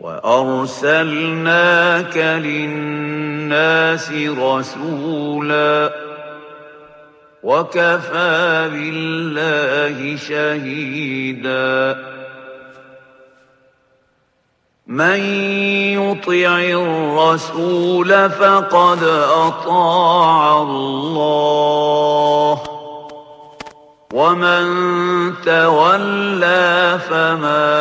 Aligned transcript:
وأرسلناك 0.00 1.36
للناس 2.16 4.12
رسولا 4.12 5.92
وكفى 7.42 8.68
بالله 8.72 10.16
شهيدا 10.16 11.96
من 14.86 15.20
يطع 15.92 16.58
الرسول 16.60 18.30
فقد 18.30 19.02
أطاع 19.30 20.62
الله 20.62 21.97
ومن 24.18 24.64
تولى 25.46 26.98
فما 27.10 27.78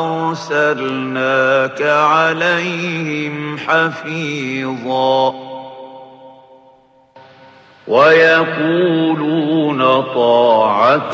أرسلناك 0.00 1.82
عليهم 1.82 3.58
حفيظا 3.58 5.34
ويقولون 7.88 9.82
طاعة 10.14 11.12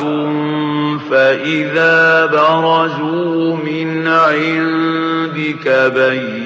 فإذا 1.11 2.25
برزوا 2.25 3.55
من 3.55 4.07
عندك 4.07 5.91
بيت 5.95 6.40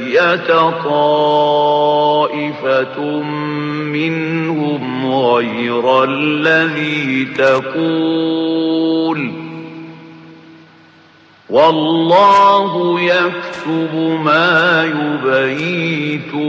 طائفة 0.84 3.00
منهم 3.94 5.14
غير 5.14 6.04
الذي 6.04 7.28
تقول. 7.38 9.32
والله 11.50 13.02
يكتب 13.02 13.96
ما 14.26 14.84
يبيتون. 14.84 16.46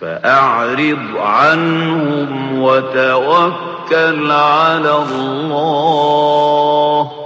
فأعرض 0.00 1.16
عنهم 1.16 2.62
وتوكل 2.62 4.30
على 4.30 5.04
الله. 5.10 7.23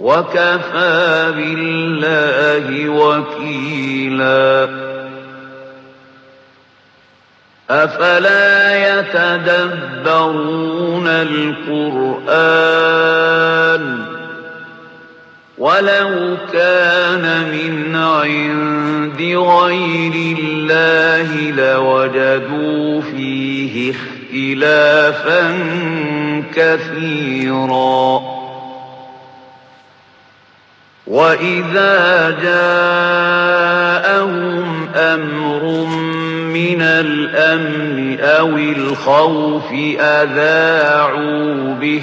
وكفى 0.00 1.32
بالله 1.36 2.88
وكيلا. 2.88 4.68
أفلا 7.70 8.98
يتدبرون 8.98 11.08
القرآن 11.08 12.36
ولو 15.58 16.36
كان 16.52 17.50
من 17.52 17.96
عند 17.96 19.20
غير 19.20 20.36
الله 20.38 21.50
لوجدوا 21.50 23.00
فيه 23.00 23.94
اختلافا 23.94 25.58
كثيرا. 26.54 28.35
وإذا 31.06 32.30
جاءهم 32.42 33.76
أمر 34.94 35.86
من 36.52 36.82
الأمن 36.82 38.20
أو 38.20 38.48
الخوف 38.56 39.72
أذاعوا 40.00 41.74
به 41.74 42.02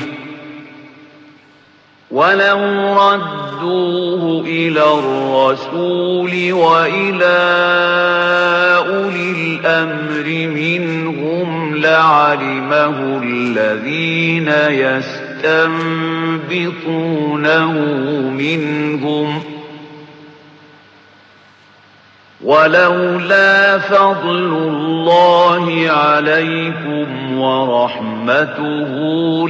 ولو 2.12 2.60
ردوه 2.94 4.46
إلى 4.46 4.84
الرسول 4.84 6.54
وإلى 6.54 7.40
أولي 8.88 9.32
الأمر 9.32 10.28
منهم 10.56 11.76
لعلمه 11.76 13.22
الذين 13.24 14.48
يستنبطونه 16.54 17.72
منهم 18.32 19.44
ولولا 22.44 23.80
فضل 23.80 24.54
الله 24.54 25.92
عليكم 25.92 27.38
ورحمته 27.40 28.90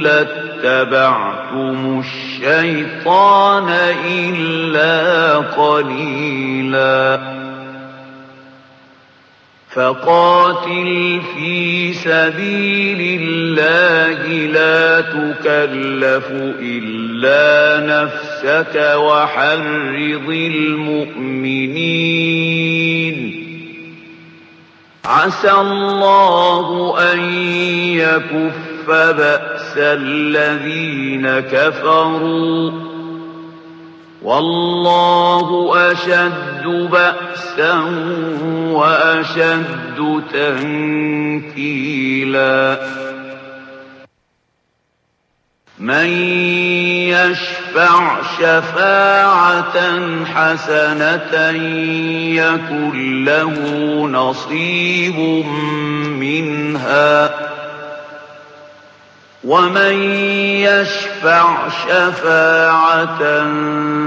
لاتبعتم 0.00 1.78
الشيطان 2.04 3.68
إلا 4.08 5.36
قليلا 5.36 7.20
فقاتل 9.74 11.20
في 11.36 11.92
سبيل 11.92 13.20
الله 13.20 14.28
لا 14.52 15.00
تكلف 15.00 16.26
إلا 16.60 17.80
نفسك 17.86 18.74
وحرض 18.96 20.28
المؤمنين. 20.30 21.74
عسى 25.04 25.52
الله 25.52 26.96
أن 27.12 27.20
يكف 27.94 28.90
بأس 28.90 29.74
الذين 29.76 31.40
كفروا. 31.40 32.93
والله 34.24 35.72
أشد 35.92 36.64
بأسا 36.66 37.74
وأشد 38.72 40.22
تنكيلا. 40.32 41.74
من 45.78 46.08
يشفع 47.08 48.22
شفاعة 48.38 49.76
حسنة 50.24 51.50
يكن 52.34 53.24
له 53.24 53.54
نصيب 54.06 55.46
منها. 56.08 57.53
ومن 59.44 60.02
يشفع 60.64 61.68
شفاعة 61.68 63.44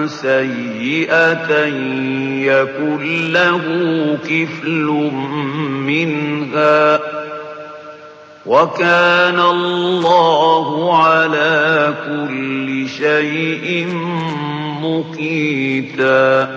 سيئة 0.08 1.66
يكن 2.46 3.34
له 3.34 3.62
كفل 4.24 5.12
منها 5.86 7.00
وكان 8.46 9.40
الله 9.40 10.98
على 11.03 11.94
كل 12.08 12.90
شيء 12.90 13.88
مقيتا 14.81 16.56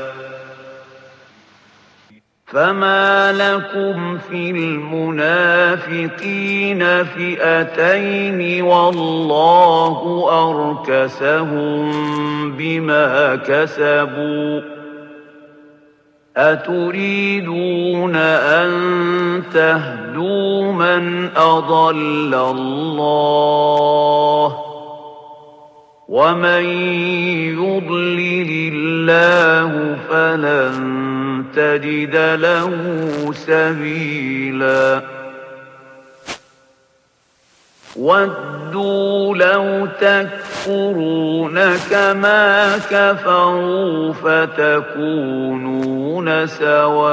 فما 2.51 3.31
لكم 3.31 4.17
في 4.17 4.51
المنافقين 4.51 5.99
فئتين 7.03 8.61
والله 8.63 10.27
أركسهم 10.49 11.91
بما 12.51 13.35
كسبوا 13.35 14.61
أتريدون 16.37 18.15
أن 18.15 18.71
تهدوا 19.53 20.71
من 20.71 21.29
أضل 21.37 22.33
الله 22.35 23.11
ومن 26.09 26.63
يضلل 27.59 28.71
الله 28.73 29.97
فلن 30.09 31.20
تجد 31.55 32.15
له 32.15 32.71
سبيلا. 33.33 35.01
ودوا 37.95 39.35
لو 39.35 39.85
تكفرون 39.85 41.77
كما 41.77 42.77
كفروا 42.77 44.13
فتكونون 44.13 45.27
سواء. 46.47 47.11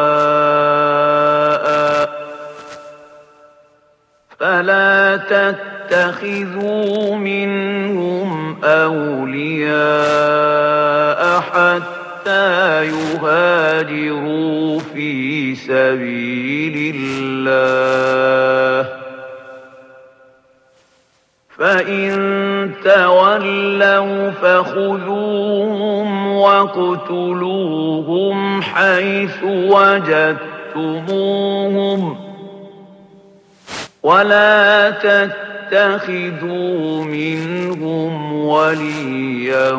فلا 4.41 5.17
تتخذوا 5.91 7.17
منهم 7.17 8.65
أولياء 8.65 9.81
حتى 11.41 11.98
يهاجروا 12.83 14.79
في 14.79 15.55
سبيل 15.55 16.95
الله. 16.97 18.89
فإن 21.59 22.11
تولوا 22.85 24.31
فخذوهم 24.31 26.27
واقتلوهم 26.27 27.83
حيث 28.63 29.45
وجدتموهم. 29.45 31.09
ولا 34.03 34.91
تتخذوا 35.71 37.05
منهم 37.05 38.33
وليا 38.33 39.73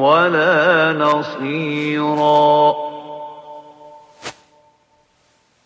ولا 0.00 0.92
نصيرا 0.92 2.76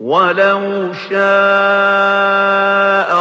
ولو 0.00 0.92
شاء 1.10 1.18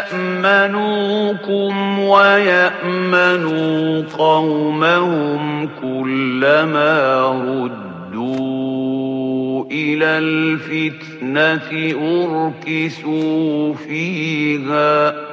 يأمنوكم 0.00 1.98
ويأمنوا 1.98 3.62
قومهم 4.18 5.68
كلما 5.82 7.20
ردوا 8.10 8.50
إلى 9.70 10.06
الفتنة 10.18 11.70
أركسوا 12.66 13.74
فيها. 13.74 15.30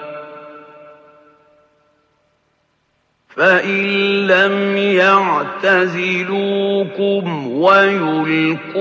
فإن 3.36 3.84
لم 4.28 4.78
يعتزلوكم 5.58 6.28
ويلقوا 7.52 8.78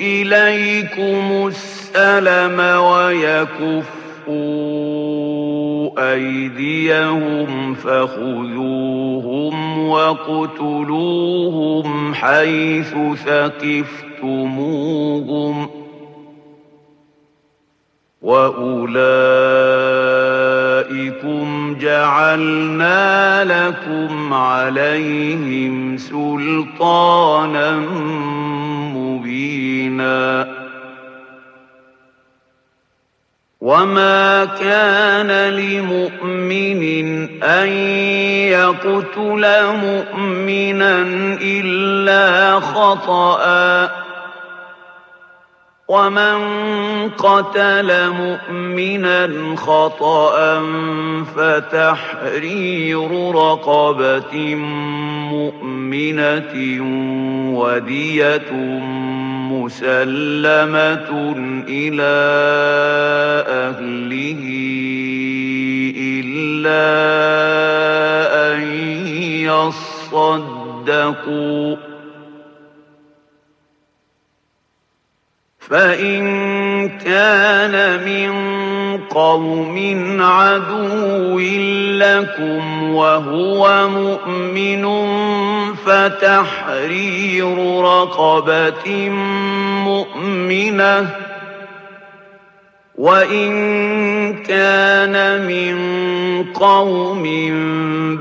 إليكم 0.00 1.46
السلم 1.46 2.60
ويكفوا 2.60 3.97
أيديهم 5.98 7.74
فخذوهم 7.74 9.08
واقتلوهم 9.88 11.38
حيث 12.14 12.94
ثقفتموهم 13.24 14.68
وأولئكم 18.22 18.98
جعلنا 21.80 23.44
لكم 23.44 24.34
عليهم 24.34 25.96
سلطانا 25.96 27.76
مبينا 28.94 30.57
وما 33.60 34.44
كان 34.44 35.54
لمؤمن 35.54 36.82
أن 37.42 37.68
يقتل 38.48 39.46
مؤمنا 39.74 41.02
إلا 41.42 42.60
خطأً 42.60 44.08
ومن 45.88 46.38
قتل 47.10 48.10
مؤمنا 48.10 49.56
خطأ 49.56 50.62
فتحرير 51.36 53.10
رقبة 53.34 54.54
مؤمنة 55.32 56.54
ودية 57.58 58.52
مسلمة 59.48 61.10
إلى 61.68 62.18
أهله 63.48 64.42
إلا 65.96 66.84
أن 68.54 68.60
يصدقوا. 70.92 71.76
فإن 75.58 76.88
كان 76.88 78.04
من 78.04 78.32
قوم 79.04 79.76
عدو 80.20 81.38
لكم 81.98 82.82
وهو 82.94 83.88
مؤمن 83.88 84.84
فتحرير 85.86 87.58
رقبة 87.80 89.08
مؤمنة 89.84 91.10
وإن 92.98 93.48
كان 94.42 95.46
من 95.46 95.78
قوم 96.54 97.22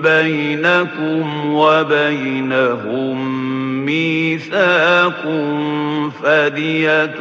بينكم 0.01 1.53
وبينهم 1.53 3.17
ميثاق 3.87 5.21
فدية 6.23 7.19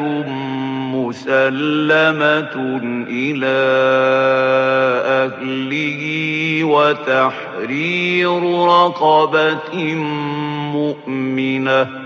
مسلمة 0.95 2.57
إلى 3.09 3.59
أهله 5.23 6.01
وتحرير 6.65 8.43
رقبة 8.67 9.95
مؤمنة. 10.75 12.06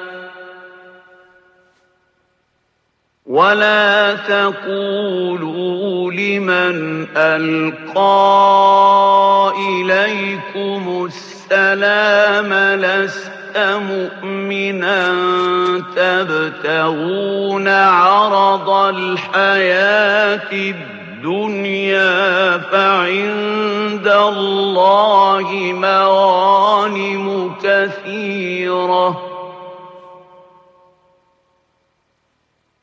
ولا 3.31 4.13
تقولوا 4.27 6.11
لمن 6.11 7.07
ألقى 7.17 8.33
إليكم 9.57 11.05
السلام 11.05 12.53
لست 12.79 13.31
مؤمنا 13.57 15.13
تبتغون 15.95 17.67
عرض 17.67 18.69
الحياة 18.69 20.51
الدنيا 20.51 22.57
فعند 22.57 24.07
الله 24.07 25.73
مغانم 25.73 27.51
كثيره 27.63 29.30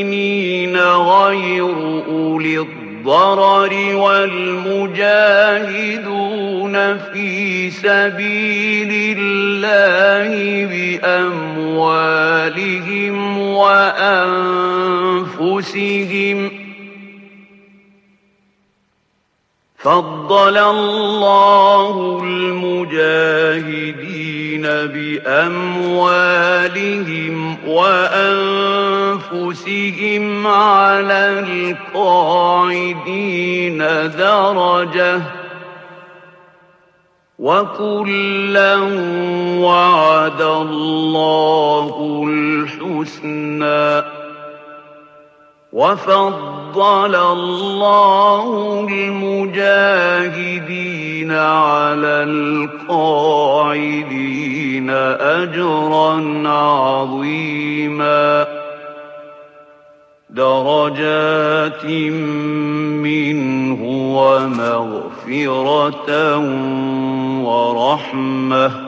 غير 0.76 1.74
أولي 2.08 2.58
الضرر 2.58 3.94
والمجاهدون 3.94 4.98
في 6.98 7.70
سبيل 7.70 9.16
الله 9.18 10.66
بأموالهم 11.60 12.18
وأنفسهم 13.38 13.98
فضل 19.88 20.56
الله 20.58 22.20
المجاهدين 22.24 22.98
بأموالهم 25.42 26.16
وأنفسهم 27.66 28.16
على 30.46 31.44
القاعدين 31.94 32.98
درجة 34.18 35.20
وكلا 37.38 38.76
وعد 39.60 40.42
الله 40.42 42.24
الحسنى 42.28 44.17
وفضل 45.72 47.14
الله 47.14 48.86
المجاهدين 48.90 51.32
على 51.32 52.08
القاعدين 52.08 54.90
أجرا 55.20 56.48
عظيما. 56.48 58.46
درجات 60.30 61.84
منه 63.04 63.82
ومغفرة 64.18 66.10
ورحمة. 67.44 68.87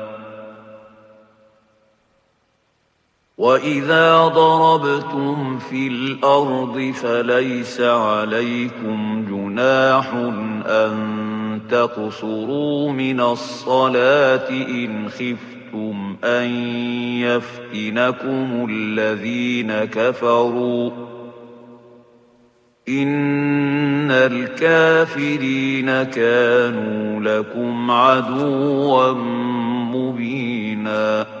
وإذا 3.41 4.27
ضربتم 4.27 5.59
في 5.59 5.87
الأرض 5.87 6.93
فليس 7.01 7.81
عليكم 7.81 9.25
جناح 9.29 10.13
أن 10.65 11.61
تقصروا 11.69 12.91
من 12.91 13.21
الصلاة 13.21 14.49
إن 14.49 15.09
خفتم 15.09 16.15
أن 16.23 16.49
يفتنكم 17.17 18.67
الذين 18.69 19.73
كفروا 19.73 20.91
إن 22.89 24.11
الكافرين 24.11 26.03
كانوا 26.03 27.19
لكم 27.19 27.91
عدوا 27.91 29.11
مبيناً 29.93 31.40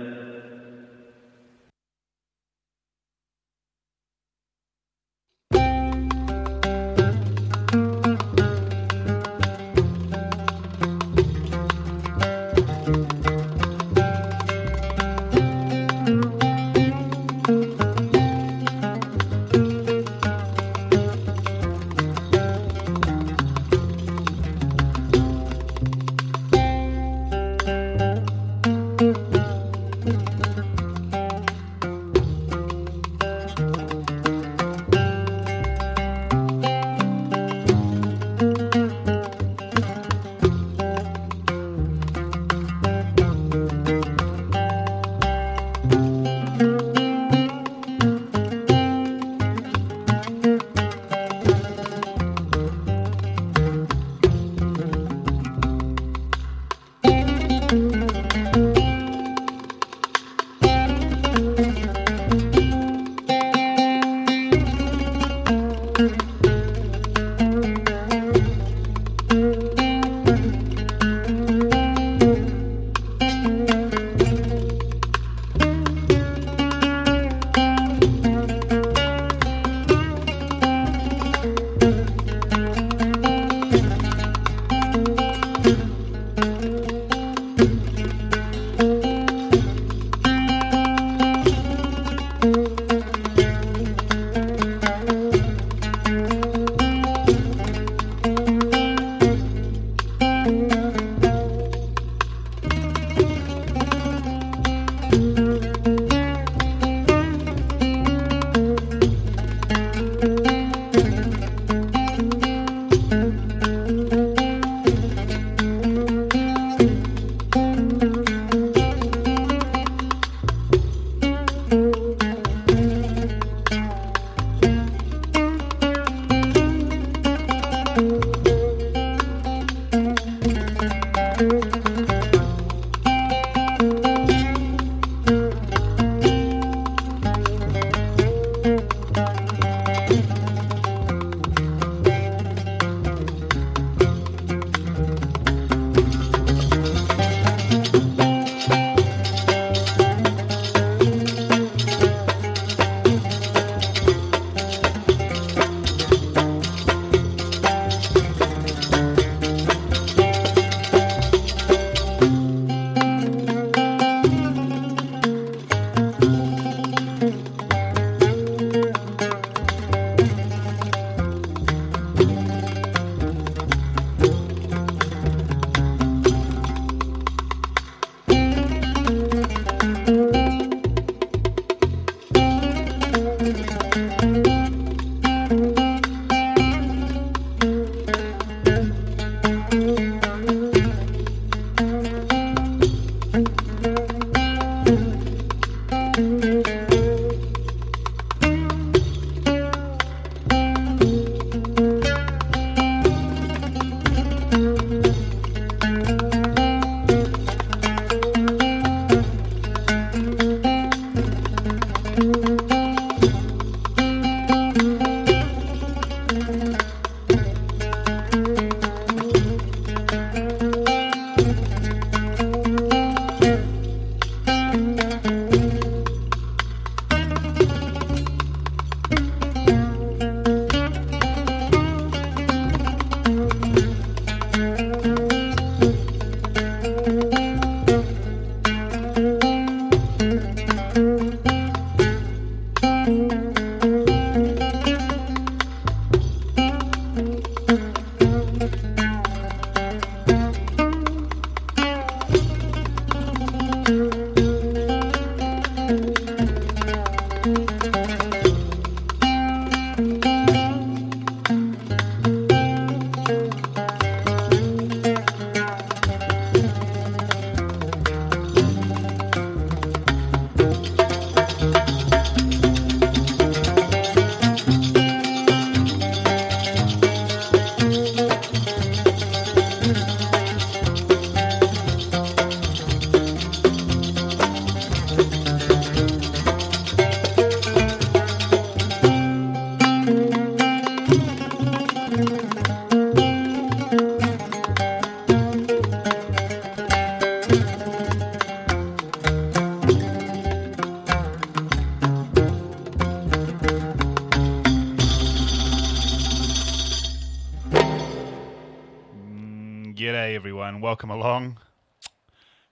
Welcome 310.91 311.11
along. 311.11 311.57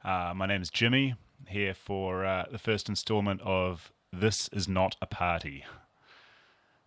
Uh, 0.03 0.33
my 0.35 0.45
name 0.45 0.61
is 0.61 0.69
Jimmy, 0.69 1.15
here 1.47 1.73
for 1.73 2.25
uh, 2.25 2.47
the 2.51 2.57
first 2.57 2.89
installment 2.89 3.39
of 3.45 3.93
This 4.11 4.49
Is 4.49 4.67
Not 4.67 4.97
a 5.01 5.05
Party. 5.05 5.63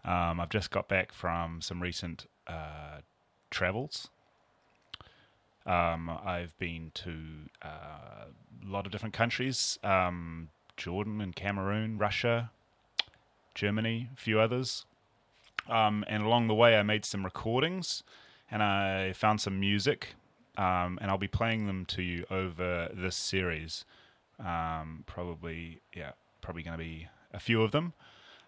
Um, 0.04 0.40
I've 0.40 0.50
just 0.50 0.70
got 0.70 0.88
back 0.88 1.10
from 1.10 1.62
some 1.62 1.80
recent 1.80 2.26
uh, 2.46 2.98
travels. 3.50 4.10
Um, 5.64 6.10
I've 6.22 6.54
been 6.58 6.90
to 6.96 7.14
uh, 7.62 8.26
a 8.28 8.68
lot 8.70 8.84
of 8.84 8.92
different 8.92 9.14
countries 9.14 9.78
um, 9.82 10.50
Jordan 10.76 11.22
and 11.22 11.34
Cameroon, 11.34 11.96
Russia, 11.96 12.50
Germany, 13.54 14.10
a 14.12 14.20
few 14.20 14.38
others. 14.38 14.84
Um, 15.66 16.04
and 16.08 16.22
along 16.22 16.48
the 16.48 16.54
way, 16.54 16.76
I 16.76 16.82
made 16.82 17.06
some 17.06 17.24
recordings 17.24 18.02
and 18.50 18.62
I 18.62 19.14
found 19.14 19.40
some 19.40 19.58
music, 19.58 20.14
um, 20.56 20.98
and 21.00 21.10
I'll 21.10 21.18
be 21.18 21.28
playing 21.28 21.66
them 21.66 21.84
to 21.86 22.02
you 22.02 22.24
over 22.30 22.90
this 22.94 23.16
series. 23.16 23.84
Um, 24.38 25.04
probably, 25.06 25.82
yeah, 25.94 26.12
probably 26.40 26.62
going 26.62 26.78
to 26.78 26.84
be 26.84 27.08
a 27.32 27.40
few 27.40 27.62
of 27.62 27.72
them. 27.72 27.94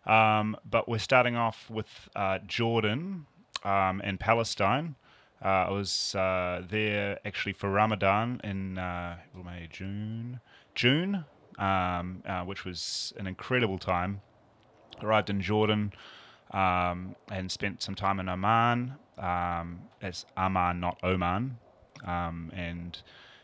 Um, 0.06 0.56
but 0.68 0.88
we're 0.88 0.98
starting 0.98 1.36
off 1.36 1.70
with 1.70 2.08
uh, 2.14 2.38
Jordan 2.46 3.26
um, 3.64 4.00
and 4.04 4.20
Palestine. 4.20 4.96
Uh, 5.42 5.66
I 5.68 5.70
was 5.70 6.14
uh, 6.14 6.62
there 6.68 7.18
actually 7.24 7.52
for 7.52 7.70
Ramadan 7.70 8.40
in 8.44 8.78
uh, 8.78 9.16
May, 9.44 9.68
June, 9.70 10.40
June, 10.74 11.24
um, 11.58 12.22
uh, 12.26 12.42
which 12.42 12.64
was 12.64 13.12
an 13.18 13.26
incredible 13.26 13.78
time. 13.78 14.20
Arrived 15.02 15.28
in 15.28 15.40
Jordan 15.40 15.92
um, 16.52 17.16
and 17.30 17.50
spent 17.50 17.82
some 17.82 17.94
time 17.94 18.20
in 18.20 18.28
Oman. 18.28 18.94
Um, 19.18 19.80
it's 20.00 20.24
Amman, 20.36 20.80
not 20.80 20.98
Oman. 21.02 21.58
Um, 22.04 22.50
and 22.54 22.98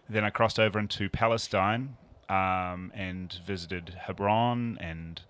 then 0.08 0.24
I 0.24 0.30
crossed 0.30 0.58
over 0.58 0.78
into 0.78 1.08
Palestine 1.08 1.96
um, 2.28 2.92
and 2.94 3.32
visited 3.44 3.96
Hebron 4.06 4.78
and 4.80 5.20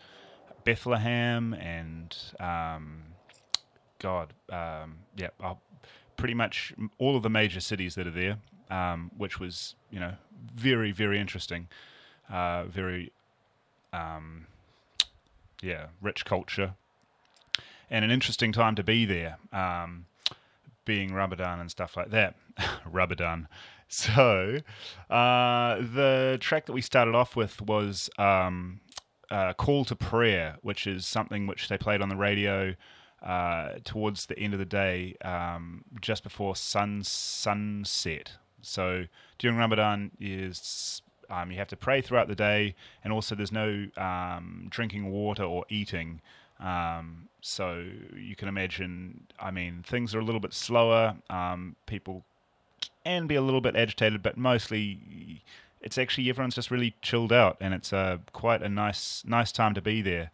Bethlehem 0.64 1.54
and 1.54 2.16
um, 2.38 3.02
God, 3.98 4.32
um, 4.50 4.98
yeah, 5.16 5.28
I'll, 5.40 5.60
pretty 6.16 6.34
much 6.34 6.74
all 6.98 7.16
of 7.16 7.22
the 7.22 7.30
major 7.30 7.60
cities 7.60 7.94
that 7.94 8.06
are 8.06 8.10
there, 8.10 8.36
um, 8.70 9.10
which 9.16 9.40
was 9.40 9.74
you 9.90 9.98
know 9.98 10.14
very 10.54 10.92
very 10.92 11.18
interesting, 11.18 11.68
uh, 12.28 12.64
very 12.64 13.12
um, 13.92 14.46
yeah 15.62 15.86
rich 16.00 16.24
culture, 16.24 16.74
and 17.90 18.04
an 18.04 18.10
interesting 18.10 18.52
time 18.52 18.74
to 18.74 18.82
be 18.82 19.04
there, 19.04 19.38
um, 19.52 20.06
being 20.90 21.14
Ramadan 21.14 21.60
and 21.60 21.70
stuff 21.70 21.96
like 21.96 22.10
that. 22.10 22.34
Ramadan. 22.84 23.46
So 23.86 24.58
uh, 25.08 25.76
the 25.76 26.36
track 26.40 26.66
that 26.66 26.72
we 26.72 26.80
started 26.80 27.14
off 27.14 27.36
with 27.36 27.62
was 27.62 28.10
um, 28.18 28.80
uh, 29.30 29.52
"Call 29.52 29.84
to 29.84 29.94
Prayer," 29.94 30.56
which 30.62 30.88
is 30.88 31.06
something 31.06 31.46
which 31.46 31.68
they 31.68 31.78
played 31.78 32.02
on 32.02 32.08
the 32.08 32.16
radio. 32.16 32.74
Uh, 33.22 33.74
towards 33.84 34.24
the 34.26 34.38
end 34.38 34.54
of 34.54 34.58
the 34.58 34.64
day, 34.64 35.14
um, 35.22 35.84
just 36.00 36.22
before 36.22 36.56
sun 36.56 37.04
sunset. 37.04 38.32
So 38.62 39.04
during 39.38 39.58
Ramadan, 39.58 40.10
is 40.18 41.02
um, 41.28 41.50
you 41.50 41.58
have 41.58 41.68
to 41.68 41.76
pray 41.76 42.00
throughout 42.00 42.28
the 42.28 42.34
day, 42.34 42.74
and 43.04 43.12
also 43.12 43.34
there's 43.34 43.52
no 43.52 43.88
um, 43.98 44.68
drinking 44.70 45.10
water 45.10 45.44
or 45.44 45.66
eating. 45.68 46.22
Um, 46.60 47.28
so 47.40 47.84
you 48.14 48.36
can 48.36 48.48
imagine, 48.48 49.26
I 49.38 49.50
mean, 49.50 49.82
things 49.86 50.14
are 50.14 50.20
a 50.20 50.24
little 50.24 50.40
bit 50.40 50.52
slower. 50.52 51.16
Um, 51.30 51.76
people 51.86 52.24
can 53.04 53.26
be 53.26 53.34
a 53.34 53.42
little 53.42 53.60
bit 53.60 53.76
agitated, 53.76 54.22
but 54.22 54.36
mostly 54.36 55.42
it's 55.80 55.96
actually 55.96 56.28
everyone's 56.28 56.54
just 56.54 56.70
really 56.70 56.94
chilled 57.00 57.32
out, 57.32 57.56
and 57.60 57.72
it's 57.72 57.92
uh, 57.92 58.18
quite 58.32 58.62
a 58.62 58.68
nice 58.68 59.22
nice 59.26 59.52
time 59.52 59.74
to 59.74 59.80
be 59.80 60.02
there. 60.02 60.30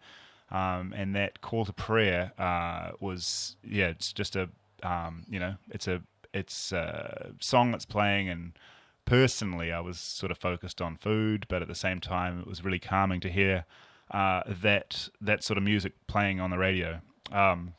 Um, 0.50 0.92
and 0.96 1.14
that 1.16 1.40
call 1.40 1.64
to 1.64 1.72
prayer 1.72 2.32
uh, 2.38 2.92
was 3.00 3.56
yeah, 3.64 3.88
it's 3.88 4.12
just 4.12 4.36
a 4.36 4.48
um, 4.82 5.24
you 5.28 5.38
know, 5.38 5.54
it's 5.70 5.86
a 5.88 6.02
it's 6.32 6.72
a 6.72 7.32
song 7.40 7.70
that's 7.70 7.86
playing 7.86 8.28
and 8.28 8.52
personally 9.06 9.72
I 9.72 9.80
was 9.80 9.98
sort 9.98 10.30
of 10.30 10.38
focused 10.38 10.82
on 10.82 10.96
food, 10.96 11.46
but 11.48 11.62
at 11.62 11.68
the 11.68 11.74
same 11.74 12.00
time 12.00 12.40
it 12.40 12.46
was 12.46 12.64
really 12.64 12.78
calming 12.78 13.20
to 13.20 13.30
hear 13.30 13.64
uh, 14.10 14.42
that 14.46 15.08
that 15.20 15.42
sort 15.42 15.58
of 15.58 15.64
music 15.64 15.92
playing 16.06 16.40
on 16.40 16.50
the 16.50 16.58
radio. 16.58 17.00
Um, 17.32 17.74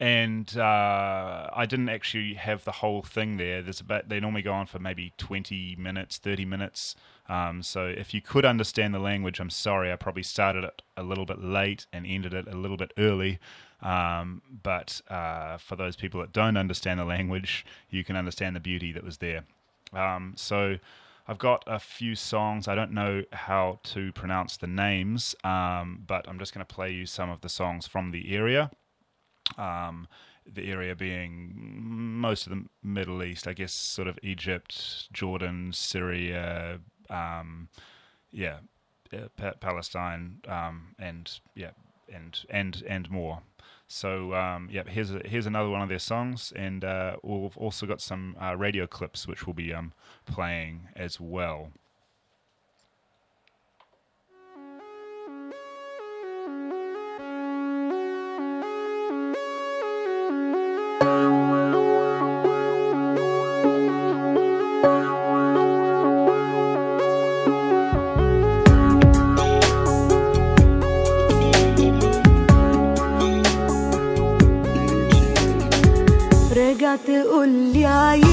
and 0.00 0.56
uh, 0.56 1.48
I 1.54 1.64
didn't 1.66 1.88
actually 1.88 2.34
have 2.34 2.64
the 2.64 2.72
whole 2.72 3.02
thing 3.02 3.36
there. 3.36 3.62
There's 3.62 3.80
about 3.80 4.08
they 4.08 4.18
normally 4.18 4.42
go 4.42 4.52
on 4.52 4.66
for 4.66 4.80
maybe 4.80 5.12
twenty 5.16 5.76
minutes, 5.76 6.18
thirty 6.18 6.44
minutes. 6.44 6.96
Um, 7.28 7.62
so 7.62 7.86
if 7.86 8.12
you 8.12 8.20
could 8.20 8.44
understand 8.44 8.92
the 8.92 8.98
language, 8.98 9.38
I'm 9.38 9.48
sorry, 9.48 9.92
I 9.92 9.96
probably 9.96 10.24
started 10.24 10.64
it 10.64 10.82
a 10.96 11.04
little 11.04 11.24
bit 11.24 11.42
late 11.42 11.86
and 11.92 12.04
ended 12.04 12.34
it 12.34 12.48
a 12.48 12.56
little 12.56 12.76
bit 12.76 12.92
early. 12.98 13.38
Um, 13.80 14.42
but 14.62 15.00
uh, 15.08 15.56
for 15.58 15.76
those 15.76 15.96
people 15.96 16.20
that 16.20 16.32
don't 16.32 16.56
understand 16.56 16.98
the 16.98 17.04
language, 17.04 17.64
you 17.90 18.02
can 18.02 18.16
understand 18.16 18.56
the 18.56 18.60
beauty 18.60 18.92
that 18.92 19.04
was 19.04 19.18
there. 19.18 19.44
Um, 19.92 20.34
so 20.36 20.78
I've 21.26 21.38
got 21.38 21.62
a 21.66 21.78
few 21.78 22.14
songs. 22.14 22.66
I 22.66 22.74
don't 22.74 22.92
know 22.92 23.22
how 23.32 23.78
to 23.84 24.12
pronounce 24.12 24.56
the 24.56 24.66
names, 24.66 25.34
um, 25.44 26.02
but 26.06 26.28
I'm 26.28 26.38
just 26.38 26.52
going 26.52 26.66
to 26.66 26.74
play 26.74 26.90
you 26.90 27.06
some 27.06 27.30
of 27.30 27.40
the 27.40 27.48
songs 27.48 27.86
from 27.86 28.10
the 28.10 28.34
area. 28.34 28.70
Um, 29.56 30.08
the 30.50 30.70
area 30.70 30.96
being 30.96 31.52
most 31.54 32.46
of 32.46 32.50
the 32.52 32.64
Middle 32.82 33.22
East, 33.22 33.46
I 33.46 33.52
guess, 33.52 33.72
sort 33.72 34.08
of 34.08 34.18
Egypt, 34.22 35.12
Jordan, 35.12 35.72
Syria, 35.72 36.80
um, 37.08 37.68
yeah, 38.32 38.58
uh, 39.12 39.52
Palestine, 39.60 40.40
um, 40.48 40.94
and 40.98 41.38
yeah, 41.54 41.70
and 42.12 42.44
and 42.50 42.82
and 42.88 43.10
more. 43.10 43.42
So 43.92 44.32
um, 44.32 44.70
yeah, 44.72 44.84
here's 44.88 45.14
a, 45.14 45.20
here's 45.22 45.44
another 45.44 45.68
one 45.68 45.82
of 45.82 45.90
their 45.90 45.98
songs, 45.98 46.50
and 46.56 46.82
uh, 46.82 47.16
we've 47.22 47.58
also 47.58 47.84
got 47.84 48.00
some 48.00 48.36
uh, 48.40 48.56
radio 48.56 48.86
clips 48.86 49.28
which 49.28 49.46
we'll 49.46 49.52
be 49.52 49.74
um, 49.74 49.92
playing 50.24 50.88
as 50.96 51.20
well. 51.20 51.72
تقولي 77.06 77.86
عيب. 77.86 78.31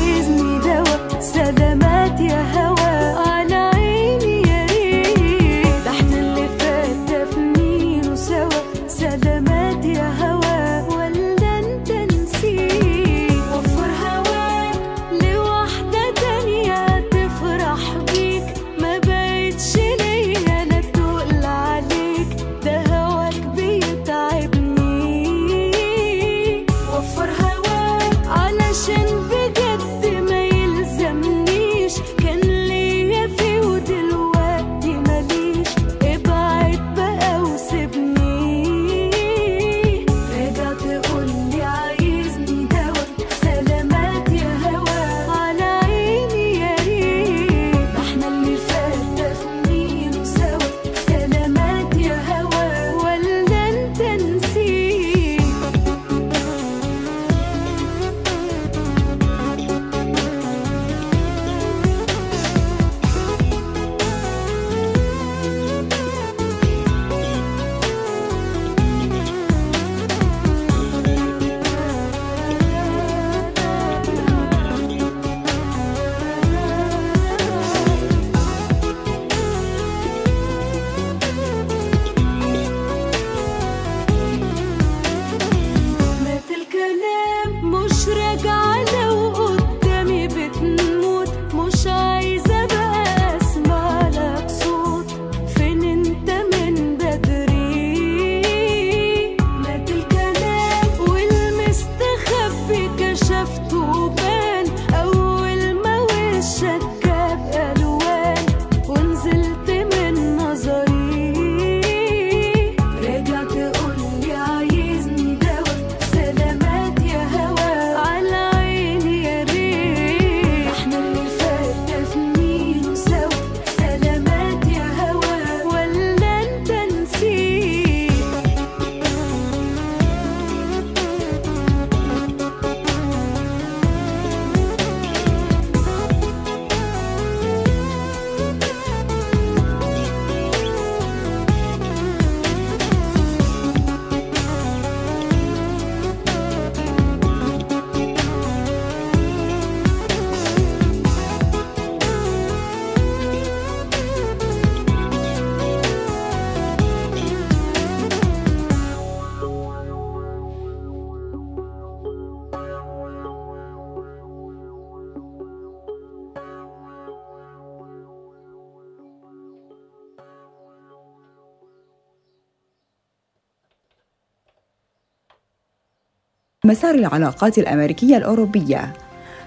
مسار 176.69 176.95
العلاقات 176.95 177.57
الأمريكية 177.57 178.17
الأوروبية. 178.17 178.93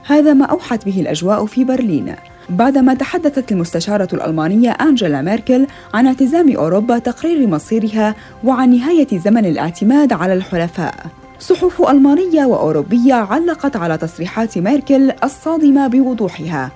هذا 0.06 0.32
ما 0.32 0.44
أوحت 0.44 0.84
به 0.84 1.00
الأجواء 1.00 1.46
في 1.46 1.64
برلين 1.64 2.14
بعدما 2.48 2.94
تحدثت 2.94 3.52
المستشارة 3.52 4.08
الألمانية 4.12 4.70
أنجيلا 4.70 5.22
ميركل 5.22 5.66
عن 5.94 6.06
اعتزام 6.06 6.56
أوروبا 6.56 6.98
تقرير 6.98 7.46
مصيرها 7.48 8.14
وعن 8.44 8.70
نهاية 8.70 9.18
زمن 9.18 9.46
الاعتماد 9.46 10.12
على 10.12 10.34
الحلفاء. 10.34 10.94
صحف 11.38 11.82
ألمانية 11.82 12.44
وأوروبية 12.44 13.14
علقت 13.14 13.76
على 13.76 13.98
تصريحات 13.98 14.58
ميركل 14.58 15.12
الصادمة 15.24 15.86
بوضوحها 15.86 16.70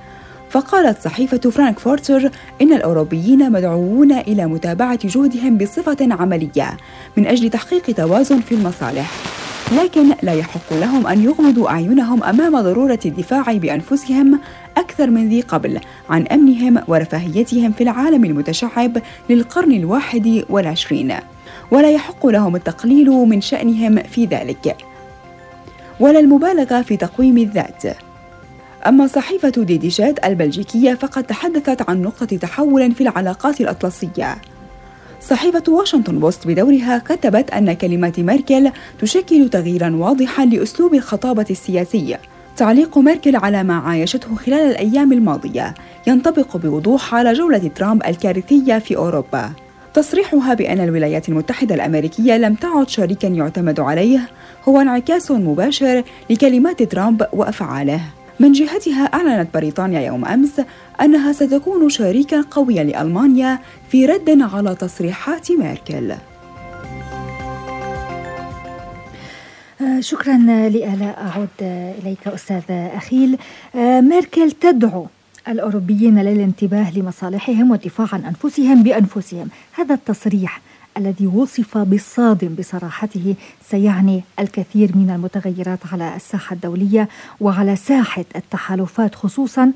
فقالت 0.50 0.98
صحيفة 1.02 1.50
فرانكفورتر 1.50 2.30
إن 2.62 2.72
الأوروبيين 2.72 3.52
مدعوون 3.52 4.12
إلى 4.12 4.46
متابعة 4.46 4.98
جهدهم 5.04 5.58
بصفة 5.58 5.96
عملية 6.00 6.76
من 7.16 7.26
أجل 7.26 7.50
تحقيق 7.50 7.82
توازن 7.82 8.40
في 8.40 8.54
المصالح. 8.54 9.10
لكن 9.72 10.14
لا 10.22 10.34
يحق 10.34 10.72
لهم 10.72 11.06
أن 11.06 11.24
يغمضوا 11.24 11.70
أعينهم 11.70 12.24
أمام 12.24 12.60
ضرورة 12.60 12.98
الدفاع 13.06 13.52
بأنفسهم 13.52 14.40
أكثر 14.76 15.10
من 15.10 15.28
ذي 15.28 15.40
قبل 15.40 15.80
عن 16.10 16.26
أمنهم 16.26 16.82
ورفاهيتهم 16.88 17.72
في 17.72 17.82
العالم 17.82 18.24
المتشعب 18.24 18.98
للقرن 19.30 19.72
الواحد 19.72 20.44
والعشرين. 20.48 21.14
ولا 21.70 21.90
يحق 21.90 22.26
لهم 22.26 22.56
التقليل 22.56 23.10
من 23.10 23.40
شأنهم 23.40 24.02
في 24.02 24.24
ذلك. 24.24 24.76
ولا 26.00 26.18
المبالغة 26.18 26.82
في 26.82 26.96
تقويم 26.96 27.38
الذات. 27.38 27.82
أما 28.86 29.06
صحيفة 29.06 29.48
ديديشات 29.56 30.24
البلجيكية 30.24 30.94
فقد 30.94 31.24
تحدثت 31.24 31.90
عن 31.90 32.02
نقطة 32.02 32.36
تحول 32.36 32.92
في 32.92 33.00
العلاقات 33.00 33.60
الأطلسية. 33.60 34.36
صحيفة 35.28 35.62
واشنطن 35.68 36.18
بوست 36.18 36.46
بدورها 36.46 36.98
كتبت 36.98 37.50
أن 37.50 37.72
كلمات 37.72 38.20
ميركل 38.20 38.70
تشكل 38.98 39.48
تغييرا 39.48 39.96
واضحا 39.96 40.44
لأسلوب 40.44 40.94
الخطابة 40.94 41.46
السياسي 41.50 42.16
تعليق 42.56 42.98
ميركل 42.98 43.36
على 43.36 43.62
ما 43.62 43.74
عايشته 43.74 44.34
خلال 44.36 44.70
الأيام 44.70 45.12
الماضية 45.12 45.74
ينطبق 46.06 46.56
بوضوح 46.56 47.14
على 47.14 47.32
جولة 47.32 47.70
ترامب 47.74 48.06
الكارثية 48.06 48.78
في 48.78 48.96
أوروبا. 48.96 49.50
تصريحها 49.94 50.54
بأن 50.54 50.80
الولايات 50.80 51.28
المتحدة 51.28 51.74
الأمريكية 51.74 52.36
لم 52.36 52.54
تعد 52.54 52.88
شريكا 52.88 53.26
يعتمد 53.26 53.80
عليه 53.80 54.28
هو 54.68 54.80
انعكاس 54.80 55.30
مباشر 55.30 56.02
لكلمات 56.30 56.82
ترامب 56.82 57.26
وأفعاله. 57.32 58.00
من 58.40 58.52
جهتها 58.52 59.04
أعلنت 59.04 59.54
بريطانيا 59.54 60.00
يوم 60.00 60.24
أمس 60.24 60.60
أنها 61.00 61.32
ستكون 61.32 61.88
شريكا 61.88 62.40
قويا 62.50 62.84
لألمانيا 62.84 63.58
في 63.90 64.06
رد 64.06 64.40
على 64.40 64.74
تصريحات 64.74 65.52
ميركل. 65.52 66.14
آه، 69.80 70.00
شكرا 70.00 70.36
لآلاء 70.68 71.18
أعود 71.20 71.48
إليك 72.02 72.28
أستاذ 72.28 72.62
أخيل. 72.70 73.38
آه، 73.74 74.00
ميركل 74.00 74.50
تدعو 74.52 75.06
الأوروبيين 75.48 76.18
للانتباه 76.18 76.98
لمصالحهم 76.98 77.70
والدفاع 77.70 78.08
عن 78.12 78.24
أنفسهم 78.24 78.82
بأنفسهم. 78.82 79.48
هذا 79.72 79.94
التصريح 79.94 80.60
الذي 80.96 81.26
وصف 81.26 81.78
بالصادم 81.78 82.54
بصراحته 82.54 83.34
سيعني 83.70 84.22
الكثير 84.38 84.96
من 84.96 85.10
المتغيرات 85.10 85.78
على 85.92 86.16
الساحة 86.16 86.54
الدولية 86.54 87.08
وعلى 87.40 87.76
ساحة 87.76 88.24
التحالفات 88.36 89.14
خصوصا 89.14 89.72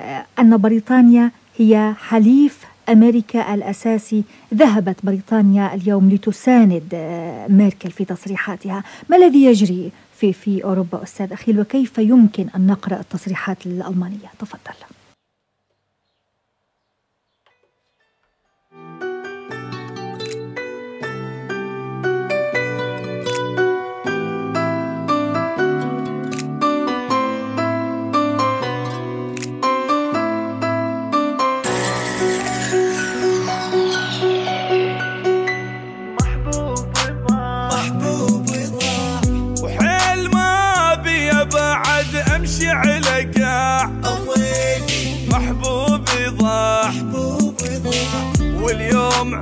آه، 0.00 0.26
أن 0.38 0.56
بريطانيا 0.56 1.30
هي 1.56 1.94
حليف 2.08 2.58
أمريكا 2.88 3.54
الأساسي. 3.54 4.24
ذهبت 4.54 4.96
بريطانيا 5.02 5.74
اليوم 5.74 6.10
لتساند 6.10 6.88
آه، 6.94 7.46
ميركل 7.48 7.90
في 7.90 8.04
تصريحاتها. 8.04 8.84
ما 9.08 9.16
الذي 9.16 9.44
يجري 9.44 9.90
في, 10.18 10.32
في 10.32 10.64
أوروبا 10.64 11.02
أستاذ 11.02 11.32
أخيل 11.32 11.60
وكيف 11.60 11.98
يمكن 11.98 12.46
أن 12.56 12.66
نقرأ 12.66 13.00
التصريحات 13.00 13.66
الألمانية؟ 13.66 14.30
تفضل. 14.38 14.99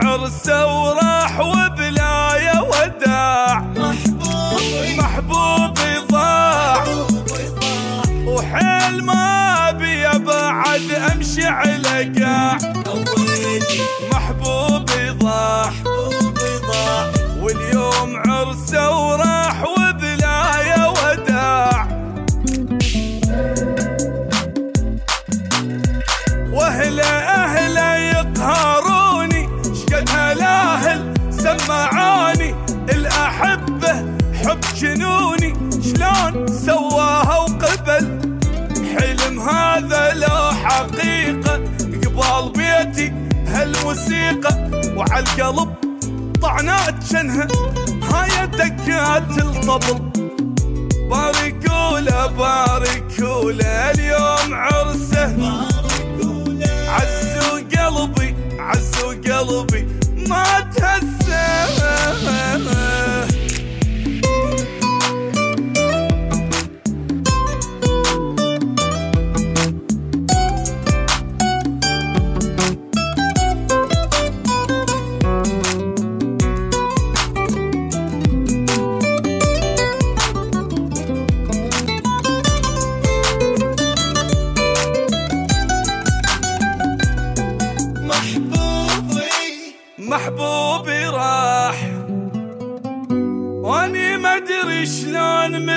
عرسه 0.03 0.67
وراح 0.67 1.41
وبلايا 1.41 2.61
وداع. 2.61 3.61
محبوبي 4.99 5.95
ضاع. 6.13 6.85
وحيل 8.27 9.05
ما 9.05 9.71
بي 9.71 10.03
بعد 10.19 10.91
أمشي 11.13 11.47
على 11.47 12.13
قاع. 12.21 12.59
محبوبي 14.13 15.11
ضاع. 15.11 15.73
واليوم 17.43 18.23
عرسه 18.27 18.91
وراح 18.91 19.38
الاحبه 33.39 33.95
حب 34.35 34.61
جنوني 34.77 35.55
شلون 35.83 36.47
سواها 36.47 37.39
وقبل؟ 37.39 38.39
حلم 38.99 39.41
هذا 39.41 40.15
لو 40.15 40.53
حقيقة 40.65 41.61
قبال 42.05 42.53
بيتي 42.53 43.13
هالموسيقى 43.47 44.71
وعالقلب 44.97 45.69
طعنات 46.43 46.95
شنها 47.13 47.49
هاي 48.03 48.47
دقات 48.47 49.39
الطبل. 49.39 49.99
باركوله 51.11 52.27
باركوله 52.27 53.91
اليوم 53.91 54.55
عرسه. 54.55 55.37
عزوا 56.89 57.61
قلبي 57.77 58.35
عزوا 58.59 59.13
قلبي. 59.13 59.98
ما 60.30 60.46
تهسه 60.76 61.44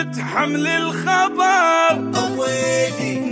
شلون 0.02 0.10
متحمل 0.10 0.68
الخبر. 0.68 1.94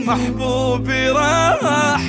محبوبي 0.05 1.09
راح. 1.09 2.01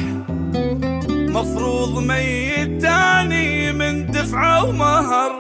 مفروض 1.09 1.99
ميت 1.99 2.83
تاني 2.83 3.73
من 3.73 4.11
دفعه 4.11 4.65
ومهر. 4.65 5.33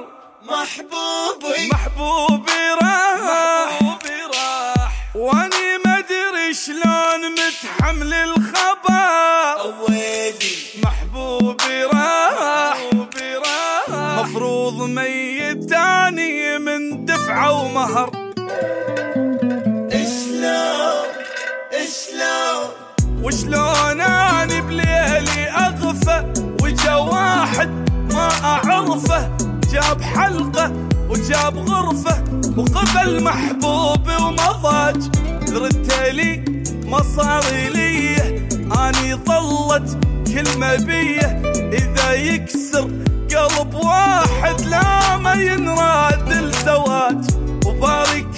محبوبي. 0.42 1.68
محبوبي 1.72 2.62
راح. 2.82 3.82
محبوبي 3.82 4.20
راح. 4.34 4.92
وأني 5.14 5.68
ما 5.84 5.98
أدري 5.98 6.54
شلون 6.54 7.22
متحمل 7.32 8.12
الخبر. 8.12 9.56
محبوبي 10.84 11.84
راح. 11.84 12.76
مفروض 14.18 14.82
ميت 14.82 15.70
تاني 15.70 16.58
من 16.58 17.04
دفعه 17.04 17.62
ومهر. 17.62 18.29
وشلون 23.22 24.00
اني 24.00 24.60
بليلي 24.60 25.50
أغفى 25.50 26.32
وجا 26.62 26.94
واحد 26.94 27.90
ما 28.12 28.28
أعرفه. 28.44 29.30
جاب 29.72 30.02
حلقة 30.02 30.72
وجاب 31.08 31.58
غرفة 31.58 32.24
وقبل 32.56 33.24
محبوبي 33.24 34.16
ومضاج. 34.22 35.02
رتيلي 35.52 36.64
مصاري 36.84 37.68
لي 37.68 38.16
أني 38.78 39.14
ظلت 39.14 39.98
كلمة 40.34 40.76
بي. 40.76 41.20
إذا 41.72 42.12
يكسر 42.12 42.90
قلب 43.34 43.74
واحد 43.74 44.60
لا 44.60 45.16
ما 45.16 45.34
ينراد 45.34 46.32
الزواج. 46.32 47.24
وبارك 47.66 48.29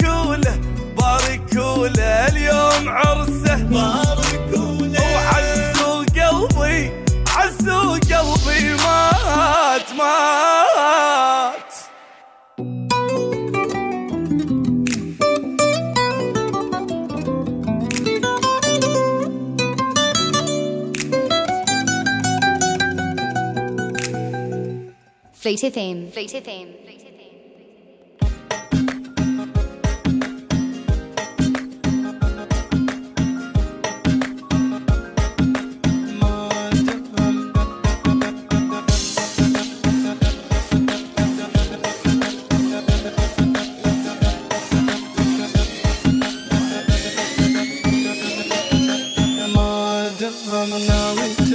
وله 1.59 2.29
اليوم 2.29 2.89
عرسه 2.89 3.57
مبارك 3.57 4.51
وله 4.59 5.15
وعزوا 5.15 6.05
قلبي 6.05 6.91
عزوا 7.29 7.99
قلبي 7.99 8.75
مات 8.75 9.89
مات 9.99 11.73
Fleet 25.35 25.61
FM. 25.75 26.11
Fleet 26.13 26.31
FM. 26.45 26.67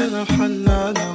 حنانة 0.07 0.21
الحنانه 0.21 1.06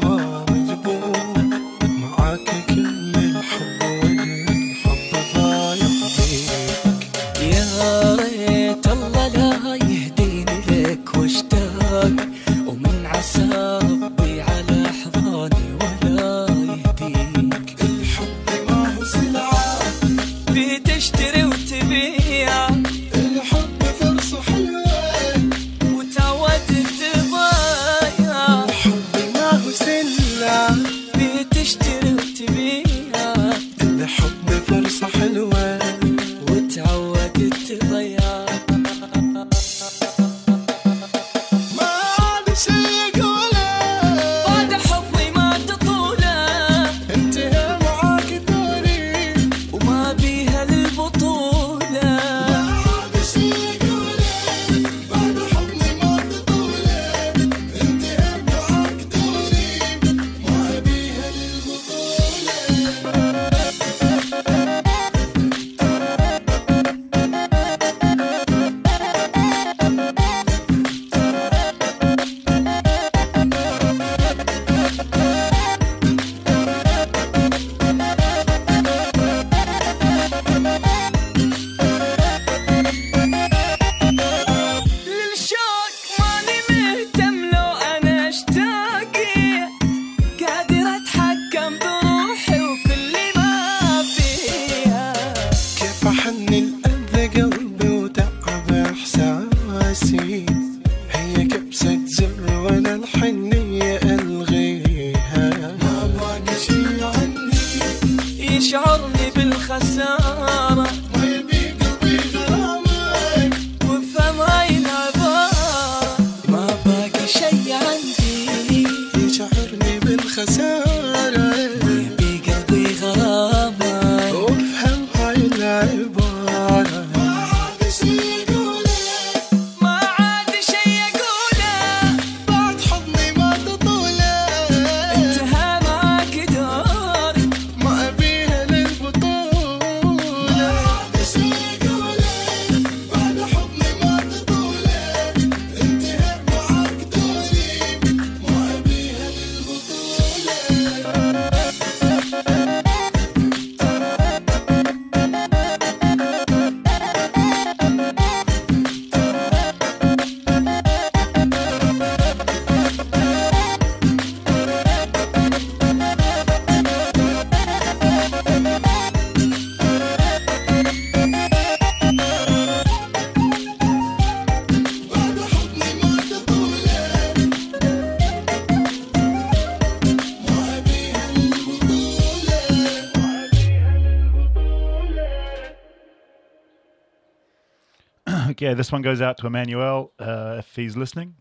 yeah, 188.73 188.77
this 188.77 188.91
one 188.91 189.03
goes 189.03 189.21
out 189.21 189.37
to 189.37 189.47
Emmanuel 189.47 190.15
uh, 190.19 190.57
if 190.61 190.75
he's 190.75 190.97
listening. 190.97 191.35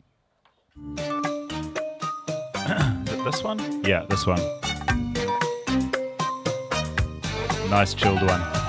this 3.23 3.41
one? 3.41 3.81
Yeah, 3.85 4.05
this 4.09 4.27
one. 4.27 4.41
Nice 7.69 7.93
chilled 7.93 8.21
one. 8.21 8.60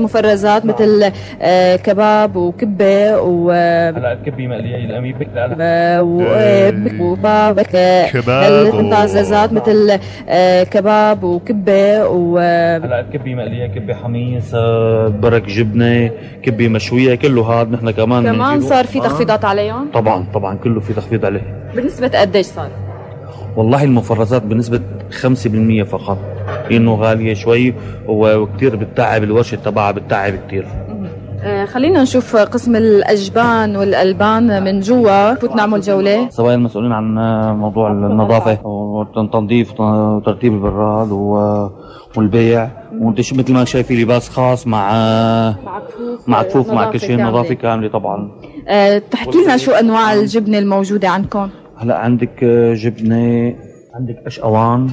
مفرزات 0.00 0.66
مثل 0.66 1.12
آه، 1.42 1.76
كباب 1.76 2.36
وكبة 2.36 3.20
و 3.20 3.50
هلا 3.50 4.12
الكبه 4.12 4.46
مقلية 4.46 4.76
الاميبك 4.84 5.28
لا 5.34 5.46
لا 5.46 5.56
آه، 5.60 6.02
و- 6.02 7.02
وبابك. 7.12 7.70
كباب 8.12 8.52
و- 8.74 8.78
المتعززات 8.80 9.52
مثل 9.52 9.98
آه، 10.28 10.64
كباب 10.64 11.24
وكبة 11.24 12.06
و 12.08 12.38
هلا 12.38 13.00
الكبه 13.00 13.34
مقلية 13.34 13.66
كبة 13.66 13.94
حميص 13.94 14.54
آه، 14.54 15.08
برك 15.08 15.42
جبنة 15.46 16.10
كبة 16.42 16.68
مشوية 16.68 17.14
كله 17.14 17.42
هذا 17.52 17.70
نحن 17.70 17.90
كمان 17.90 18.24
كمان. 18.24 18.60
صار 18.60 18.84
في 18.86 18.98
آه. 18.98 19.02
تخفيضات 19.02 19.44
عليهم؟ 19.44 19.86
طبعا 19.94 20.24
طبعا 20.34 20.56
كله 20.56 20.80
في 20.80 20.92
تخفيض 20.92 21.24
عليه. 21.24 21.70
بنسبه 21.76 22.20
قديش 22.20 22.46
صار؟ 22.46 22.68
والله 23.56 23.84
المفرزات 23.84 24.42
بنسبة 24.42 24.80
5% 25.10 25.82
فقط. 25.82 26.18
لأنه 26.70 26.94
غالية 26.94 27.34
شوي 27.34 27.74
و- 28.08 28.34
وكتير 28.36 28.76
بتتعب 28.76 29.22
الورشة 29.22 29.54
تبعها 29.56 29.90
بتتعب 29.92 30.34
كتير. 30.46 30.66
آه، 31.42 31.64
خلينا 31.64 32.02
نشوف 32.02 32.36
قسم 32.36 32.76
الأجبان 32.76 33.76
والألبان 33.76 34.64
من 34.64 34.80
جوا. 34.80 35.34
فوت 35.34 35.56
نعمل 35.56 35.80
جولة؟ 35.80 36.28
سواء 36.30 36.54
المسؤولين 36.54 36.92
عن 36.92 37.14
موضوع 37.58 37.92
النظافة 37.92 38.66
والتنظيف 38.66 39.80
وترتيب 39.80 40.52
البراد 40.54 41.10
و- 41.12 41.68
والبيع. 42.16 42.68
وأنت 43.00 43.20
شو 43.20 43.36
مثل 43.36 43.52
ما 43.52 43.64
شايفي 43.64 44.02
لباس 44.02 44.28
خاص 44.28 44.66
مع 44.66 44.92
مع 46.26 46.42
كفوف 46.42 46.70
مع 46.72 46.90
كل 46.90 47.00
شيء 47.00 47.08
كاملة. 47.08 47.28
نظافة 47.30 47.54
كاملة 47.54 47.88
طبعا. 47.88 48.30
آه، 48.68 48.98
تحكي 48.98 49.38
لنا 49.44 49.56
شو 49.56 49.70
أنواع 49.72 50.12
الجبنة 50.14 50.58
الموجودة 50.58 51.08
عندكم. 51.08 51.48
هلا 51.76 51.98
عندك 51.98 52.44
جبنة 52.74 53.54
عندك 53.94 54.16
أشقوان 54.26 54.88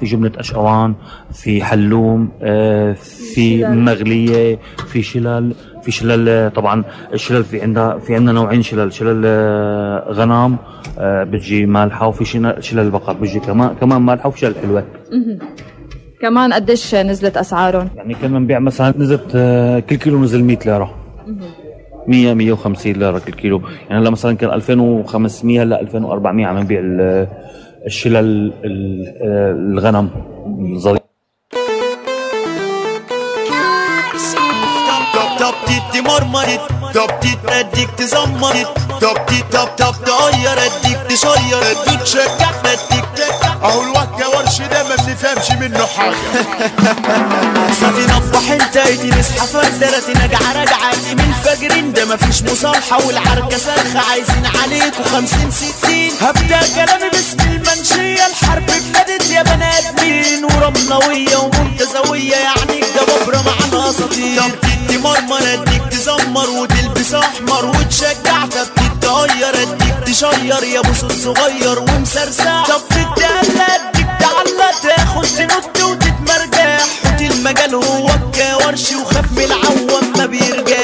في 0.00 0.06
جبنة 0.06 0.32
أشقوان 0.38 0.94
في 1.32 1.64
حلوم 1.64 2.28
آه، 2.42 2.92
في. 3.34 3.64
مغلية 3.64 4.58
في 4.86 5.02
شلل 5.02 5.54
في 5.82 5.90
شلل 5.90 6.28
آه، 6.28 6.48
طبعا 6.48 6.84
الشلل 7.12 7.44
في 7.44 7.62
عندها 7.62 7.98
في 7.98 8.14
عندنا 8.14 8.32
نوعين 8.32 8.62
شلل 8.62 8.92
شلل 8.92 9.22
آه، 9.26 10.12
غنم 10.12 10.56
بتجي 11.00 11.66
مالحة 11.66 12.06
وفي 12.08 12.24
شلل 12.60 12.90
بقر 12.90 13.12
بتجي 13.12 13.40
كمان 13.40 13.74
كمان 13.80 14.02
مالحة 14.02 14.28
وفي 14.28 14.38
شلل 14.38 14.54
حلوة. 14.62 14.84
كمان 16.20 16.52
قديش 16.52 16.94
نزلت 16.94 17.36
أسعارهم؟ 17.36 17.88
يعني 17.96 18.14
كنا 18.14 18.38
بنبيع 18.38 18.58
مثلا 18.58 18.94
نزلت 18.98 19.30
كل 19.90 19.96
كيلو 19.96 20.22
نزل 20.22 20.44
100 20.44 20.58
ليرة. 20.66 20.94
100 22.08 22.34
150 22.34 22.92
ليرة 22.92 23.18
كل 23.18 23.32
كيلو. 23.32 23.62
يعني 23.90 24.00
هلا 24.02 24.10
مثلا 24.10 24.36
كان 24.36 24.50
2500 24.50 25.62
هلا 25.62 25.80
2400 25.80 26.46
عم 26.46 26.58
نبيع 26.58 26.80
الشلل 27.86 28.52
الغنم. 28.64 30.10
الظريف 30.74 31.02
دبتي 35.40 36.00
مرمرت 36.00 36.60
دبتي 36.94 37.32
تزمرت 37.96 38.78
دبتي 39.02 39.42
تغيرت 40.06 40.86
ديك 40.86 40.98
تشيرت 41.08 41.78
دوتشك 41.88 42.30
أهو 43.64 43.82
الوكا 43.82 44.26
ورش 44.26 44.58
ده 44.58 44.82
ما 44.82 44.96
بنفهمش 44.96 45.50
منه 45.50 45.86
حاجة. 45.86 46.14
صافي 47.80 48.06
نفح 48.06 48.50
انتهيتي 48.50 49.10
نصحى 49.20 49.46
فردرتي 49.46 50.12
نجعة 50.12 50.52
رجعتي 50.52 51.14
من 51.14 51.32
فجر 51.44 51.80
ده 51.80 52.04
مفيش 52.14 52.42
مصالحة 52.42 53.06
والعركة 53.06 53.58
صرخة 53.58 54.10
عايزين 54.10 54.46
عليكوا 54.62 55.04
خمسين 55.04 55.50
ستين. 55.50 56.12
هبدأ 56.20 56.60
كلامي 56.74 57.10
باسم 57.10 57.36
المنشية. 57.40 58.26
الحرب 58.26 58.70
ابتدت 58.70 59.30
يا 59.30 59.42
بني 59.42 59.78
آدمين. 59.78 60.44
ورملوية 60.44 61.36
ومنتزوية. 61.36 62.36
يعني 62.36 62.82
الجبابرة 62.82 63.42
معانا 63.42 63.90
اساطير 63.90 64.40
طب 64.42 64.50
تدي 64.62 64.98
مرمر 64.98 65.52
أديك 65.52 65.82
تزمر. 65.90 66.50
وتلبس 66.50 67.14
احمر 67.14 67.66
وتشجع 67.66 68.46
طب 68.46 68.66
تتغير 69.00 69.62
أديك 69.62 69.94
تشير. 70.06 70.62
يا 70.62 70.80
بوس 70.80 71.04
صغير 71.24 71.78
ومسرسع. 71.78 72.62
طب 72.64 72.80
تدي 72.90 73.24
اديك 73.60 74.06
تعلق 74.20 74.80
تاخد 74.82 75.24
تنط 75.38 75.82
وتتمرجح 75.82 76.78
حوت 77.04 77.20
المجال 77.20 77.74
هو 77.74 78.08
الكورش 78.08 78.92
وخاف 78.92 79.32
من 79.32 79.42
العوام 79.44 80.12
ما 80.18 80.26
بيرجع 80.26 80.83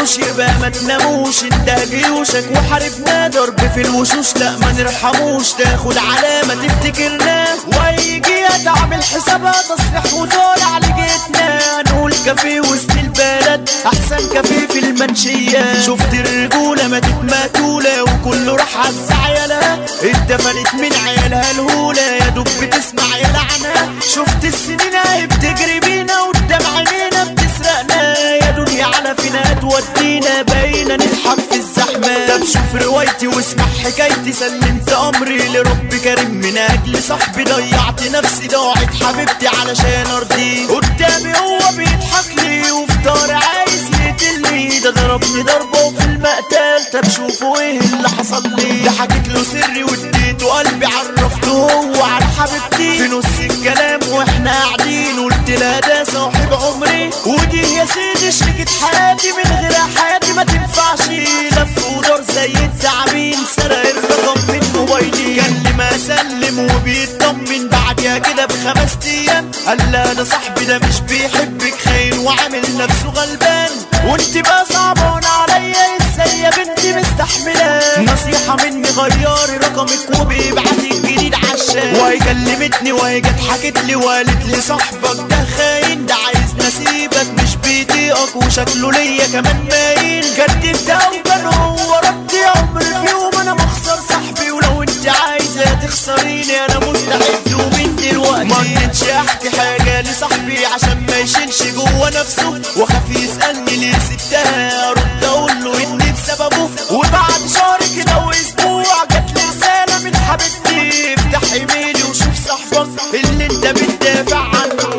الوحوش 0.00 0.18
يبقى 0.18 0.58
ما 0.60 0.68
تناموش. 0.68 1.42
انده 1.42 1.84
جيوشك 1.84 2.44
وحاربنا 2.56 3.28
ضرب 3.28 3.60
في 3.74 3.80
الوشوش. 3.80 4.36
لا 4.36 4.56
ما 4.56 4.72
نرحموش. 4.72 5.52
تاخد 5.52 5.96
علامة 5.98 6.54
تفتكرنا. 6.66 7.44
ويجي 7.66 8.46
تعمل 8.64 9.02
حسابها 9.02 9.52
تصريح 9.52 10.14
وطالع 10.14 10.78
لجيتنا 10.78 11.60
نقول 11.86 12.14
كافيه 12.26 12.60
وسط 12.60 12.90
البلد 12.90 13.70
أحسن 13.86 14.28
كافيه 14.34 14.66
في 14.66 14.78
المنشية. 14.78 15.80
شفت 15.86 16.14
الرجولة 16.14 16.88
ماتت 16.88 17.14
ماتولة 17.22 18.02
وكله 18.02 18.56
راح 18.56 18.76
عز 18.76 19.12
عيالها 19.24 19.78
اتدفنت 20.02 20.74
من 20.74 20.92
عيالها 21.06 21.50
الهولة. 21.50 22.02
يا 22.02 22.28
دوب 22.28 22.48
بتسمع 22.62 23.16
يا 23.16 23.28
لعنة 23.32 24.00
شفت 24.14 24.44
السنين 24.44 24.94
اهي 25.06 25.26
بتجري 25.26 25.80
بينا 25.80 26.20
قدام 26.20 26.62
عينينا. 26.76 27.39
بتسرقنا 27.60 28.34
يا 28.34 28.50
دنيا 28.50 28.84
على 28.84 29.14
فينا 29.18 29.42
تودينا 29.60 30.42
باينة 30.42 30.94
نضحك 30.94 31.40
في 31.50 31.56
الزحمة. 31.56 32.26
طب 32.28 32.44
شوف 32.44 32.82
روايتي 32.84 33.26
واسمع 33.26 33.64
حكايتي 33.84 34.32
سلمت 34.32 34.92
أمري 34.92 35.48
لرب 35.48 35.94
كريم 36.04 36.30
من 36.30 36.58
أجل 36.58 37.02
صاحبي. 37.02 37.44
ضيعت 37.44 38.02
نفسي 38.02 38.46
ضاعت 38.48 38.94
حبيبتي 39.02 39.48
علشان 39.48 40.06
ارضيه 40.16 40.66
قدامي 40.68 41.34
هو 41.38 41.58
بيضحك 41.76 42.44
لي 42.44 42.70
وفي 42.70 42.96
داري 43.04 43.32
عايز 43.32 43.69
يقتلني 44.10 44.78
ده 44.78 44.90
ضربني 44.90 45.42
ضربة 45.42 45.80
وفي 45.80 46.04
المقتل. 46.04 46.84
طب 46.92 47.08
شوفوا 47.08 47.60
إيه 47.60 47.80
اللي 47.80 48.08
حصل 48.08 48.42
لي. 48.56 48.82
ده 48.84 48.90
حكيت 48.90 49.28
له 49.28 49.42
سري 49.44 49.84
واديته 49.84 50.46
قلبي 50.46 50.86
عرفته 50.86 51.50
هو 51.50 52.02
على 52.02 52.24
حبيبتي. 52.24 52.98
في 52.98 53.08
نص 53.08 53.24
الكلام 53.40 54.00
وإحنا 54.10 54.52
قاعدين 54.52 55.24
قلت 55.24 55.50
لها 55.50 55.80
ده 55.80 56.04
صاحب 56.04 56.52
عمري. 56.52 57.10
ودي 57.26 57.74
يا 57.74 57.86
سيدي 57.94 58.32
شريكة 58.32 58.70
حياتي 58.82 59.32
من 59.32 59.56
غيرها 59.56 59.88
حياتي 59.96 60.32
ما 60.32 60.44
تنفعش. 60.44 61.08
لف 61.52 61.86
ودار 61.96 62.22
زي 62.34 62.52
التعابين 62.52 63.38
سرق 63.56 63.82
الرقم 63.88 64.40
من 64.52 64.72
موبايلي. 64.74 65.34
كلم 65.40 65.80
أسلم 65.80 66.58
وبيطمن 66.58 67.68
بعدها 67.68 68.18
كده 68.18 68.46
بخمس 68.46 68.96
أيام. 69.06 69.50
قال 69.66 69.92
لا 69.92 70.12
ده 70.12 70.24
صاحبي 70.24 70.64
ده 70.64 70.78
مش 70.78 71.00
بيحبك 71.00 71.74
خاين 71.84 72.18
وعامل 72.18 72.76
نفسه 72.78 73.08
غلبان. 73.08 73.70
وانت 74.06 74.38
بقى 74.38 74.64
صعبان 74.72 75.20
عليا 75.24 75.86
إزاي 76.00 76.40
يا 76.40 76.50
بنتي 76.50 76.92
مستحملة؟ 76.92 77.80
نصيحة 78.12 78.56
مني 78.64 78.88
غيري 78.88 79.56
رقمك 79.56 80.20
وبيبعتي 80.20 80.90
الجديد 80.92 81.34
عشان. 81.34 81.96
وهي 82.00 82.18
كلمتني 82.18 82.92
وهي 82.92 83.20
جت 83.20 83.40
حكت 83.50 83.78
لي 83.84 83.96
وقالت 83.96 84.44
لي 84.46 84.60
صاحبك 84.60 85.16
ده 85.30 85.44
خاين 85.56 86.06
ده 86.06 86.14
عايز 86.14 86.54
نسيبك 86.66 87.26
مش 87.42 87.56
بيطيقك 87.56 88.36
وشكله 88.36 88.92
ليا 88.92 89.26
كمان 89.26 89.64
باين. 89.70 90.24
كدبت 90.36 90.90
أو 90.90 91.10
كان 91.24 91.46
هو 91.46 92.00
ردي 92.04 92.44
عمري 92.56 92.84
في 92.84 93.10
يوم 93.10 93.34
أنا 93.40 93.54
بخسر 93.54 93.98
صاحبي. 94.08 94.50
ولو 94.50 94.82
انت 94.82 95.08
عايزة 95.08 95.74
تخسريني 95.86 96.64
أنا 96.64 96.78
مستعد. 96.78 97.52
ومن 97.54 97.79
دلوقتي. 98.00 98.44
ما 98.44 98.56
رضيتش 98.58 99.02
احكي 99.02 99.50
حاجة 99.50 100.00
لصاحبي 100.02 100.66
عشان 100.66 101.06
ما 101.08 101.16
يشيلش 101.16 101.62
جوه 101.62 102.08
نفسه. 102.08 102.60
واخاف 102.76 103.10
يسألني 103.10 103.76
ليه 103.76 103.98
سبتها. 103.98 104.90
ارد 104.90 105.24
أقول 105.24 105.64
له 105.64 105.84
اني 105.84 106.12
بسببه. 106.12 106.68
وبعد 106.90 107.40
شهر 107.54 107.80
كده 107.96 108.18
وأسبوع 108.18 109.04
جات 109.10 109.30
لي 109.36 109.42
رسالة 109.50 110.04
من 110.04 110.16
حبيبتي. 110.16 111.14
افتح 111.14 111.52
إيميلي 111.52 112.02
وشوف 112.02 112.46
صاحبك 112.48 112.88
اللي 113.14 113.46
أنت 113.46 113.66
بتدافع 113.66 114.38
عنه. 114.38 114.89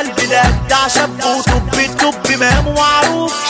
البلاد 0.00 0.68
ده 0.68 0.76
عشان 0.76 1.18
طب 1.22 1.78
الطب 1.80 2.32
مامو 2.40 2.72
معروف. 2.72 3.49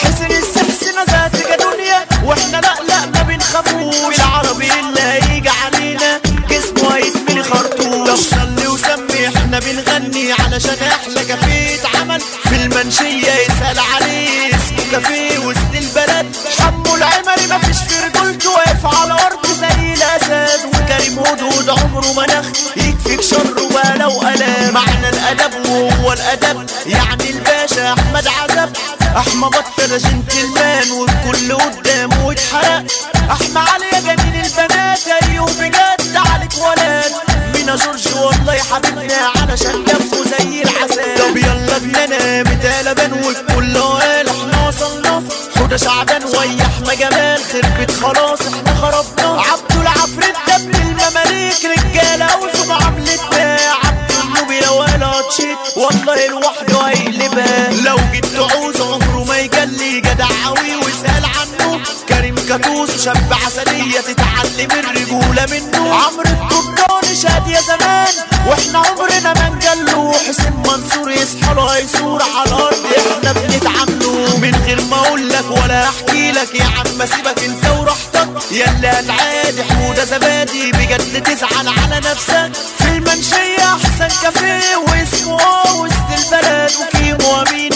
شاب 63.05 63.33
عسلية 63.47 64.01
تتعلم 64.01 64.71
الرجولة 64.71 65.47
منه. 65.51 65.95
عمرو 65.95 66.23
الطبطاني 66.23 67.17
شاد 67.17 67.49
يا 67.49 67.61
زمان 67.61 68.09
وإحنا 68.47 68.79
عمرنا 68.79 69.33
ما 69.33 69.49
نجله 69.49 70.13
حسين 70.29 70.53
منصور 70.67 71.11
يصحى 71.11 71.55
له 71.55 71.65
هيصور 71.77 72.23
على 72.23 72.49
الأرض 72.49 72.87
إحنا 72.99 73.33
بنتعامله. 73.33 74.37
من 74.37 74.63
غير 74.67 74.81
ما 74.91 74.97
أقول 74.97 75.29
لك 75.29 75.45
ولا 75.51 75.89
أحكي 75.89 76.33
لك 76.33 76.55
يا 76.55 76.65
عم 76.65 77.07
سيبك 77.07 77.45
أنت 77.45 77.67
وراحتك. 77.79 78.29
ياللي 78.53 78.89
هتعادي 78.89 79.65
حوده 79.65 80.05
زبادي 80.05 80.73
بجد 80.73 81.23
تزعل 81.23 81.69
على 81.69 82.01
نفسك. 82.11 82.53
في 82.79 82.85
المنشية 82.89 83.65
أحسن 83.75 84.23
كافيه 84.23 84.77
واسمه 84.77 85.37
وسط 85.75 86.11
البلد 86.19 86.73
وكيمو 86.81 87.43
أمين. 87.43 87.70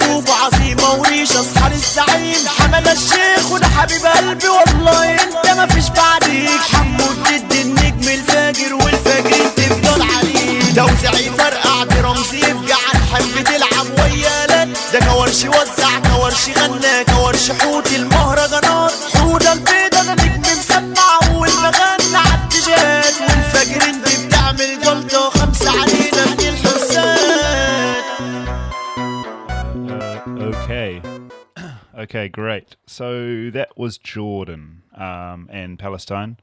طوبة 0.00 0.32
عظيمة 0.34 0.90
وريشة 0.94 1.40
اصحى 1.40 1.68
للزعيم. 1.70 2.48
حمل 2.58 2.88
الشيخ 2.88 3.50
وده 3.50 3.66
حبيب 3.66 4.06
قلبي 4.06 4.48
والله. 4.48 5.12
انت 5.14 5.46
مفيش 5.58 5.84
بعديك. 5.88 6.60
حمود 6.72 7.16
تدي 7.28 7.62
النجم 7.62 8.08
الفاجر 8.08 8.74
والفاجر 8.74 9.48
تفضل 9.56 10.02
عليك. 10.02 10.76
توزيعي 10.76 11.30
فرقع 11.38 11.84
برمزي 11.84 12.38
يفجع 12.38 12.76
الحب 12.94 13.44
تلعب 13.44 13.86
ويا 13.98 14.46
لك 14.46 14.68
ده 14.92 15.00
كورشي 15.12 15.48
وزع 15.48 15.98
كورشي 16.14 16.52
غنى 16.52 17.04
كورشي 17.16 17.54
حوت 17.54 17.92
الم 17.92 18.13
okay, 32.04 32.28
great. 32.28 32.76
So 32.86 33.50
that 33.50 33.76
was 33.76 33.98
Jordan 33.98 34.82
um, 34.94 35.48
and 35.50 35.78
Palestine, 35.78 36.36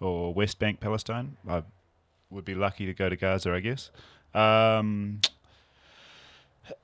or 0.00 0.32
West 0.32 0.58
Bank 0.58 0.80
Palestine. 0.80 1.36
I 1.48 1.62
would 2.30 2.44
be 2.44 2.54
lucky 2.54 2.86
to 2.86 2.94
go 2.94 3.08
to 3.08 3.16
Gaza, 3.16 3.52
I 3.52 3.60
guess. 3.60 3.90
Um, 4.34 5.20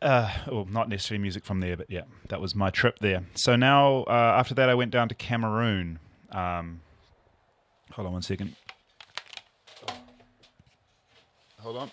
uh, 0.00 0.32
well, 0.50 0.66
not 0.70 0.88
necessarily 0.88 1.20
music 1.20 1.44
from 1.44 1.60
there, 1.60 1.76
but 1.76 1.90
yeah, 1.90 2.02
that 2.28 2.40
was 2.40 2.54
my 2.54 2.70
trip 2.70 2.98
there. 3.00 3.24
So 3.34 3.56
now, 3.56 4.04
uh, 4.04 4.36
after 4.38 4.54
that, 4.54 4.68
I 4.68 4.74
went 4.74 4.90
down 4.90 5.08
to 5.08 5.14
Cameroon. 5.14 5.98
Um, 6.30 6.80
hold 7.90 8.06
on 8.06 8.12
one 8.14 8.22
second. 8.22 8.56
Hold 11.60 11.76
on. 11.76 11.90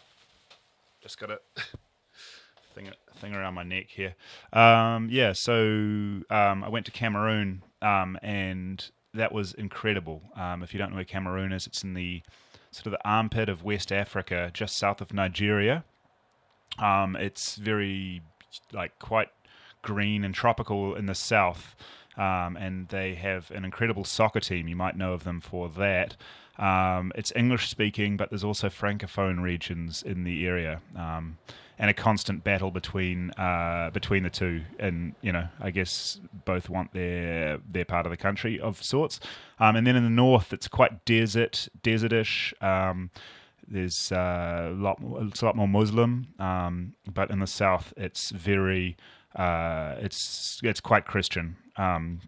Just 1.02 1.20
got 1.20 1.32
a 1.32 1.40
thing 3.20 3.36
around 3.36 3.54
my 3.54 3.64
neck 3.64 3.88
here. 3.90 4.16
Um, 4.54 5.10
yeah, 5.12 5.34
so 5.34 5.54
um, 6.30 6.64
I 6.64 6.70
went 6.70 6.86
to 6.88 6.92
Cameroon, 6.92 7.64
um, 7.82 8.18
and 8.22 8.90
that 9.14 9.32
was 9.32 9.54
incredible. 9.54 10.22
Um, 10.36 10.64
if 10.64 10.74
you 10.74 10.78
don't 10.78 10.92
know 10.92 10.96
where 10.96 11.06
Cameroon 11.06 11.52
is, 11.52 11.68
it's 11.68 11.84
in 11.84 11.94
the 11.94 12.22
sort 12.72 12.88
of 12.88 12.92
the 12.94 13.08
armpit 13.08 13.50
of 13.50 13.64
West 13.64 13.92
Africa, 13.92 14.52
just 14.54 14.78
south 14.78 15.02
of 15.02 15.14
Nigeria. 15.14 15.84
Um, 16.78 17.16
it's 17.16 17.56
very 17.56 18.22
like 18.72 18.98
quite 19.00 19.30
green 19.82 20.24
and 20.24 20.34
tropical 20.34 20.96
in 20.96 21.06
the 21.06 21.16
south, 21.16 21.76
um, 22.18 22.58
and 22.58 22.88
they 22.90 23.16
have 23.16 23.52
an 23.52 23.66
incredible 23.66 24.04
soccer 24.04 24.40
team. 24.40 24.68
You 24.68 24.76
might 24.76 24.98
know 24.98 25.14
of 25.14 25.24
them 25.24 25.42
for 25.42 25.70
that. 25.70 26.16
Um, 26.58 27.14
it's 27.16 27.32
English 27.36 27.70
speaking, 27.70 28.18
but 28.18 28.30
there's 28.30 28.44
also 28.44 28.68
francophone 28.68 29.42
regions 29.42 30.04
in 30.04 30.26
the 30.26 30.46
area, 30.46 30.82
um, 30.96 31.38
and 31.80 31.90
a 31.90 31.94
constant 31.94 32.44
battle 32.44 32.72
between 32.72 33.32
uh, 33.32 33.90
between 33.92 34.24
the 34.24 34.30
two. 34.30 34.64
And 34.78 35.16
you 35.22 35.32
know, 35.32 35.48
I 35.60 35.72
guess 35.72 36.20
both 36.46 36.70
want 36.70 36.94
their 36.94 37.60
their 37.68 37.86
part 37.86 38.06
of 38.06 38.12
the 38.12 38.18
country 38.18 38.60
of 38.60 38.84
sorts. 38.84 39.20
Um, 39.60 39.78
and 39.78 39.88
then 39.88 39.96
in 39.96 40.04
the 40.04 40.10
north, 40.10 40.52
it's 40.52 40.68
quite 40.68 41.06
desert, 41.06 41.70
desertish. 41.82 42.54
Um, 42.62 43.10
there's 43.66 44.12
uh, 44.12 44.70
a 44.72 44.76
lot 44.76 45.00
more, 45.00 45.24
it's 45.24 45.42
a 45.42 45.46
lot 45.46 45.56
more 45.56 45.68
Muslim, 45.68 46.34
um, 46.40 46.96
but 47.12 47.30
in 47.30 47.40
the 47.40 47.48
south, 47.48 47.94
it's 47.96 48.32
very 48.32 48.98
uh, 49.36 49.96
it's 50.00 50.60
it's 50.64 50.82
quite 50.82 51.06
Christian. 51.06 51.56
Um, 51.78 52.22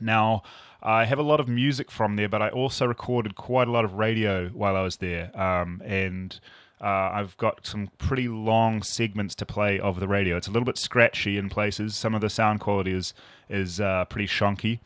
now, 0.00 0.42
I 0.82 1.04
have 1.04 1.20
a 1.20 1.22
lot 1.22 1.38
of 1.38 1.46
music 1.46 1.90
from 1.90 2.16
there, 2.16 2.28
but 2.28 2.42
I 2.42 2.48
also 2.48 2.86
recorded 2.86 3.36
quite 3.36 3.68
a 3.68 3.70
lot 3.70 3.84
of 3.84 3.94
radio 3.94 4.48
while 4.48 4.74
I 4.74 4.82
was 4.82 4.96
there, 4.96 5.30
um, 5.40 5.80
and 5.84 6.40
uh, 6.84 7.10
I've 7.14 7.34
got 7.38 7.66
some 7.66 7.88
pretty 7.96 8.28
long 8.28 8.82
segments 8.82 9.34
to 9.36 9.46
play 9.46 9.80
of 9.80 10.00
the 10.00 10.06
radio. 10.06 10.36
It's 10.36 10.48
a 10.48 10.50
little 10.50 10.66
bit 10.66 10.76
scratchy 10.76 11.38
in 11.38 11.48
places. 11.48 11.96
Some 11.96 12.14
of 12.14 12.20
the 12.20 12.28
sound 12.28 12.60
quality 12.60 12.92
is 12.92 13.14
is 13.48 13.80
uh, 13.80 14.04
pretty 14.04 14.26
shonky. 14.26 14.80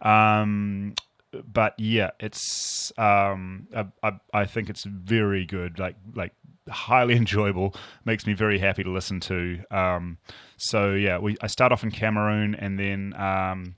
Um, 0.00 0.94
but 1.44 1.74
yeah, 1.78 2.12
it's 2.18 2.90
um, 2.96 3.68
I, 3.76 3.86
I, 4.02 4.12
I 4.32 4.44
think 4.46 4.70
it's 4.70 4.84
very 4.84 5.44
good. 5.44 5.78
Like 5.78 5.96
like 6.14 6.32
highly 6.70 7.14
enjoyable. 7.16 7.74
Makes 8.06 8.26
me 8.26 8.32
very 8.32 8.58
happy 8.58 8.82
to 8.82 8.90
listen 8.90 9.20
to. 9.20 9.60
Um, 9.70 10.16
so 10.56 10.94
yeah, 10.94 11.18
we 11.18 11.36
I 11.42 11.48
start 11.48 11.70
off 11.70 11.84
in 11.84 11.90
Cameroon 11.90 12.54
and 12.54 12.78
then 12.78 13.12
um, 13.20 13.74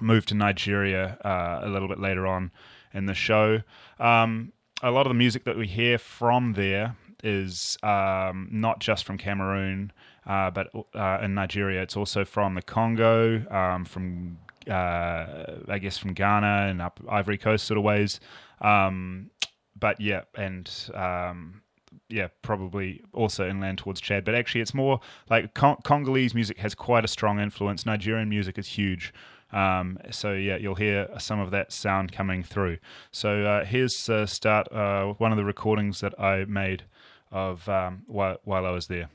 move 0.00 0.24
to 0.26 0.34
Nigeria 0.34 1.18
uh, 1.22 1.60
a 1.62 1.68
little 1.68 1.88
bit 1.88 2.00
later 2.00 2.26
on 2.26 2.52
in 2.94 3.04
the 3.04 3.14
show. 3.14 3.60
Um, 4.00 4.52
a 4.82 4.90
lot 4.90 5.06
of 5.06 5.10
the 5.10 5.14
music 5.14 5.44
that 5.44 5.56
we 5.56 5.66
hear 5.66 5.98
from 5.98 6.52
there 6.52 6.96
is 7.24 7.78
um, 7.82 8.48
not 8.50 8.80
just 8.80 9.04
from 9.04 9.18
Cameroon, 9.18 9.92
uh, 10.26 10.50
but 10.50 10.68
uh, 10.94 11.18
in 11.22 11.34
Nigeria, 11.34 11.82
it's 11.82 11.96
also 11.96 12.24
from 12.24 12.54
the 12.54 12.62
Congo, 12.62 13.46
um, 13.50 13.84
from 13.84 14.38
uh, 14.68 15.56
I 15.68 15.78
guess 15.80 15.96
from 15.96 16.12
Ghana 16.12 16.66
and 16.68 16.82
up 16.82 17.00
Ivory 17.08 17.38
Coast 17.38 17.66
sort 17.66 17.78
of 17.78 17.84
ways. 17.84 18.20
Um, 18.60 19.30
but 19.78 20.00
yeah, 20.00 20.22
and 20.34 20.70
um, 20.94 21.62
yeah, 22.08 22.28
probably 22.42 23.02
also 23.12 23.48
inland 23.48 23.78
towards 23.78 24.00
Chad. 24.00 24.24
But 24.24 24.34
actually, 24.34 24.60
it's 24.60 24.74
more 24.74 25.00
like 25.30 25.54
Cong- 25.54 25.80
Congolese 25.84 26.34
music 26.34 26.58
has 26.58 26.74
quite 26.74 27.04
a 27.04 27.08
strong 27.08 27.40
influence. 27.40 27.86
Nigerian 27.86 28.28
music 28.28 28.58
is 28.58 28.68
huge. 28.68 29.12
Um, 29.52 29.98
so 30.10 30.32
yeah, 30.32 30.56
you'll 30.56 30.74
hear 30.74 31.08
some 31.18 31.40
of 31.40 31.50
that 31.52 31.72
sound 31.72 32.12
coming 32.12 32.42
through. 32.42 32.78
So 33.10 33.44
uh, 33.44 33.64
here's 33.64 34.08
uh, 34.08 34.26
start 34.26 34.70
uh, 34.72 35.14
one 35.18 35.32
of 35.32 35.38
the 35.38 35.44
recordings 35.44 36.00
that 36.00 36.18
I 36.20 36.44
made 36.44 36.84
of 37.30 37.68
um, 37.68 38.02
while 38.06 38.38
while 38.44 38.66
I 38.66 38.70
was 38.70 38.86
there. 38.88 39.08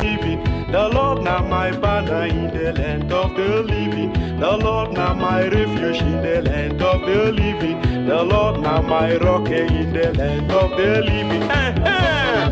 The 0.00 0.90
Lord 0.92 1.22
now 1.22 1.42
my 1.42 1.70
banner 1.72 2.26
in 2.26 2.54
the 2.56 2.72
land 2.72 3.12
of 3.12 3.34
the 3.36 3.62
living. 3.62 4.12
The 4.38 4.56
Lord 4.56 4.92
now 4.92 5.14
my 5.14 5.48
refuge 5.48 6.00
in 6.02 6.22
the 6.22 6.42
land 6.42 6.82
of 6.82 7.00
the 7.00 7.32
living. 7.32 8.06
The 8.06 8.22
Lord 8.22 8.60
now 8.60 8.82
my 8.82 9.16
rock 9.16 9.48
in 9.48 9.92
the 9.92 10.12
land 10.12 10.52
of 10.52 10.70
the 10.70 11.02
living. 11.02 11.42
Eh, 11.42 11.74
eh. 11.84 12.50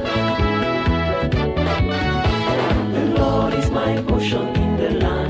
The 2.92 3.04
Lord 3.20 3.54
is 3.54 3.70
my 3.70 4.02
portion 4.02 4.48
in 4.56 4.76
the 4.76 4.90
land 4.90 5.25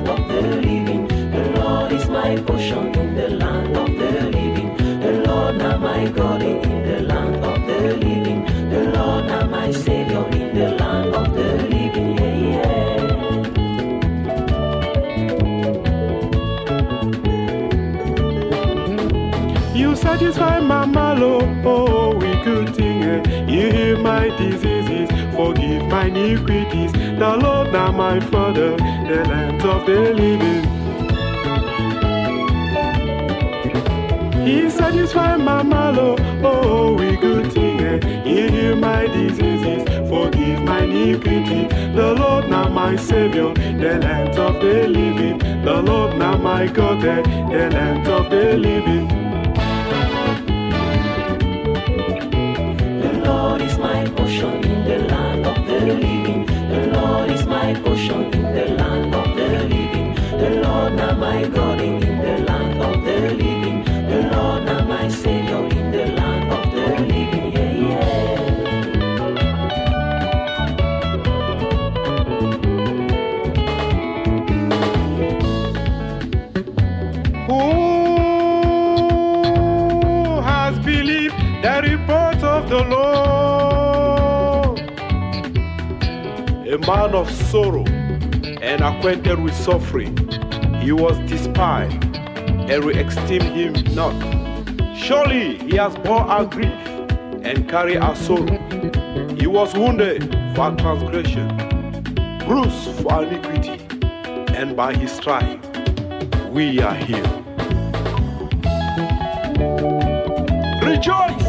my 2.17 2.37
portion 2.47 2.87
in 3.03 3.15
the 3.15 3.29
land 3.41 3.77
of 3.77 3.89
the 4.01 4.11
living. 4.37 4.71
The 5.05 5.13
Lord 5.27 5.57
now 5.59 5.77
my 5.77 6.09
God 6.09 6.43
in 6.43 6.61
the 6.89 7.01
land 7.11 7.45
of 7.45 7.59
the 7.69 7.79
living. 8.05 8.41
The 8.71 8.83
Lord 8.97 9.27
now 9.27 9.47
my 9.47 9.71
Savior 9.71 10.25
in 10.41 10.55
the 10.59 10.69
land 10.81 11.15
of 11.15 11.35
the 11.35 11.49
living. 11.75 12.11
Yeah, 12.19 12.37
yeah. 12.53 13.37
You 19.75 19.95
satisfy 19.95 20.61
my 20.61 20.87
malo, 20.87 21.41
oh, 21.65 22.17
with 22.17 22.45
good 22.45 22.75
thing. 22.75 23.03
eh. 23.03 23.23
You 23.47 23.71
heal 23.77 23.99
my 24.01 24.29
diseases, 24.39 25.09
forgive 25.37 25.85
my 25.95 26.07
iniquities. 26.07 26.93
The 26.93 27.37
Lord 27.45 27.73
now 27.73 27.93
my 27.93 28.21
Father, 28.21 28.71
the 29.11 29.21
land 29.31 29.63
of 29.63 29.85
the 29.87 30.01
living. 30.15 30.66
He 34.47 34.71
satisfy 34.71 35.37
my 35.37 35.63
malo, 35.63 36.17
oh, 36.45 36.95
we 36.95 37.17
good 37.17 37.53
thing. 37.53 37.81
eh. 37.81 37.99
You 38.25 38.49
heal 38.49 38.77
my 38.77 39.07
diseases, 39.09 39.83
forgive 40.09 40.63
my 40.63 40.83
iniquity. 40.85 41.67
The 41.97 42.15
Lord 42.15 42.49
now 42.49 42.69
my 42.69 42.95
Savior, 42.97 43.53
the 43.55 43.99
land 43.99 44.39
of 44.39 44.55
the 44.61 44.87
living. 44.87 45.39
The 45.65 45.83
Lord 45.83 46.17
now 46.17 46.37
my 46.37 46.69
God, 46.69 47.05
eh, 47.05 47.23
the 47.51 47.71
land 47.75 48.07
of 48.07 48.31
the 48.31 48.57
living. 48.57 49.09
The 53.05 53.13
Lord 53.27 53.61
is 53.63 53.77
my 53.79 54.05
portion 54.17 54.55
in 54.65 54.85
the 54.85 54.99
land 55.13 55.45
of 55.47 55.67
the 55.67 55.81
living. 55.81 56.47
The 56.47 56.83
Lord 56.97 57.31
is 57.33 57.45
my 57.47 57.75
portion 57.83 58.23
in 58.33 58.43
the 58.55 58.67
land 58.79 59.13
of 59.13 59.27
the 59.37 59.49
living. 59.73 60.15
The 60.43 60.51
Lord 60.63 60.95
now 60.95 61.17
my 61.17 61.43
God 61.49 61.81
in 61.81 61.99
the 62.01 62.39
land 62.49 62.81
of 62.83 63.05
the 63.05 63.21
living. 63.35 63.56
The 64.17 64.23
Lord 64.23 64.65
now 64.65 64.83
my 64.87 65.09
Savior 65.09 65.63
in 65.79 65.91
the 65.93 66.07
land 66.07 66.51
of 66.51 66.73
the 66.73 66.87
living. 67.03 67.53
Who 77.47 77.61
has 80.41 80.79
believed 80.79 81.37
the 81.63 81.75
report 81.83 82.43
of 82.43 82.71
the 82.71 82.83
Lord? 82.85 84.81
A 86.67 86.79
man 86.87 87.15
of 87.15 87.31
sorrow 87.31 87.85
and 88.63 88.81
acquainted 88.81 89.39
with 89.41 89.55
suffering, 89.55 90.17
he 90.81 90.93
was 90.93 91.19
despised, 91.29 92.06
and 92.69 92.85
we 92.85 92.95
esteem 92.95 93.43
him 93.43 93.73
not. 93.95 94.15
Surely 94.97 95.59
he 95.59 95.77
has 95.77 95.95
borne 95.97 96.29
our 96.29 96.45
grief 96.45 96.73
and 97.45 97.69
carried 97.69 97.99
our 97.99 98.17
sorrow. 98.17 98.59
He 99.37 99.47
was 99.47 99.73
wounded 99.75 100.33
for 100.55 100.63
our 100.63 100.77
transgression, 100.77 101.49
bruised 102.45 102.91
for 103.01 103.13
our 103.13 103.25
iniquity, 103.25 103.87
and 104.57 104.77
by 104.77 104.95
his 104.95 105.13
stripe 105.13 105.65
we 106.51 106.81
are 106.81 106.95
healed. 106.95 107.27
Rejoice! 110.83 111.49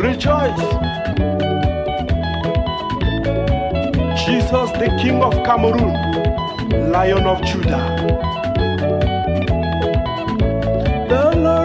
Rejoice! 0.00 0.88
Jesus, 4.24 4.70
the 4.72 4.96
King 5.00 5.22
of 5.22 5.34
Cameroon, 5.44 6.90
Lion 6.90 7.26
of 7.26 7.42
Judah. 7.44 8.27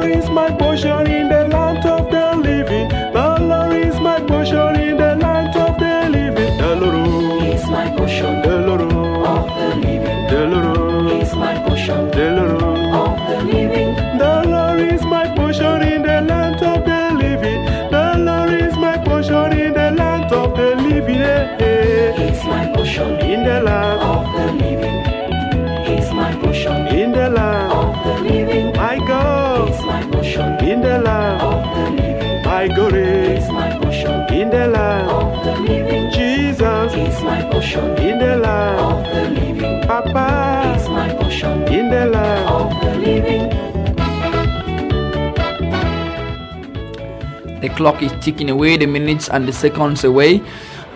Lord 0.04 0.18
is 0.18 0.30
my 0.30 0.63
the 34.54 34.68
land 34.68 35.10
of 35.10 35.44
the 35.44 35.54
living. 35.62 36.12
Jesus, 36.12 36.94
Is 36.94 37.24
my 37.24 37.42
portion 37.50 37.98
in 37.98 38.20
the 38.20 38.38
land 38.38 38.80
of 38.80 38.98
the 39.14 39.24
living. 39.42 39.82
Papa, 39.88 40.78
Is 40.78 40.88
my 40.90 41.10
portion 41.16 41.64
in 41.74 41.90
the 41.90 42.06
land 42.06 42.46
of 42.58 42.70
the 42.82 42.92
living. 43.06 43.50
The 47.62 47.70
clock 47.70 48.04
is 48.04 48.12
ticking 48.24 48.52
away, 48.52 48.78
the 48.78 48.86
minutes 48.86 49.28
and 49.28 49.48
the 49.48 49.54
seconds 49.54 50.04
away, 50.04 50.44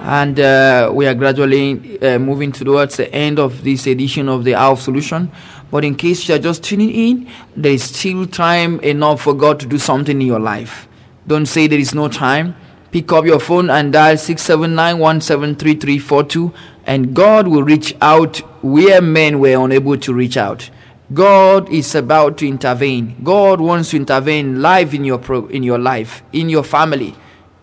and 0.02 0.40
uh, 0.40 0.92
we 0.94 1.08
are 1.08 1.16
gradually 1.16 2.00
uh, 2.02 2.20
moving 2.20 2.52
towards 2.52 2.98
the 2.98 3.12
end 3.12 3.40
of 3.40 3.64
this 3.64 3.88
edition 3.88 4.30
of 4.30 4.44
the 4.44 4.54
Hour 4.54 4.74
of 4.74 4.82
Solution. 4.82 5.32
But 5.72 5.84
in 5.84 5.96
case 5.96 6.30
you 6.30 6.36
are 6.36 6.40
just 6.40 6.64
tuning 6.64 6.92
in, 6.92 7.28
there 7.56 7.72
is 7.72 7.84
still 7.84 8.28
time 8.28 8.80
enough 8.82 9.22
for 9.22 9.34
God 9.34 9.60
to 9.62 9.66
do 9.66 9.80
something 9.80 10.22
in 10.22 10.28
your 10.28 10.40
life. 10.40 10.88
Don't 11.26 11.48
say 11.48 11.66
there 11.68 11.80
is 11.80 11.96
no 11.96 12.08
time. 12.08 12.56
Pick 12.98 13.14
up 13.14 13.26
your 13.26 13.40
phone 13.40 13.70
and 13.70 13.94
dial 13.94 14.16
679173342, 14.16 16.52
and 16.88 17.14
God 17.14 17.48
will 17.48 17.62
reach 17.62 17.96
out 18.02 18.38
where 18.64 19.04
men 19.04 19.38
were 19.38 19.64
unable 19.64 20.00
to 20.00 20.16
reach 20.16 20.36
out. 20.36 20.72
God 21.14 21.72
is 21.72 21.94
about 21.94 22.40
to 22.40 22.48
intervene. 22.48 23.16
God 23.24 23.62
wants 23.62 23.92
to 23.92 23.98
intervene 23.98 24.64
live 24.64 24.96
in 24.96 25.06
your 25.06 25.20
pro- 25.20 25.46
in 25.46 25.62
your 25.62 25.78
life, 25.78 26.24
in 26.34 26.50
your 26.50 26.64
family. 26.64 27.14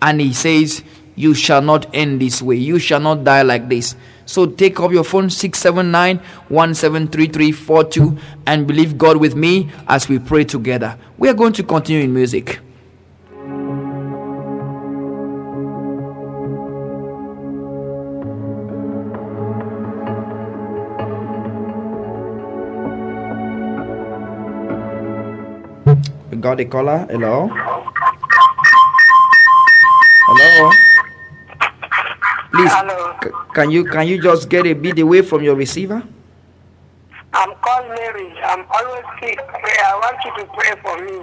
And 0.00 0.20
he 0.20 0.32
says, 0.32 0.84
You 1.16 1.34
shall 1.34 1.62
not 1.62 1.92
end 1.92 2.20
this 2.20 2.40
way. 2.40 2.54
You 2.54 2.78
shall 2.78 3.00
not 3.00 3.24
die 3.24 3.42
like 3.42 3.68
this. 3.68 3.96
So 4.26 4.46
take 4.46 4.78
up 4.78 4.92
your 4.92 5.02
phone 5.02 5.30
679 5.30 6.18
173342 6.48 8.16
and 8.46 8.68
believe 8.68 8.96
God 8.96 9.16
with 9.16 9.34
me 9.34 9.68
as 9.88 10.08
we 10.08 10.20
pray 10.20 10.44
together. 10.44 10.96
We 11.18 11.28
are 11.28 11.34
going 11.34 11.54
to 11.54 11.64
continue 11.64 12.04
in 12.04 12.14
music. 12.14 12.60
Got 26.44 26.60
a 26.60 26.64
caller. 26.66 27.06
Hello. 27.08 27.48
Hello. 30.28 30.70
Please, 32.52 32.72
c- 33.24 33.30
can 33.56 33.70
you 33.72 33.84
can 33.88 34.06
you 34.06 34.20
just 34.20 34.50
get 34.52 34.66
a 34.68 34.74
bit 34.74 34.98
away 35.00 35.22
from 35.24 35.42
your 35.42 35.56
receiver? 35.56 36.02
I'm 37.32 37.52
called 37.64 37.88
Mary. 37.88 38.28
I'm 38.44 38.62
always 38.68 39.08
sick. 39.20 39.40
I 39.40 39.96
want 40.04 40.20
you 40.20 40.32
to 40.36 40.44
pray 40.52 40.72
for 40.84 40.96
me. 41.00 41.16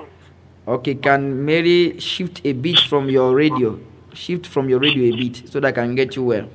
Okay, 0.67 0.95
can 0.95 1.45
Mary 1.45 1.99
shift 1.99 2.41
a 2.43 2.53
bit 2.53 2.79
from 2.89 3.07
your 3.09 3.35
radio? 3.35 3.77
Shift 4.13 4.47
from 4.47 4.69
your 4.69 4.79
radio 4.79 5.13
a 5.13 5.17
bit 5.17 5.43
so 5.47 5.59
that 5.61 5.69
I 5.69 5.71
can 5.71 5.93
get 5.95 6.15
you 6.17 6.23
well. 6.23 6.49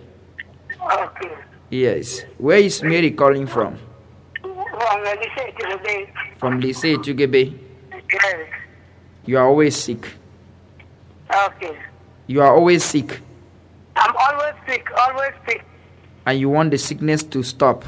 Okay. 1.07 1.33
Yes. 1.71 2.27
Where 2.39 2.59
is 2.59 2.83
Mary 2.83 3.13
calling 3.13 3.47
from? 3.47 3.79
From 4.43 4.99
to 5.07 5.79
the. 5.87 6.07
From 6.39 6.61
Lycée 6.61 6.99
Tugebe. 6.99 7.66
Yes. 8.13 8.49
You 9.25 9.39
are 9.39 9.47
always 9.47 9.77
sick. 9.77 10.07
Okay. 11.31 11.79
You 12.27 12.43
are 12.43 12.55
always 12.55 12.85
sick 12.85 13.21
I'm 13.97 14.15
always 14.15 14.55
sick. 14.67 14.87
Always 14.97 15.33
sick. 15.47 15.65
and 16.27 16.39
you 16.39 16.49
want 16.51 16.71
the 16.71 16.79
sickness 16.79 17.23
to 17.23 17.43
stop. 17.43 17.85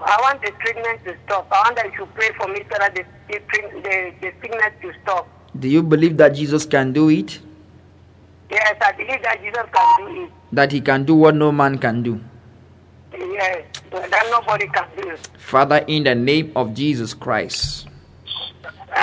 I 0.00 0.16
want 0.22 0.40
the 0.40 0.50
treatment 0.62 1.04
to 1.04 1.16
stop. 1.24 1.48
I 1.50 1.62
want 1.66 1.76
that 1.76 1.92
you 1.94 2.06
pray 2.14 2.30
for 2.38 2.48
me 2.48 2.62
so 2.70 2.78
that 2.78 2.94
the, 2.94 3.04
the, 3.28 3.40
the, 3.82 4.14
the 4.20 4.32
sickness 4.40 4.72
to 4.82 4.92
stop. 5.02 5.28
Do 5.58 5.68
you 5.68 5.82
believe 5.82 6.16
that 6.18 6.30
Jesus 6.30 6.64
can 6.64 6.92
do 6.92 7.08
it? 7.10 7.40
Yes, 8.50 8.76
I 8.80 8.92
believe 8.92 9.22
that 9.22 9.42
Jesus 9.42 9.64
can 9.72 10.14
do 10.14 10.24
it. 10.24 10.30
That 10.52 10.72
he 10.72 10.80
can 10.80 11.04
do 11.04 11.16
what 11.16 11.34
no 11.34 11.50
man 11.50 11.78
can 11.78 12.02
do? 12.02 12.20
Yes, 13.12 13.64
that 13.90 14.28
nobody 14.30 14.68
can 14.68 14.86
do. 14.96 15.16
Father, 15.38 15.84
in 15.86 16.04
the 16.04 16.14
name 16.14 16.52
of 16.54 16.72
Jesus 16.72 17.14
Christ, 17.14 17.88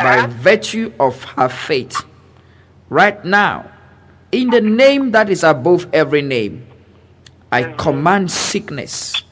by 0.01 0.25
virtue 0.27 0.91
of 0.99 1.23
her 1.23 1.49
faith, 1.49 2.03
right 2.89 3.23
now, 3.23 3.69
in 4.31 4.49
the 4.49 4.61
name 4.61 5.11
that 5.11 5.29
is 5.29 5.43
above 5.43 5.87
every 5.93 6.21
name, 6.21 6.65
I 7.51 7.73
command 7.73 8.31
sickness 8.31 9.23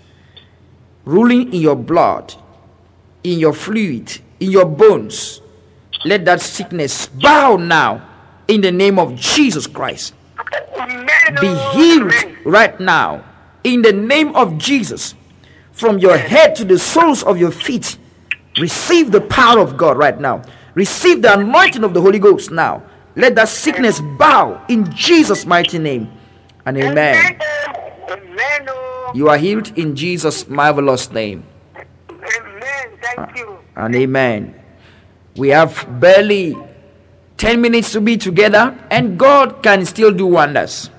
ruling 1.05 1.53
in 1.53 1.61
your 1.61 1.75
blood, 1.75 2.35
in 3.23 3.39
your 3.39 3.53
fluid, 3.53 4.19
in 4.39 4.51
your 4.51 4.65
bones. 4.65 5.41
Let 6.05 6.25
that 6.25 6.41
sickness 6.41 7.07
bow 7.07 7.57
now 7.57 8.07
in 8.47 8.61
the 8.61 8.71
name 8.71 8.99
of 8.99 9.15
Jesus 9.15 9.67
Christ. 9.67 10.13
Be 11.39 11.53
healed 11.73 12.13
right 12.45 12.79
now 12.79 13.23
in 13.63 13.81
the 13.81 13.93
name 13.93 14.35
of 14.35 14.57
Jesus. 14.57 15.15
From 15.71 15.97
your 15.99 16.17
head 16.17 16.55
to 16.57 16.65
the 16.65 16.77
soles 16.77 17.23
of 17.23 17.37
your 17.37 17.51
feet, 17.51 17.97
receive 18.57 19.11
the 19.11 19.21
power 19.21 19.59
of 19.59 19.77
God 19.77 19.97
right 19.97 20.19
now. 20.19 20.41
Receive 20.73 21.21
the 21.21 21.37
anointing 21.37 21.83
of 21.83 21.93
the 21.93 22.01
Holy 22.01 22.19
Ghost 22.19 22.51
now. 22.51 22.83
Let 23.15 23.35
that 23.35 23.49
sickness 23.49 24.01
bow 24.17 24.65
in 24.69 24.91
Jesus' 24.93 25.45
mighty 25.45 25.79
name. 25.79 26.09
And 26.65 26.77
amen. 26.77 27.39
You 29.13 29.29
are 29.29 29.37
healed 29.37 29.77
in 29.77 29.95
Jesus' 29.95 30.47
marvelous 30.47 31.11
name. 31.11 31.43
Thank 33.01 33.37
you. 33.37 33.59
And 33.75 33.95
amen. 33.95 34.55
We 35.35 35.49
have 35.49 35.99
barely 35.99 36.55
10 37.37 37.59
minutes 37.59 37.91
to 37.93 38.01
be 38.01 38.17
together, 38.17 38.77
and 38.89 39.17
God 39.17 39.63
can 39.63 39.85
still 39.85 40.13
do 40.13 40.27
wonders. 40.27 40.89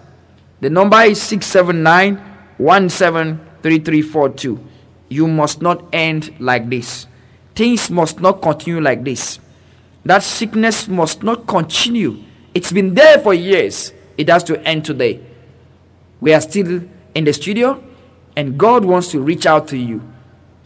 The 0.61 0.69
number 0.69 1.01
is 1.03 1.23
679 1.23 2.17
173342. 2.59 4.61
You 5.09 5.29
must 5.29 5.63
not 5.63 5.85
end 5.93 6.35
like 6.39 6.69
this. 6.69 7.07
Things 7.55 7.91
must 7.91 8.21
not 8.21 8.41
continue 8.41 8.81
like 8.81 9.05
this. 9.05 9.39
That 10.05 10.23
sickness 10.23 10.89
must 10.89 11.23
not 11.23 11.47
continue. 11.47 12.23
It's 12.55 12.73
been 12.73 12.95
there 12.95 13.19
for 13.19 13.35
years. 13.35 13.93
It 14.17 14.29
has 14.29 14.45
to 14.45 14.61
end 14.67 14.85
today. 14.85 15.21
We 16.21 16.33
are 16.35 16.41
still 16.41 16.83
in 17.15 17.25
the 17.25 17.33
studio, 17.33 17.83
and 18.37 18.59
God 18.59 18.85
wants 18.85 19.11
to 19.13 19.21
reach 19.21 19.47
out 19.47 19.69
to 19.69 19.77
you. 19.77 20.03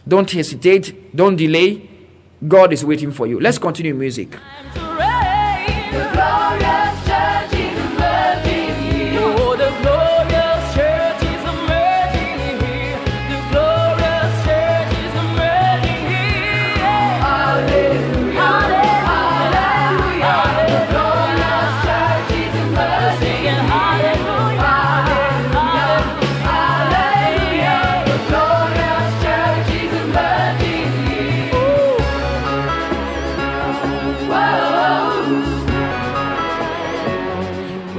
Don't 0.07 0.29
hesitate, 0.29 1.15
don't 1.15 1.35
delay. 1.35 1.89
God 2.47 2.71
is 2.71 2.85
waiting 2.85 3.11
for 3.11 3.27
you. 3.27 3.39
Let's 3.39 3.57
continue 3.57 3.93
music. 3.93 4.37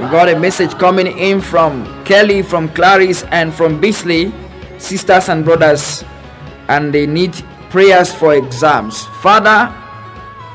Got 0.09 0.27
a 0.27 0.39
message 0.39 0.71
coming 0.71 1.05
in 1.05 1.39
from 1.39 1.85
Kelly, 2.03 2.41
from 2.41 2.67
Clarice, 2.69 3.23
and 3.31 3.53
from 3.53 3.79
Beasley, 3.79 4.31
sisters 4.79 5.29
and 5.29 5.45
brothers, 5.45 6.03
and 6.67 6.91
they 6.91 7.05
need 7.05 7.33
prayers 7.69 8.11
for 8.11 8.33
exams. 8.33 9.05
Father, 9.21 9.73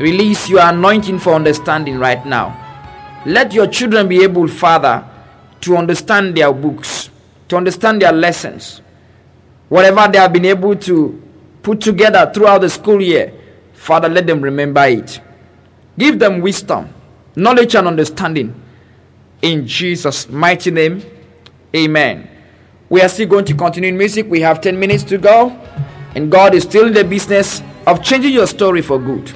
release 0.01 0.49
your 0.49 0.61
anointing 0.63 1.21
for 1.21 1.35
understanding 1.35 1.99
right 1.99 2.27
now. 2.27 2.61
Let 3.27 3.53
your 3.53 3.69
children 3.69 4.09
be 4.09 4.25
able, 4.25 4.49
Father, 4.49 5.09
to 5.61 5.77
understand 5.77 6.37
their 6.37 6.53
books, 6.53 7.11
to 7.49 7.57
understand 7.57 8.03
their 8.03 8.13
lessons. 8.13 8.83
Whatever 9.69 10.09
they 10.11 10.19
have 10.19 10.33
been 10.33 10.47
able 10.47 10.75
to 10.77 11.23
put 11.63 11.81
together 11.81 12.31
throughout 12.35 12.61
the 12.61 12.71
school 12.71 13.01
year, 13.01 13.33
Father, 13.73 14.09
let 14.09 14.27
them 14.27 14.41
remember 14.41 14.85
it. 14.85 15.21
Give 15.97 16.19
them 16.19 16.41
wisdom, 16.41 16.93
knowledge, 17.37 17.77
and 17.77 17.87
understanding. 17.87 18.63
In 19.45 19.67
Jesus' 19.67 20.27
mighty 20.31 20.71
name, 20.71 21.03
amen. 21.77 22.31
We 22.89 23.03
are 23.03 23.11
still 23.11 23.29
going 23.29 23.45
to 23.45 23.55
continue 23.55 23.91
in 23.91 23.99
music. 23.99 24.25
We 24.27 24.41
have 24.41 24.63
10 24.63 24.81
minutes 24.81 25.05
to 25.05 25.19
go, 25.19 25.51
and 26.15 26.33
God 26.33 26.55
is 26.55 26.63
still 26.63 26.87
in 26.87 26.95
the 26.95 27.05
business 27.05 27.61
of 27.87 28.03
changing 28.03 28.33
your 28.33 28.47
story 28.47 28.81
for 28.81 28.99
good. 28.99 29.31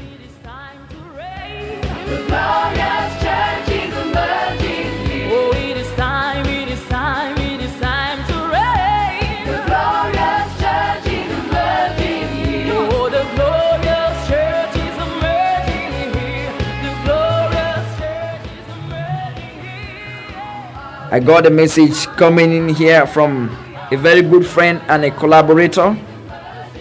I 21.10 21.20
got 21.20 21.46
a 21.46 21.50
message 21.50 22.04
coming 22.18 22.52
in 22.52 22.68
here 22.68 23.06
from 23.06 23.48
a 23.90 23.96
very 23.96 24.20
good 24.20 24.46
friend 24.46 24.82
and 24.88 25.06
a 25.06 25.10
collaborator, 25.10 25.96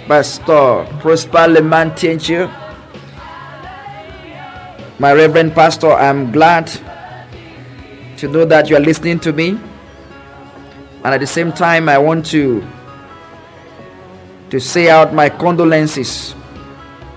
Pastor 0.05 0.85
Prosper 0.99 1.47
Leman 1.47 1.91
Tienchu. 1.91 2.51
My 4.99 5.13
Reverend 5.13 5.53
Pastor, 5.53 5.93
I'm 5.93 6.33
glad 6.33 6.67
to 8.17 8.27
know 8.27 8.43
that 8.43 8.69
you 8.69 8.75
are 8.75 8.81
listening 8.81 9.21
to 9.21 9.31
me. 9.31 9.51
And 11.05 11.05
at 11.05 11.21
the 11.21 11.27
same 11.27 11.53
time, 11.53 11.87
I 11.87 11.97
want 11.97 12.25
to 12.25 12.67
to 14.49 14.59
say 14.59 14.89
out 14.89 15.13
my 15.13 15.29
condolences 15.29 16.35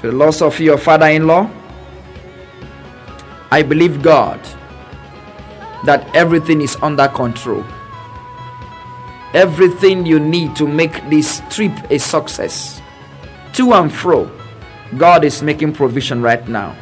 to 0.01 0.11
the 0.11 0.13
loss 0.13 0.43
of 0.43 0.61
your 0.61 0.79
father-in-law. 0.79 1.51
I 3.51 3.63
believe 3.63 4.01
God 4.01 4.39
that 5.85 6.15
everything 6.15 6.61
is 6.61 6.77
under 6.83 7.09
control. 7.09 7.65
Everything 9.33 10.05
you 10.05 10.19
need 10.19 10.57
to 10.57 10.67
make 10.67 11.09
this 11.09 11.41
trip 11.51 11.73
a 11.91 11.99
success, 11.99 12.83
to 13.53 13.73
and 13.73 13.93
fro, 13.93 14.31
God 14.99 15.25
is 15.25 15.43
making 15.43 15.73
provision 15.73 16.21
right 16.21 16.47
now. 16.49 16.77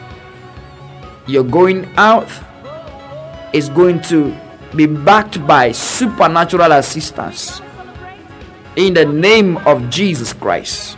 You're 1.26 1.44
going 1.44 1.84
out 1.96 2.28
is 3.52 3.68
going 3.68 4.00
to 4.02 4.34
be 4.74 4.86
backed 4.86 5.46
by 5.46 5.72
supernatural 5.72 6.72
assistance. 6.72 7.60
In 8.76 8.94
the 8.94 9.04
name 9.04 9.56
of 9.58 9.90
Jesus 9.90 10.32
Christ. 10.32 10.96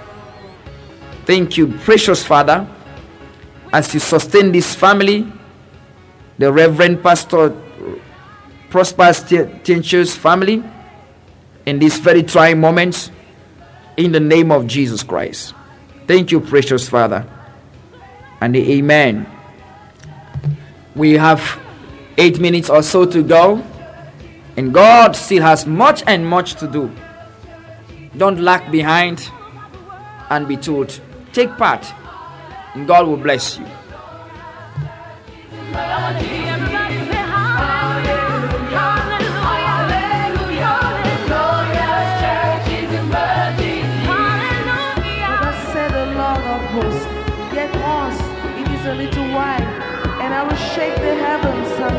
Thank 1.24 1.56
you, 1.56 1.68
precious 1.78 2.24
Father, 2.24 2.68
as 3.72 3.94
you 3.94 4.00
sustain 4.00 4.52
this 4.52 4.74
family, 4.74 5.30
the 6.38 6.52
Reverend 6.52 7.02
Pastor 7.02 7.54
Prosper 8.70 9.02
Tienchu's 9.64 10.16
family, 10.16 10.62
in 11.66 11.78
these 11.80 11.98
very 11.98 12.22
trying 12.22 12.60
moments, 12.60 13.10
in 13.96 14.12
the 14.12 14.20
name 14.20 14.50
of 14.50 14.66
Jesus 14.66 15.02
Christ. 15.02 15.54
Thank 16.06 16.30
you, 16.30 16.40
precious 16.40 16.88
Father. 16.88 17.26
And 18.40 18.56
amen. 18.56 19.26
We 20.94 21.14
have 21.14 21.60
eight 22.16 22.40
minutes 22.40 22.70
or 22.70 22.82
so 22.82 23.04
to 23.06 23.22
go, 23.22 23.62
and 24.56 24.72
God 24.72 25.16
still 25.16 25.42
has 25.42 25.66
much 25.66 26.02
and 26.06 26.26
much 26.26 26.54
to 26.54 26.66
do. 26.68 26.90
Don't 28.16 28.40
lag 28.40 28.70
behind 28.72 29.30
and 30.30 30.48
be 30.48 30.56
told. 30.56 31.00
Take 31.32 31.50
part, 31.56 31.86
and 32.74 32.86
God 32.86 33.06
will 33.06 33.16
bless 33.16 33.58
you. 33.58 33.66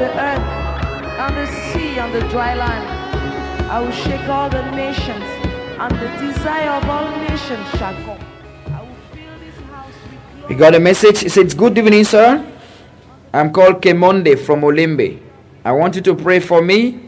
The 0.01 0.09
earth, 0.19 0.47
and 1.21 1.37
the 1.37 1.45
sea 1.45 1.99
and 1.99 2.11
the 2.11 2.21
dry 2.29 2.55
land. 2.55 3.69
I 3.69 3.79
will 3.81 3.91
shake 3.91 4.27
all 4.27 4.49
the 4.49 4.63
nations, 4.71 5.23
and 5.77 5.91
the 5.91 6.09
desire 6.17 6.71
of 6.71 6.89
all 6.89 7.11
nations 7.19 7.69
shall 7.77 7.93
come. 7.93 8.17
i 8.73 8.81
will 8.81 8.95
fill 9.13 9.37
this 9.37 9.55
house 9.69 9.93
We 10.49 10.55
got 10.55 10.73
a 10.73 10.79
message. 10.79 11.21
It 11.23 11.31
says, 11.31 11.53
Good 11.53 11.77
evening, 11.77 12.03
sir. 12.05 12.43
I'm 13.31 13.53
called 13.53 13.83
Kemonde 13.83 14.39
from 14.39 14.61
Olembe. 14.61 15.19
I 15.63 15.71
want 15.71 15.95
you 15.95 16.01
to 16.01 16.15
pray 16.15 16.39
for 16.39 16.63
me. 16.63 16.99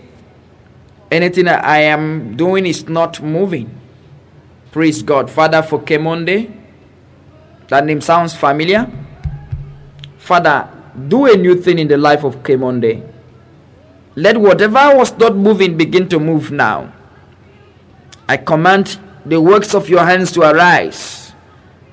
Anything 1.09 1.47
I 1.47 1.79
am 1.79 2.37
doing 2.37 2.67
is 2.67 2.87
not 2.87 3.23
moving. 3.23 3.73
Praise 4.71 5.01
God. 5.01 5.31
Father, 5.31 5.63
for 5.63 5.81
Kemonde. 5.81 6.55
That 7.69 7.87
name 7.87 8.01
sounds 8.01 8.35
familiar. 8.35 8.87
Father, 10.19 10.69
do 11.07 11.25
a 11.25 11.35
new 11.35 11.55
thing 11.55 11.79
in 11.79 11.87
the 11.87 11.97
life 11.97 12.23
of 12.23 12.43
Kemonde. 12.43 13.09
Let 14.15 14.37
whatever 14.37 14.95
was 14.95 15.17
not 15.17 15.35
moving 15.35 15.77
begin 15.77 16.07
to 16.09 16.19
move 16.19 16.51
now. 16.51 16.93
I 18.27 18.37
command 18.37 18.99
the 19.25 19.41
works 19.41 19.73
of 19.73 19.89
your 19.89 20.05
hands 20.05 20.31
to 20.33 20.41
arise 20.41 21.33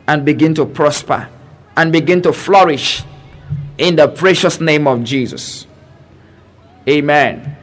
and 0.07 0.25
begin 0.25 0.55
to 0.55 0.67
prosper 0.67 1.29
and 1.77 1.93
begin 1.93 2.21
to 2.23 2.33
flourish 2.33 3.03
in 3.79 3.97
the 3.97 4.09
precious 4.09 4.61
name 4.61 4.87
of 4.87 5.03
Jesus. 5.03 5.67
Amen. 6.89 7.57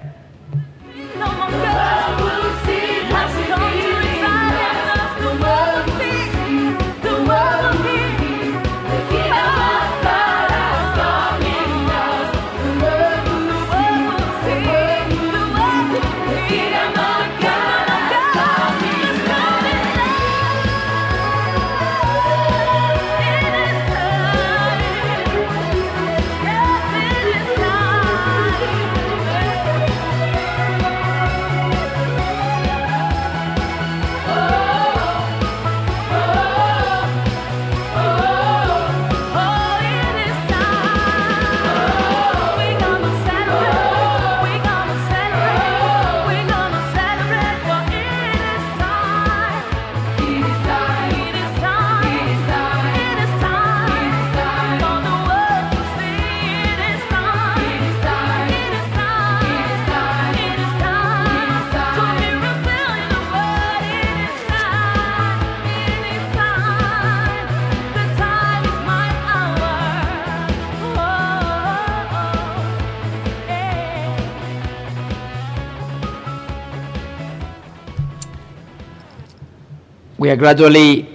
We 80.17 80.29
are 80.29 80.35
gradually 80.35 81.07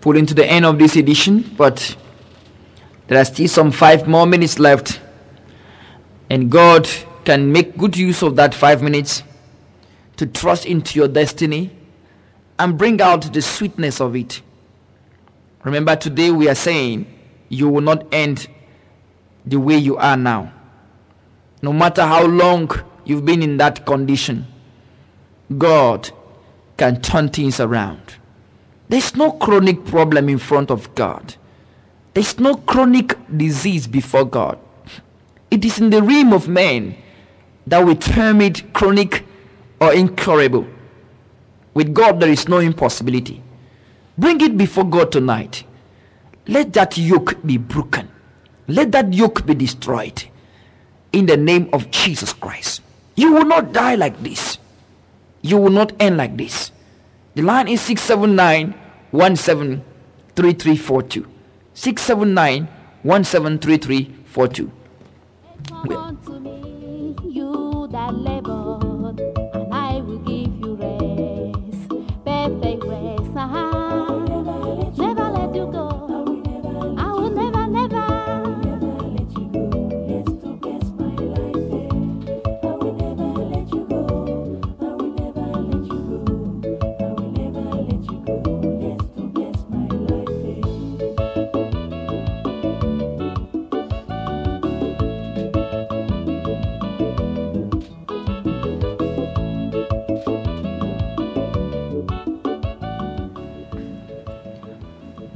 pulling 0.00 0.26
to 0.26 0.34
the 0.34 0.46
end 0.46 0.64
of 0.64 0.78
this 0.78 0.96
edition, 0.96 1.42
but 1.56 1.96
there 3.08 3.20
are 3.20 3.24
still 3.24 3.48
some 3.48 3.72
five 3.72 4.06
more 4.06 4.26
minutes 4.26 4.58
left. 4.58 5.00
And 6.30 6.50
God 6.50 6.88
can 7.24 7.52
make 7.52 7.76
good 7.76 7.96
use 7.96 8.22
of 8.22 8.36
that 8.36 8.54
five 8.54 8.82
minutes 8.82 9.22
to 10.16 10.26
trust 10.26 10.66
into 10.66 10.98
your 10.98 11.08
destiny 11.08 11.70
and 12.58 12.78
bring 12.78 13.00
out 13.00 13.32
the 13.32 13.42
sweetness 13.42 14.00
of 14.00 14.14
it. 14.14 14.40
Remember, 15.64 15.96
today 15.96 16.30
we 16.30 16.48
are 16.48 16.54
saying 16.54 17.06
you 17.48 17.68
will 17.68 17.80
not 17.80 18.06
end 18.12 18.46
the 19.44 19.56
way 19.56 19.76
you 19.76 19.96
are 19.96 20.16
now. 20.16 20.52
No 21.62 21.72
matter 21.72 22.02
how 22.02 22.24
long 22.26 22.70
you've 23.04 23.24
been 23.24 23.42
in 23.42 23.56
that 23.56 23.84
condition, 23.84 24.46
God 25.56 26.10
can 26.76 27.00
turn 27.00 27.28
things 27.28 27.60
around. 27.60 28.16
There's 28.88 29.16
no 29.16 29.32
chronic 29.32 29.84
problem 29.84 30.28
in 30.28 30.38
front 30.38 30.70
of 30.70 30.94
God. 30.94 31.36
There's 32.12 32.38
no 32.38 32.54
chronic 32.56 33.16
disease 33.36 33.86
before 33.86 34.24
God. 34.24 34.58
It 35.50 35.64
is 35.64 35.78
in 35.78 35.90
the 35.90 36.02
realm 36.02 36.32
of 36.32 36.48
man 36.48 36.96
that 37.66 37.84
we 37.84 37.94
term 37.94 38.40
it 38.40 38.72
chronic 38.72 39.24
or 39.80 39.92
incurable. 39.92 40.66
With 41.72 41.92
God, 41.94 42.20
there 42.20 42.30
is 42.30 42.48
no 42.48 42.58
impossibility. 42.58 43.42
Bring 44.16 44.40
it 44.40 44.56
before 44.56 44.84
God 44.84 45.10
tonight. 45.10 45.64
Let 46.46 46.72
that 46.74 46.96
yoke 46.96 47.44
be 47.44 47.56
broken. 47.56 48.08
Let 48.68 48.92
that 48.92 49.12
yoke 49.12 49.44
be 49.46 49.54
destroyed. 49.54 50.24
In 51.12 51.26
the 51.26 51.36
name 51.36 51.68
of 51.72 51.90
Jesus 51.90 52.32
Christ. 52.32 52.82
You 53.16 53.32
will 53.32 53.44
not 53.44 53.72
die 53.72 53.94
like 53.94 54.22
this. 54.22 54.58
You 55.44 55.58
will 55.58 55.70
not 55.70 55.92
end 56.00 56.16
like 56.16 56.36
this. 56.38 56.72
The 57.34 57.42
line 57.42 57.68
is 57.68 57.82
679 57.82 58.72
173342. 59.10 61.26
679 61.74 62.66
173342. 63.02 64.72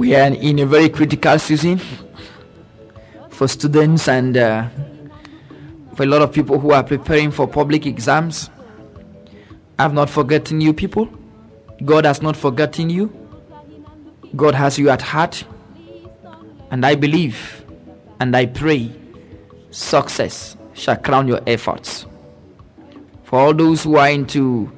We 0.09 0.17
are 0.17 0.33
in 0.33 0.59
a 0.59 0.65
very 0.65 0.89
critical 0.89 1.39
season 1.39 1.83
for 3.29 3.47
students 3.47 4.09
and 4.09 4.39
uh, 4.39 4.67
for 5.97 6.05
a 6.05 6.07
lot 6.07 6.23
of 6.23 6.33
people 6.33 6.59
who 6.59 6.71
are 6.71 6.83
preparing 6.83 7.31
for 7.31 7.47
public 7.47 7.85
exams. 7.85 8.49
I've 9.79 9.93
not 9.93 10.09
forgotten 10.09 10.63
you 10.63 10.73
people. 10.73 11.11
God 11.85 12.07
has 12.07 12.23
not 12.23 12.39
forgotten 12.39 12.89
you. 12.89 13.13
God 14.35 14.55
has 14.55 14.79
you 14.79 14.89
at 14.89 15.03
heart. 15.03 15.45
And 16.71 16.87
I 16.87 16.95
believe 16.95 17.67
and 18.19 18.35
I 18.35 18.47
pray 18.47 18.91
success 19.71 20.57
shall 20.73 20.97
crown 20.97 21.29
your 21.29 21.43
efforts. 21.47 22.07
For 23.25 23.39
all 23.39 23.53
those 23.53 23.85
who 23.85 23.97
are 23.97 24.09
into 24.09 24.73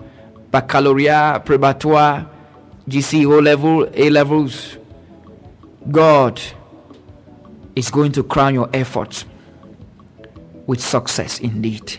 baccalaureate, 0.51 1.45
preparatory, 1.45 2.27
GC 2.89 3.33
O 3.33 3.39
level, 3.39 3.89
A 3.95 4.11
levels, 4.11 4.77
God 5.89 6.41
is 7.75 7.91
going 7.91 8.13
to 8.13 8.23
crown 8.23 8.55
your 8.55 8.69
efforts 8.73 9.25
with 10.67 10.81
success 10.81 11.41
indeed. 11.41 11.99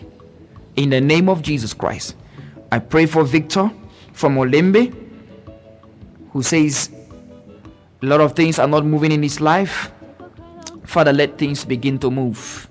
In 0.76 0.90
the 0.90 1.00
name 1.00 1.28
of 1.28 1.42
Jesus 1.42 1.74
Christ, 1.74 2.14
I 2.70 2.78
pray 2.78 3.06
for 3.06 3.24
Victor 3.24 3.70
from 4.12 4.36
Olembe, 4.36 4.94
who 6.32 6.42
says 6.42 6.90
a 8.02 8.06
lot 8.06 8.20
of 8.20 8.34
things 8.34 8.58
are 8.58 8.68
not 8.68 8.84
moving 8.86 9.12
in 9.12 9.22
his 9.22 9.40
life. 9.40 9.90
Father, 10.84 11.12
let 11.12 11.38
things 11.38 11.64
begin 11.64 11.98
to 11.98 12.10
move. 12.10 12.68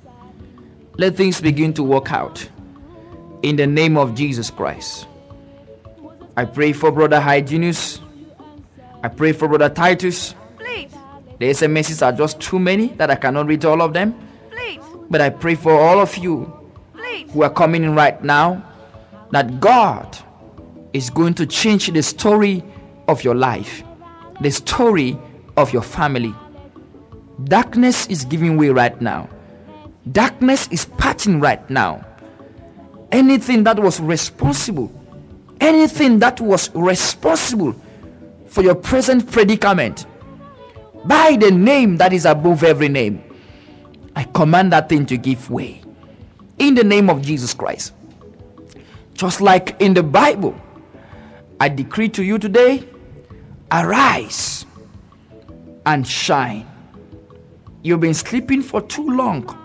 Let 0.98 1.16
things 1.16 1.42
begin 1.42 1.74
to 1.74 1.84
work 1.84 2.12
out. 2.12 2.48
In 3.44 3.56
the 3.56 3.68
name 3.68 3.98
of 3.98 4.16
Jesus 4.16 4.50
Christ. 4.50 5.08
I 6.38 6.46
pray 6.46 6.74
for 6.74 6.92
Brother 6.92 7.20
Hyginus. 7.20 8.00
I 9.04 9.08
pray 9.08 9.34
for 9.34 9.48
Brother 9.48 9.70
Titus. 9.70 10.36
The 11.42 11.50
SMSs 11.50 12.06
are 12.06 12.12
just 12.12 12.40
too 12.40 12.60
many 12.60 12.90
that 12.98 13.10
I 13.10 13.16
cannot 13.16 13.48
read 13.48 13.66
all 13.66 13.82
of 13.82 13.94
them. 13.94 14.14
please, 14.52 14.80
But 15.10 15.22
I 15.22 15.32
pray 15.32 15.56
for 15.56 15.72
all 15.72 16.00
of 16.00 16.16
you 16.16 16.54
please. 16.94 17.32
who 17.32 17.42
are 17.42 17.50
coming 17.50 17.84
in 17.84 17.96
right 17.96 18.24
now 18.24 18.62
that 19.32 19.60
God 19.60 20.16
is 20.94 21.10
going 21.10 21.34
to 21.34 21.48
change 21.48 21.88
the 21.88 22.04
story 22.04 22.64
of 23.08 23.24
your 23.24 23.34
life, 23.34 23.82
the 24.40 24.52
story 24.52 25.18
of 25.58 25.74
your 25.74 25.82
family. 25.82 26.32
Darkness 27.46 28.06
is 28.06 28.24
giving 28.24 28.56
way 28.56 28.70
right 28.70 29.02
now. 29.02 29.28
Darkness 30.12 30.68
is 30.68 30.86
parting 30.86 31.40
right 31.40 31.68
now. 31.72 32.06
Anything 33.12 33.64
that 33.64 33.80
was 33.80 34.00
responsible, 34.00 34.92
anything 35.60 36.20
that 36.20 36.40
was 36.40 36.70
responsible 36.76 37.74
for 38.46 38.62
your 38.62 38.76
present 38.76 39.32
predicament, 39.32 40.06
by 41.06 41.38
the 41.40 41.52
name 41.52 41.98
that 41.98 42.14
is 42.14 42.26
above 42.26 42.64
every 42.64 42.90
name, 42.90 43.24
I 44.16 44.24
command 44.24 44.74
that 44.74 44.90
thing 44.90 45.06
to 45.08 45.18
give 45.18 45.50
way 45.50 45.82
in 46.60 46.76
the 46.76 46.84
name 46.84 47.10
of 47.10 47.22
Jesus 47.22 47.54
Christ. 47.54 47.94
Just 49.14 49.42
like 49.42 49.76
in 49.80 49.94
the 49.94 50.04
Bible, 50.04 50.56
I 51.60 51.70
decree 51.70 52.10
to 52.10 52.24
you 52.24 52.38
today 52.38 52.88
arise 53.72 54.66
and 55.86 56.06
shine. 56.08 56.68
You've 57.84 58.00
been 58.00 58.14
sleeping 58.14 58.62
for 58.62 58.82
too 58.82 59.10
long. 59.10 59.58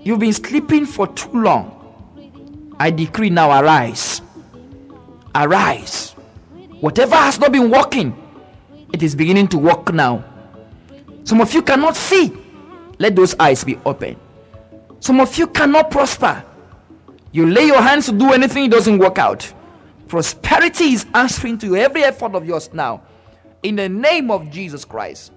You've 0.00 0.18
been 0.18 0.32
sleeping 0.32 0.86
for 0.86 1.06
too 1.08 1.42
long. 1.42 2.76
I 2.78 2.90
decree 2.90 3.30
now 3.30 3.60
arise. 3.60 4.20
Arise. 5.34 6.12
Whatever 6.80 7.16
has 7.16 7.38
not 7.38 7.52
been 7.52 7.70
working, 7.70 8.27
it 8.92 9.02
is 9.02 9.14
beginning 9.14 9.48
to 9.48 9.58
work 9.58 9.92
now. 9.92 10.24
Some 11.24 11.40
of 11.40 11.52
you 11.52 11.62
cannot 11.62 11.96
see. 11.96 12.32
Let 12.98 13.14
those 13.14 13.34
eyes 13.38 13.62
be 13.64 13.78
open. 13.84 14.16
Some 15.00 15.20
of 15.20 15.36
you 15.38 15.46
cannot 15.46 15.90
prosper. 15.90 16.44
You 17.32 17.46
lay 17.46 17.66
your 17.66 17.82
hands 17.82 18.06
to 18.06 18.12
do 18.12 18.32
anything, 18.32 18.64
it 18.64 18.70
doesn't 18.70 18.98
work 18.98 19.18
out. 19.18 19.52
Prosperity 20.08 20.94
is 20.94 21.06
answering 21.14 21.58
to 21.58 21.76
every 21.76 22.02
effort 22.02 22.34
of 22.34 22.46
yours 22.46 22.70
now. 22.72 23.02
In 23.62 23.76
the 23.76 23.88
name 23.88 24.30
of 24.30 24.50
Jesus 24.50 24.84
Christ. 24.84 25.32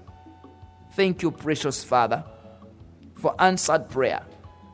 Thank 0.94 1.22
you, 1.22 1.32
precious 1.32 1.84
Father, 1.84 2.24
for 3.16 3.36
answered 3.40 3.90
prayer. 3.90 4.24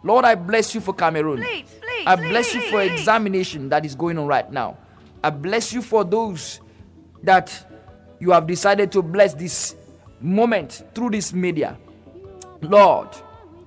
Lord, 0.03 0.25
I 0.25 0.35
bless 0.35 0.73
you 0.73 0.81
for 0.81 0.93
Cameroon. 0.93 1.37
Please, 1.37 1.65
please, 1.81 2.03
I 2.07 2.15
bless 2.15 2.53
you 2.53 2.61
please, 2.61 2.69
for 2.71 2.81
please. 2.81 2.91
examination 2.91 3.69
that 3.69 3.85
is 3.85 3.95
going 3.95 4.17
on 4.17 4.27
right 4.27 4.49
now. 4.51 4.77
I 5.23 5.31
bless 5.31 5.73
you 5.73 5.81
for 5.81 6.03
those 6.03 6.61
that 7.23 7.65
you 8.19 8.31
have 8.31 8.47
decided 8.47 8.91
to 8.93 9.01
bless 9.01 9.33
this 9.33 9.75
moment 10.19 10.83
through 10.93 11.11
this 11.11 11.33
media. 11.33 11.77
Lord, 12.61 13.09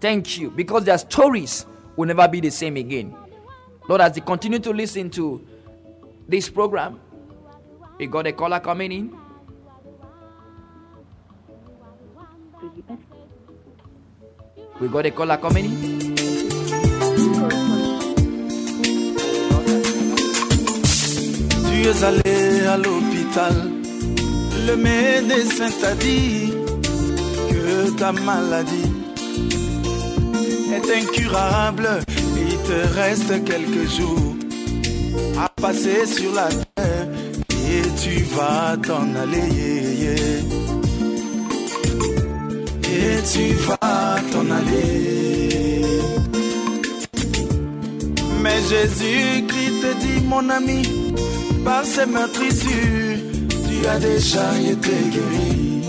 thank 0.01 0.39
you 0.39 0.51
because 0.51 0.85
their 0.85 0.99
stories 0.99 1.67
will 1.97 2.07
never 2.07 2.27
be 2.29 2.41
the 2.41 2.51
same 2.51 2.77
again. 2.77 3.15
Lord, 3.89 4.01
as 4.01 4.13
they 4.13 4.21
continue 4.21 4.59
to 4.61 4.73
listen 4.73 5.11
to 5.11 5.47
this 6.29 6.49
program, 6.49 7.01
we 7.99 8.07
got 8.07 8.27
a 8.27 8.33
caller 8.33 8.61
coming 8.61 8.93
in. 8.93 9.17
We 14.81 14.89
got 14.89 15.07
a 15.07 15.11
caller 15.11 15.37
coming 15.37 15.65
in. 15.67 16.17
Tu 21.69 21.89
es 21.89 22.03
allé 22.05 22.67
à 22.67 22.77
l'hôpital, 22.77 23.53
le 24.67 24.77
médecin 24.77 25.71
t'a 25.81 25.95
dit 25.95 26.53
que 27.51 27.91
ta 27.99 28.13
maladie 28.13 28.93
est 30.73 30.91
incurable 31.03 32.01
il 32.37 32.57
te 32.59 32.95
reste 32.95 33.45
quelques 33.45 33.89
jours 33.91 34.37
à 35.39 35.49
passer 35.61 36.07
sur 36.07 36.33
la 36.35 36.49
terre 36.49 37.09
et 37.71 37.83
tu 38.03 38.23
vas 38.35 38.77
t'en 38.87 39.15
aller. 39.15 39.51
Et 43.03 43.23
tu 43.33 43.55
vas 43.67 44.17
t'en 44.33 44.47
aller. 44.51 45.83
Mais 48.43 48.59
Jésus-Christ 48.69 49.81
te 49.83 49.93
dit, 50.05 50.21
mon 50.27 50.49
ami, 50.49 50.83
par 51.65 51.85
ses 51.85 52.07
meurtrissures, 52.07 53.19
tu 53.81 53.89
as 53.89 53.99
déjà 53.99 54.59
été 54.59 54.93
guéri. 55.11 55.83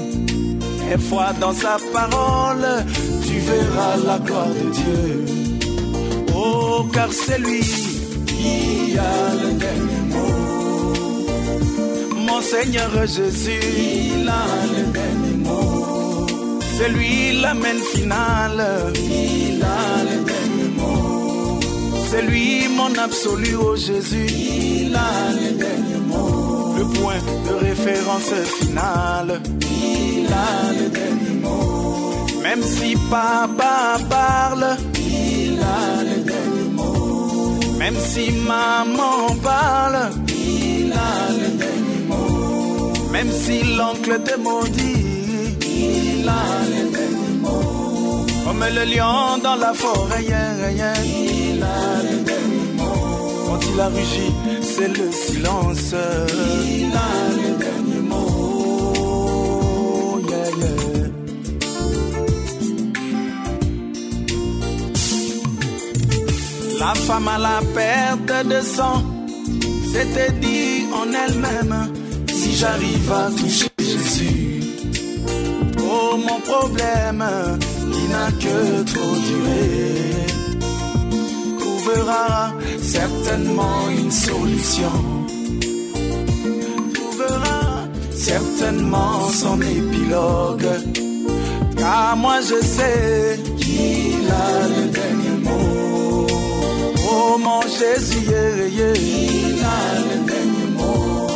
Et 0.93 0.97
foi 0.97 1.34
dans 1.39 1.53
sa 1.53 1.77
parole, 1.93 2.68
tu 3.26 3.39
verras 3.39 3.97
la 4.05 4.19
gloire 4.19 4.47
de 4.47 4.69
Dieu. 4.80 5.26
Oh, 6.35 6.85
car 6.93 7.11
c'est 7.11 7.39
lui 7.39 7.61
qui 8.26 8.97
a 8.97 9.35
le 9.43 9.51
dernier 9.53 10.03
mot. 10.13 11.34
Mon 12.27 12.41
Seigneur 12.41 12.89
Jésus, 13.07 13.59
il 14.18 14.27
a 14.27 14.45
le 14.76 14.84
dernier 14.91 15.38
mot. 15.45 16.27
C'est 16.77 16.89
lui 16.89 17.39
l'amène 17.41 17.80
finale. 17.93 18.63
Il 18.95 19.61
a 19.63 20.03
le 20.09 20.18
dernier 20.31 20.69
mot. 20.77 21.59
C'est 22.09 22.23
lui 22.23 22.68
mon 22.76 22.93
absolu, 22.97 23.55
oh 23.55 23.76
Jésus. 23.76 24.27
Il 24.27 24.95
a 24.95 25.31
le 25.39 25.51
dernier 25.57 26.01
mot. 26.07 26.73
Le 26.77 26.85
point 26.99 27.22
de 27.47 27.53
référence 27.83 28.33
finale. 28.59 29.41
Il 29.61 30.27
a 30.27 30.73
le 30.79 30.89
dernier 30.89 31.35
mot. 31.41 32.25
Même 32.43 32.63
si 32.63 32.95
papa 33.09 33.97
parle, 34.09 34.77
il 34.95 35.59
a 35.59 36.03
le 36.03 36.17
dernier 36.23 36.69
mot. 36.73 37.59
Même 37.79 37.95
si 37.97 38.31
maman 38.31 39.35
parle, 39.43 40.11
il 40.27 40.93
a 40.93 41.31
le 41.39 41.47
dernier 41.57 42.01
mot. 42.07 42.93
Même 43.11 43.31
si 43.31 43.63
l'oncle 43.77 44.21
te 44.23 44.37
maudit, 44.39 45.55
il 45.61 46.29
a 46.29 46.43
le 46.73 46.91
dernier 46.97 47.33
mot. 47.41 48.25
Comme 48.45 48.65
le 48.77 48.85
lion 48.93 49.37
dans 49.43 49.55
la 49.55 49.73
forêt, 49.73 50.23
yeah, 50.23 50.71
yeah. 50.71 50.93
il 51.03 51.63
a 51.63 52.03
le 52.03 52.17
dernier 52.17 52.35
mot. 52.35 52.40
Quand 53.52 53.60
il 53.73 53.80
a 53.82 53.88
rugi, 53.88 54.32
c'est 54.61 54.88
le 54.88 55.11
silence. 55.11 55.94
Il 55.94 56.94
a 56.95 57.11
le 57.36 57.49
dernier 57.60 58.02
mot. 58.11 59.41
Yeah, 60.30 60.49
yeah. 60.61 61.10
La 66.80 66.94
femme 66.95 67.28
à 67.28 67.38
la 67.38 67.60
perte 67.76 68.48
de 68.48 68.61
sang 68.61 69.03
s'était 69.91 70.32
dit 70.40 70.86
en 70.94 71.07
elle-même 71.11 71.76
si 72.34 72.56
j'arrive 72.56 73.11
à 73.11 73.30
toucher 73.38 73.68
Jésus. 73.80 74.61
Oh 75.78 76.15
mon 76.15 76.40
problème 76.40 77.26
qui 77.91 78.03
n'a 78.14 78.32
que 78.32 78.84
trop 78.84 79.15
duré 79.28 80.30
trouvera 81.81 82.53
certainement 82.81 83.89
une 83.89 84.11
solution. 84.11 84.91
Trouvera 86.93 87.87
certainement 88.13 89.29
son 89.29 89.59
épilogue. 89.61 90.69
Car 91.77 92.15
moi 92.17 92.37
je 92.41 92.63
sais 92.63 93.39
qu'il 93.57 94.29
a 94.29 94.67
le 94.75 94.83
dernier 94.99 95.37
mot. 95.43 96.27
Oh 97.09 97.37
mon 97.39 97.61
Jésus, 97.61 98.27
il 98.27 99.59
a 99.63 99.83
le 100.07 100.17
dernier 100.31 100.69
mot. 100.77 101.27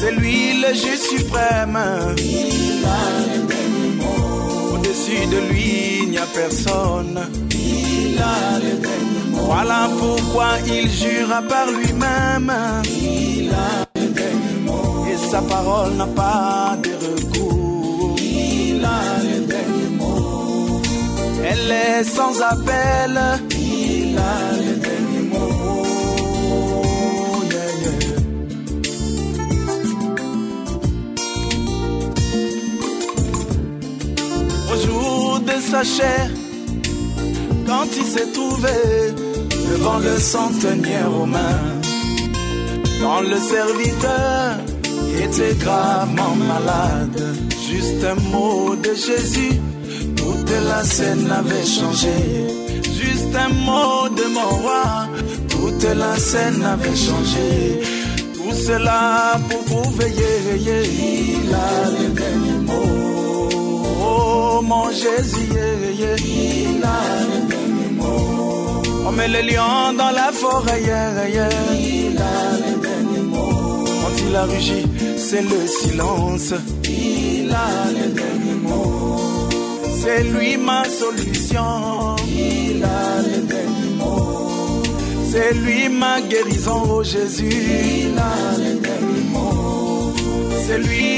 C'est 0.00 0.12
lui 0.12 0.60
le 0.62 0.74
juge 0.74 1.04
suprême. 1.12 1.78
Il 2.18 2.84
a 2.98 3.02
le 3.32 3.38
dernier 3.52 3.90
mot. 4.00 4.74
Au-dessus 4.74 5.26
de 5.34 5.52
lui, 5.52 6.00
il 6.02 6.10
n'y 6.10 6.18
a 6.18 6.26
personne. 6.26 7.20
Il 7.52 8.18
a 8.18 8.58
le 8.58 8.72
dernier. 8.78 9.19
Voilà 9.52 9.88
pourquoi 9.98 10.48
il 10.64 10.88
jura 10.88 11.42
par 11.42 11.66
lui-même. 11.66 12.52
Il 12.86 13.50
a 13.50 13.84
le. 13.96 15.12
Et 15.12 15.16
sa 15.16 15.42
parole 15.42 15.94
n'a 15.94 16.06
pas 16.06 16.78
de 16.84 16.92
recours. 17.04 18.14
Il 18.16 18.84
a 18.84 19.02
le 19.24 19.88
mot. 19.98 20.80
Elle 21.44 21.72
est 21.72 22.04
sans 22.04 22.40
appel. 22.40 23.20
Il 23.58 24.16
a 24.18 24.52
le. 24.56 24.80
Au 34.72 34.76
jour 34.86 35.40
de 35.40 35.56
sa 35.60 35.82
chair, 35.82 36.30
quand 37.66 37.88
il 37.96 38.04
s'est 38.04 38.30
trouvé 38.32 39.19
devant 39.70 39.98
le 39.98 40.16
centenier 40.18 41.02
romain, 41.06 41.58
quand 43.00 43.20
le 43.22 43.38
serviteur 43.38 44.58
était 45.24 45.54
gravement 45.54 46.34
malade, 46.34 47.22
juste 47.68 48.02
un 48.04 48.18
mot 48.32 48.74
de 48.76 48.92
Jésus, 48.94 49.60
toute 50.16 50.52
la 50.70 50.82
scène 50.82 51.30
avait 51.30 51.66
changé. 51.78 52.16
Juste 53.00 53.34
un 53.34 53.52
mot 53.68 54.08
de 54.20 54.26
mon 54.36 54.50
roi, 54.62 55.08
toute 55.48 55.86
la 56.02 56.16
scène 56.16 56.62
avait 56.62 57.00
changé. 57.08 57.80
Tout 58.34 58.54
cela 58.66 59.38
pour 59.48 59.62
vous 59.70 59.90
veiller, 59.96 60.38
il 61.42 61.54
a 61.54 61.90
le 61.96 62.08
dernier 62.20 62.58
mot. 62.68 63.48
Oh 64.02 64.60
mon 64.62 64.90
Jésus. 64.90 65.48
Il 66.18 66.84
a. 66.84 67.39
on 69.10 69.16
met 69.16 69.28
le 69.28 69.42
lion 69.42 69.92
dans 69.96 70.10
la 70.10 70.30
forêt. 70.32 70.82
yeah, 70.82 71.28
yeah. 71.28 71.48
Il 71.74 72.16
a 72.18 72.42
le 72.64 72.72
dernier 72.86 73.22
mot. 73.32 73.84
Quand 74.02 74.16
il 74.26 74.36
a 74.36 74.44
rugi, 74.44 74.82
c'est 75.16 75.42
le 75.42 75.60
silence. 75.66 76.54
Il 76.84 77.50
a 77.50 77.90
le 77.98 78.06
dernier 78.20 78.58
mot. 78.62 79.48
C'est 80.00 80.22
lui 80.24 80.56
ma 80.56 80.82
solution. 80.84 82.16
Il 82.26 82.84
a 82.84 83.22
le 83.30 83.38
dernier 83.54 83.90
mot. 84.00 84.82
C'est 85.30 85.54
lui 85.54 85.88
ma 85.88 86.20
guérison, 86.20 86.82
oh 86.88 87.02
Jésus. 87.02 87.48
Il 87.48 88.18
a 88.18 88.58
le 88.64 88.72
dernier 88.86 89.24
mot. 89.32 90.12
C'est 90.66 90.78
lui 90.78 91.09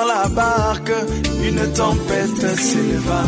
dans 0.00 0.06
la 0.06 0.28
barque, 0.28 0.92
une 1.48 1.72
tempête 1.72 2.46
s'éleva. 2.58 3.24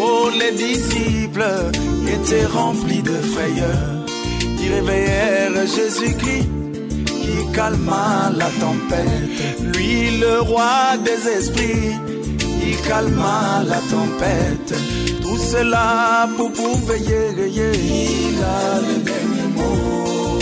Oh, 0.00 0.28
les 0.40 0.52
disciples 0.52 1.52
étaient 2.14 2.46
remplis 2.46 3.02
de 3.02 3.16
frayeur. 3.34 3.78
Ils 4.62 4.72
réveillèrent 4.72 5.66
Jésus-Christ 5.76 6.48
qui 7.22 7.36
calma 7.54 8.30
la 8.36 8.50
tempête. 8.64 9.74
Lui, 9.74 10.18
le 10.18 10.40
roi 10.40 10.96
des 11.06 11.22
esprits, 11.38 11.94
il 12.66 12.76
calma 12.88 13.62
la 13.72 13.80
tempête. 13.94 14.74
Tout 15.22 15.38
cela 15.38 16.28
pour 16.36 16.52
pour 16.52 16.76
veiller. 16.88 17.26
Il 18.26 18.38
a 18.42 18.80
le 18.88 18.96
dernier 19.10 19.48
mot. 19.56 20.38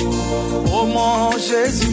Oh 0.73 0.87
mon 0.87 1.31
Jésus. 1.39 1.85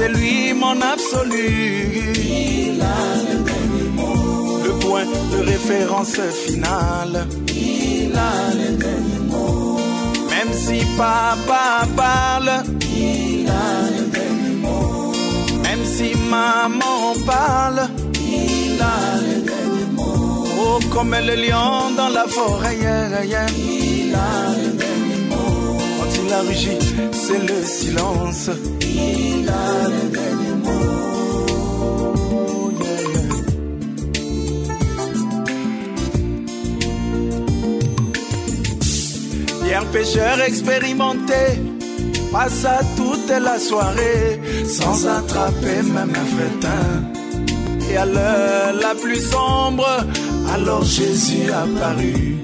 C'est 0.00 0.08
lui 0.08 0.54
mon 0.54 0.80
absolu. 0.80 1.48
Il 2.16 2.80
a 2.80 3.00
le 3.28 3.36
dernier 3.48 3.88
mot. 3.96 4.58
Le 4.64 4.72
point 4.84 5.04
de 5.32 5.38
référence 5.52 6.18
final. 6.46 7.26
Il 7.48 8.12
a 8.16 8.32
le 8.60 8.68
dernier 8.76 9.20
mot. 9.30 9.78
Même 10.30 10.52
si 10.64 10.78
papa 10.96 11.86
parle, 11.96 12.50
Il 12.96 13.46
a 13.48 13.72
le 13.96 14.04
dernier 14.16 14.56
mot. 14.64 15.12
même 15.64 15.84
si 15.84 16.08
maman 16.30 17.00
parle, 17.26 17.82
Il 18.14 18.80
a 18.80 18.98
le 19.28 19.36
dernier 19.50 19.86
mot. 19.96 20.46
oh 20.62 20.78
comme 20.92 21.14
le 21.28 21.34
lion 21.44 21.90
dans 21.98 22.08
la 22.08 22.26
forêt. 22.26 22.76
yeah, 22.80 23.22
yeah. 23.24 23.46
Il 23.50 24.14
a 24.14 24.32
le 24.62 24.68
dernier 24.82 25.20
mot. 25.30 25.78
Quand 25.98 26.10
il 26.24 26.32
a 26.32 26.40
rugi, 26.40 26.78
c'est 27.12 27.42
le 27.50 27.58
silence. 27.78 28.48
Pêcheur 39.92 40.40
expérimenté 40.40 41.34
passa 42.32 42.80
toute 42.96 43.28
la 43.28 43.58
soirée 43.58 44.40
sans 44.64 45.06
attraper 45.06 45.82
même 45.82 46.12
un 46.14 46.24
fretin. 46.36 47.90
Et 47.90 47.96
à 47.96 48.06
l'heure 48.06 48.72
la 48.80 48.94
plus 48.94 49.20
sombre, 49.20 49.86
alors 50.54 50.84
Jésus 50.84 51.50
apparut. 51.50 52.36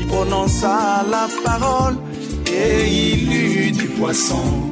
Il 0.00 0.06
prononça 0.08 1.04
la 1.10 1.28
parole 1.44 1.98
et 2.46 2.88
il 2.88 3.32
eut 3.32 3.70
du 3.70 3.86
poisson. 3.88 4.67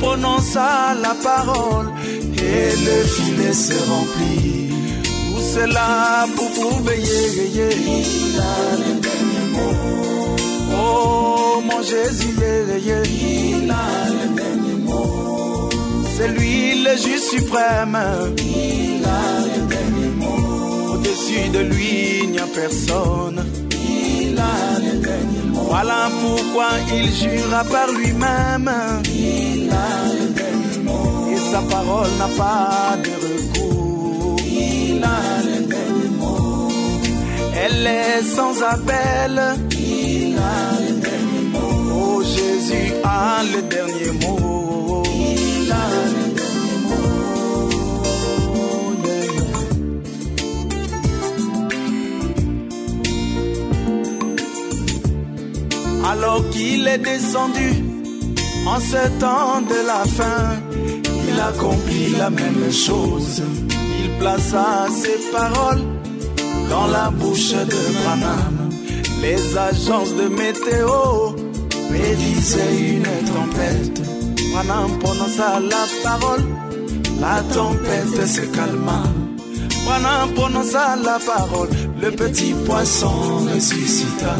Prononça 0.00 0.94
la 1.02 1.14
parole 1.22 1.88
et 2.04 2.70
le 2.86 3.04
filet 3.14 3.52
se 3.52 3.74
remplit. 3.90 4.68
Tout 5.04 5.42
cela 5.54 6.26
pour 6.36 6.50
vous 6.70 6.84
veiller. 6.84 7.70
Il 7.86 8.40
a 8.40 8.76
le 8.82 8.92
dernier 9.00 9.46
mot. 9.54 10.36
Oh 10.78 11.62
mon 11.68 11.82
Jésus, 11.82 12.34
yeah, 12.38 12.78
yeah. 12.78 13.02
Il 13.04 13.70
a 13.70 14.10
le 14.18 14.34
dernier 14.34 14.76
mot. 14.84 15.68
c'est 16.16 16.28
lui 16.28 16.82
le 16.84 16.96
juge 16.96 17.20
suprême. 17.20 17.98
Il 18.38 19.04
a 19.04 19.40
le 19.46 19.66
dernier 19.66 20.10
mot. 20.16 20.94
Au-dessus 20.94 21.48
de 21.52 21.60
lui, 21.60 22.20
il 22.24 22.30
n'y 22.32 22.38
a 22.38 22.46
personne. 22.46 23.44
Il 23.70 24.38
a. 24.38 24.76
Voilà 25.68 26.08
pourquoi 26.22 26.68
il 26.94 27.12
jura 27.12 27.64
par 27.64 27.90
lui-même. 27.92 28.70
Il 29.04 29.45
Et 31.32 31.40
sa 31.50 31.60
parole 31.62 32.10
n'a 32.18 32.28
pas 32.36 32.96
de 33.04 33.12
recours. 33.26 34.36
Il 34.46 35.02
a 35.02 35.42
le 35.48 35.56
dernier 35.66 36.10
mot. 36.18 36.68
Elle 37.62 37.86
est 37.86 38.22
sans 38.22 38.62
appel. 38.62 39.34
Il 39.70 40.36
a 40.36 40.80
le 40.86 40.92
dernier 41.00 41.44
mot. 41.52 41.74
Oh 41.94 42.22
Jésus 42.22 42.92
a 43.04 43.42
le 43.54 43.60
dernier 43.62 44.12
mot. 44.22 45.02
Il 45.06 45.72
a 45.72 45.88
le 46.14 46.24
dernier 46.38 46.78
mot. 46.88 46.96
Yeah. 49.04 49.26
Alors 56.08 56.48
qu'il 56.50 56.86
est 56.86 56.98
descendu 56.98 57.95
en 58.66 58.80
ce 58.80 59.08
temps 59.20 59.60
de 59.62 59.86
la 59.86 60.04
fin, 60.04 60.60
il 61.28 61.40
accomplit 61.40 62.10
la 62.18 62.30
même 62.30 62.70
chose. 62.72 63.42
Il 64.00 64.10
plaça 64.18 64.86
ses 64.90 65.30
paroles 65.30 65.82
dans 66.68 66.86
la 66.86 67.10
bouche 67.10 67.52
de 67.52 67.80
Branham. 68.02 68.70
Les 69.22 69.56
agences 69.56 70.14
de 70.14 70.28
météo 70.28 71.32
prédisaient 71.88 72.78
une 72.94 73.10
tempête. 73.34 74.02
Branham 74.52 74.98
prononça 74.98 75.60
la 75.60 75.84
parole, 76.02 76.44
la 77.20 77.42
tempête 77.54 78.26
se 78.26 78.42
calma. 78.56 79.02
Branham 79.84 80.32
prononça 80.34 80.96
la 80.96 81.18
parole, 81.18 81.70
le 82.02 82.10
petit 82.10 82.54
poisson 82.66 83.46
ressuscita. 83.54 84.36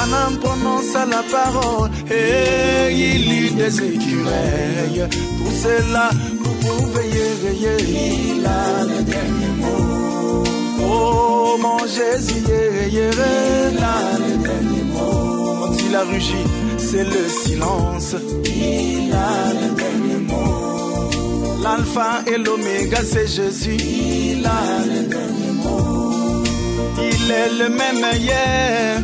Branham 0.00 0.38
prononça 0.38 1.04
la 1.04 1.22
parole 1.30 1.90
et 2.10 2.90
il 2.90 3.32
eut 3.32 3.50
des 3.50 3.82
écureuils. 3.82 5.06
Tout 5.10 5.52
cela 5.62 6.08
pour 6.42 6.54
vous 6.62 6.86
veiller, 6.92 7.30
veiller. 7.42 7.76
Il 8.30 8.46
a 8.46 8.84
le 8.84 9.02
dernier 9.02 9.54
mot. 9.60 10.42
Oh 10.82 11.58
mon 11.60 11.80
Jésus, 11.80 12.42
Il 12.90 12.98
a 13.82 14.18
le 14.24 14.36
dernier 14.42 14.84
mot. 14.94 15.66
quand 15.66 15.76
il 15.86 15.94
a 15.94 16.04
rugi, 16.04 16.44
c'est 16.78 17.04
le 17.04 17.28
silence. 17.28 18.16
Il 18.46 19.12
a 19.12 19.52
le 19.60 19.68
dernier 19.82 20.20
mot. 20.30 21.62
L'alpha 21.62 22.22
et 22.26 22.38
l'oméga, 22.38 23.00
c'est 23.04 23.26
Jésus. 23.26 23.76
Il 23.76 24.46
a 24.46 24.86
le 24.86 25.02
dernier 25.08 25.52
mot. 25.62 26.42
Il 26.98 27.30
est 27.30 27.52
le 27.58 27.68
même 27.68 28.04
hier. 28.18 29.02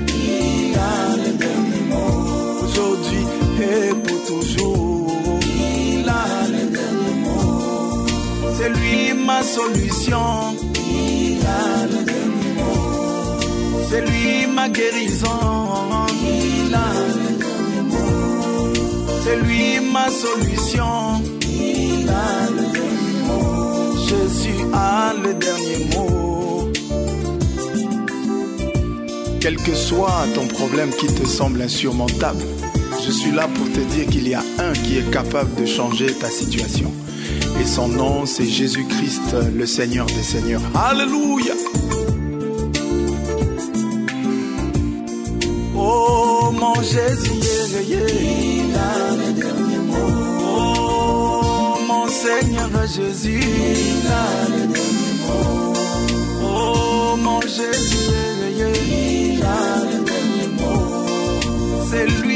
Et 3.67 3.95
pour 3.95 4.25
toujours. 4.25 5.13
Il 5.43 6.09
a 6.09 6.47
le 6.55 6.65
dernier 6.77 7.15
mot. 7.25 8.07
C'est 8.57 8.69
lui 8.69 9.15
ma 9.27 9.43
solution. 9.43 10.57
Il 10.75 11.41
a 11.47 11.87
le 11.93 12.05
dernier 12.05 12.53
mot. 12.59 13.39
C'est 13.89 14.03
lui 14.03 14.47
ma 14.55 14.69
guérison. 14.69 16.07
Il 16.23 16.75
a 16.75 16.89
le 17.23 17.31
dernier 17.45 17.83
mot. 17.93 18.73
C'est 19.23 19.39
lui 19.45 19.81
ma 19.93 20.09
solution. 20.09 21.23
Il 21.43 22.09
a 22.09 22.51
le 22.57 22.65
dernier 22.77 23.17
mot. 23.27 23.97
Jésus 24.09 24.61
a 24.73 25.13
le 25.25 25.35
dernier 25.35 25.81
mot. 25.95 26.17
Quel 29.41 29.57
que 29.59 29.75
soit 29.75 30.27
ton 30.35 30.47
problème 30.49 30.91
qui 30.91 31.07
te 31.07 31.25
semble 31.25 31.63
insurmontable, 31.63 32.43
je 33.07 33.13
suis 33.13 33.31
là 33.31 33.47
pour 33.47 33.67
te 33.71 33.79
dire 33.95 34.07
qu'il 34.07 34.29
y 34.29 34.35
a 34.35 34.43
un 34.59 34.73
qui 34.73 34.99
est 34.99 35.11
capable 35.13 35.55
de 35.55 35.65
changer 35.65 36.13
ta 36.13 36.29
situation. 36.29 36.93
Et 37.61 37.65
son 37.67 37.89
nom, 37.89 38.27
c'est 38.27 38.47
Jésus-Christ, 38.47 39.37
le 39.55 39.65
Seigneur 39.65 40.07
des 40.07 40.23
Seigneurs. 40.23 40.61
Alléluia. 40.75 41.55
Oh 45.77 46.51
mon 46.53 46.75
Jésus, 46.83 47.31
yeah, 47.33 47.83
yeah, 47.83 48.07
il 48.09 48.75
a 48.75 49.17
le 49.17 49.33
dernier 49.35 49.79
mot. 49.79 50.13
Oh 50.59 51.79
mon 51.87 52.09
Seigneur 52.09 52.69
Jésus, 52.87 53.41
il 53.41 54.07
a 54.09 54.49
le 54.49 54.67
dernier 54.67 55.15
mot. 55.23 55.75
Oh 56.43 57.17
mon 57.17 57.41
Jésus, 57.43 58.11
yeah, 58.57 58.69
il 58.69 59.43
a 59.43 59.85
le 59.85 59.99
dernier 60.05 60.49
mot. 60.59 61.87
C'est 61.89 62.07
lui 62.23 62.36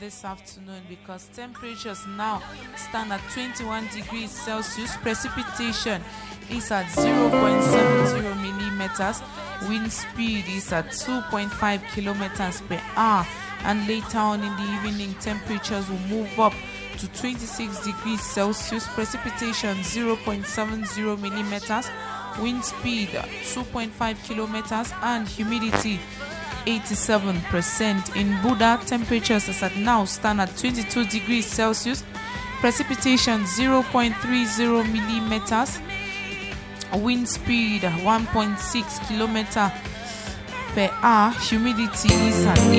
this 0.00 0.24
afternoon 0.24 0.82
because 0.88 1.28
temperatures 1.34 2.06
now 2.16 2.42
stand 2.74 3.12
at 3.12 3.20
21 3.32 3.86
degrees 3.88 4.30
Celsius. 4.30 4.96
Precipitation 4.96 6.02
is 6.50 6.70
at 6.70 6.86
0.70 6.86 8.42
millimeters. 8.42 9.22
Wind 9.68 9.92
speed 9.92 10.46
is 10.48 10.72
at 10.72 10.86
2.5 10.86 11.82
kilometers 11.92 12.62
per 12.62 12.80
hour. 12.96 13.26
And 13.64 13.86
later 13.86 14.18
on 14.18 14.42
in 14.42 14.56
the 14.56 14.88
evening, 14.88 15.14
temperatures 15.20 15.86
will 15.90 15.98
move 16.08 16.40
up 16.40 16.54
to 16.98 17.06
26 17.08 17.84
degrees 17.84 18.22
Celsius. 18.22 18.88
Precipitation 18.88 19.76
0.70 19.78 21.20
millimeters. 21.20 21.90
Wind 22.40 22.64
speed 22.64 23.08
2.5 23.08 24.24
kilometers 24.26 24.92
and 25.02 25.28
humidity 25.28 26.00
87%. 26.66 28.16
In 28.16 28.28
Buea, 28.42 28.78
temperatures 28.86 29.48
as 29.48 29.62
at 29.62 29.76
now 29.76 30.04
stand 30.04 30.40
at 30.40 30.56
22 30.56 31.04
degrees 31.06 31.46
Celsius, 31.46 32.04
precipitation 32.60 33.42
0.30 33.44 34.92
millimeters, 34.92 35.78
wind 36.94 37.28
speed 37.28 37.82
1.6 37.82 39.08
kilometer 39.08 39.72
per 40.74 40.90
hour, 41.02 41.32
humidity 41.32 42.08
is 42.28 42.46
at 42.46 42.58
80%. 42.58 42.72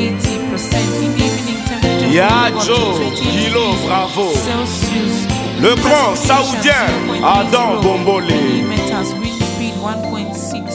In 1.04 1.12
the 1.12 1.26
evening, 1.26 1.62
temperatures 1.66 2.14
Ya 2.16 2.50
will 2.50 2.52
go 2.52 2.60
up 2.60 2.66
Joe, 2.66 2.94
to 2.98 3.10
20 3.10 3.22
Kilo, 3.22 3.66
bravo. 3.88 4.34
Celsius. 4.34 5.28
Le 5.62 5.76
grand 5.76 6.16
saoudien 6.16 7.24
Adam 7.24 7.82
Bombolé. 7.82 8.34
millimeters, 8.34 9.14
wind 9.14 9.44
speed 9.44 9.74
1.6 9.76 10.31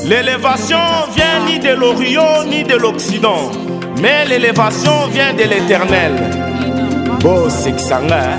L'élévation 0.08 0.78
vient 1.14 1.44
ni 1.46 1.58
de 1.58 1.70
l'Orient 1.74 2.44
ni 2.48 2.62
de 2.62 2.76
l'Occident, 2.76 3.50
mais 4.00 4.24
l'élévation 4.24 5.06
vient 5.10 5.34
de 5.34 5.42
l'Éternel. 5.42 6.12
Bo 7.20 7.48
Sexanga, 7.50 8.38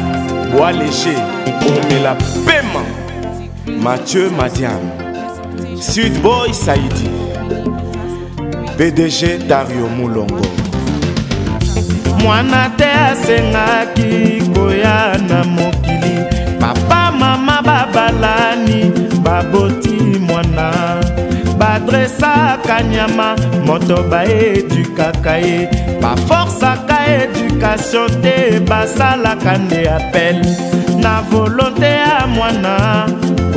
Bois 0.51 0.71
Léger, 0.71 1.17
Omela 1.67 2.15
Pema, 2.45 2.83
Mathieu 3.81 4.29
Madiam, 4.29 4.79
Sud 5.79 6.13
Boy 6.21 6.53
Saïdi, 6.53 7.09
PDG 8.77 9.39
Dario 9.47 9.87
Moulongo. 9.87 10.41
mwana 12.23 12.69
te 12.77 12.85
asengaki 12.85 14.41
koya 14.53 15.17
na 15.29 15.43
mokili. 15.43 16.15
Papa 16.59 17.11
mama 17.11 17.61
babalani 17.61 18.91
baboti 19.23 20.19
mwana 20.19 20.71
badresaka 21.59 22.83
nyama 22.83 23.35
moto 23.65 24.03
baedukaka 24.03 25.37
ye. 25.37 25.69
Baforsaka 26.01 26.97
edukatio 27.07 28.09
te 28.21 28.59
basalaka 28.59 29.57
nde 29.57 29.89
apel 29.89 30.37
na 31.01 31.21
volonte 31.21 31.89
ya 31.89 32.27
mwana 32.27 33.05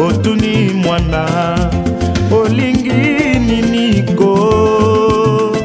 otuni 0.09 0.70
mwana. 0.85 1.24
Olingi 2.32 3.39
nini 3.39 4.02
ko? 4.16 5.56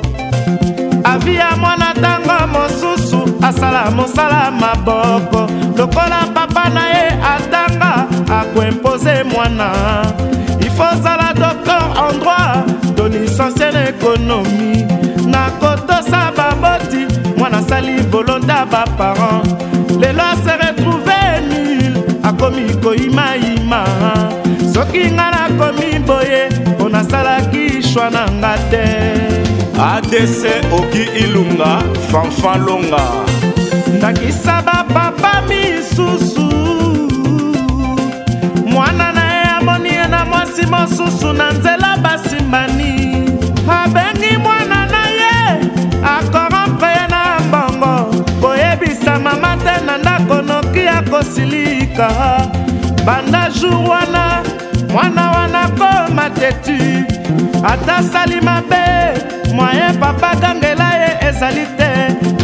Avi 1.04 1.36
ya 1.36 1.56
mwana 1.56 1.94
ntango 1.94 2.48
mosusu 2.54 3.20
asala 3.42 3.92
mosala 3.92 4.52
maboko. 4.52 5.48
Lokola 5.78 6.28
papa 6.34 6.70
na 6.70 6.88
ye 6.88 7.08
atanga 7.34 8.08
akoimpose 8.40 9.24
mwana. 9.24 9.70
Ifo 10.60 10.84
ozala 12.16 12.16
docteur 12.16 12.16
en 12.16 12.20
droit 12.20 12.66
to 12.96 13.08
licencie 13.08 13.72
na 13.72 13.90
ekonomi 13.90 14.86
na 15.28 15.50
kotosa 15.60 16.32
baboti 16.38 17.08
mwana 17.38 17.58
asali 17.58 18.02
volonté 18.12 18.48
ya 18.54 18.66
baparent 18.66 19.46
lelo 20.00 20.24
ase 20.24 20.58
retrouve 20.58 21.20
nul 21.50 22.04
akomi 22.24 22.74
koyimayima 22.84 23.84
soki 24.74 25.12
nga 25.12 25.32
nakomi 25.32 26.00
boye 26.00 26.50
mpo 26.78 26.90
nasalaki 26.90 27.82
shwa 27.84 28.10
na 28.10 28.26
nga 28.32 28.58
te 28.70 28.86
ADC 29.78 30.72
Oki 30.72 31.04
Ilunga, 31.20 31.84
Fanfan 32.10 32.66
Longa. 32.66 33.04
ndakisa 33.98 34.62
bapapa 34.62 35.42
misusu. 35.42 36.50
Mwana 38.66 39.12
na 39.12 39.34
ye 39.34 39.44
amoni 39.60 39.90
ye 39.90 40.08
na 40.08 40.26
mwasi 40.26 40.66
mosusu 40.66 41.34
na 41.34 41.52
nzela 41.52 41.75
basimbani 42.16 43.28
abengi 43.68 44.38
mwana 44.38 44.86
na 44.86 45.04
ye 45.20 45.60
akorompre 46.04 46.88
ye 46.88 47.08
na 47.10 47.40
mbongo. 47.48 48.24
Koyebisa 48.42 49.20
mama 49.20 49.58
te 49.58 49.86
na 49.86 49.98
ndako 49.98 50.42
noki 50.42 50.80
ya 50.80 51.02
kosilika 51.02 52.10
banda 53.06 53.50
jour 53.50 53.90
wana 53.90 54.44
mwana 54.92 55.32
wana 55.32 55.68
koma 55.68 56.30
tetu 56.30 57.06
ata 57.64 58.04
sali 58.04 58.42
mabe 58.42 58.86
mwaye 59.54 59.94
papa 60.00 60.36
gangela 60.36 60.90
ye 60.96 61.30
ezali 61.30 61.66
te. 61.78 61.92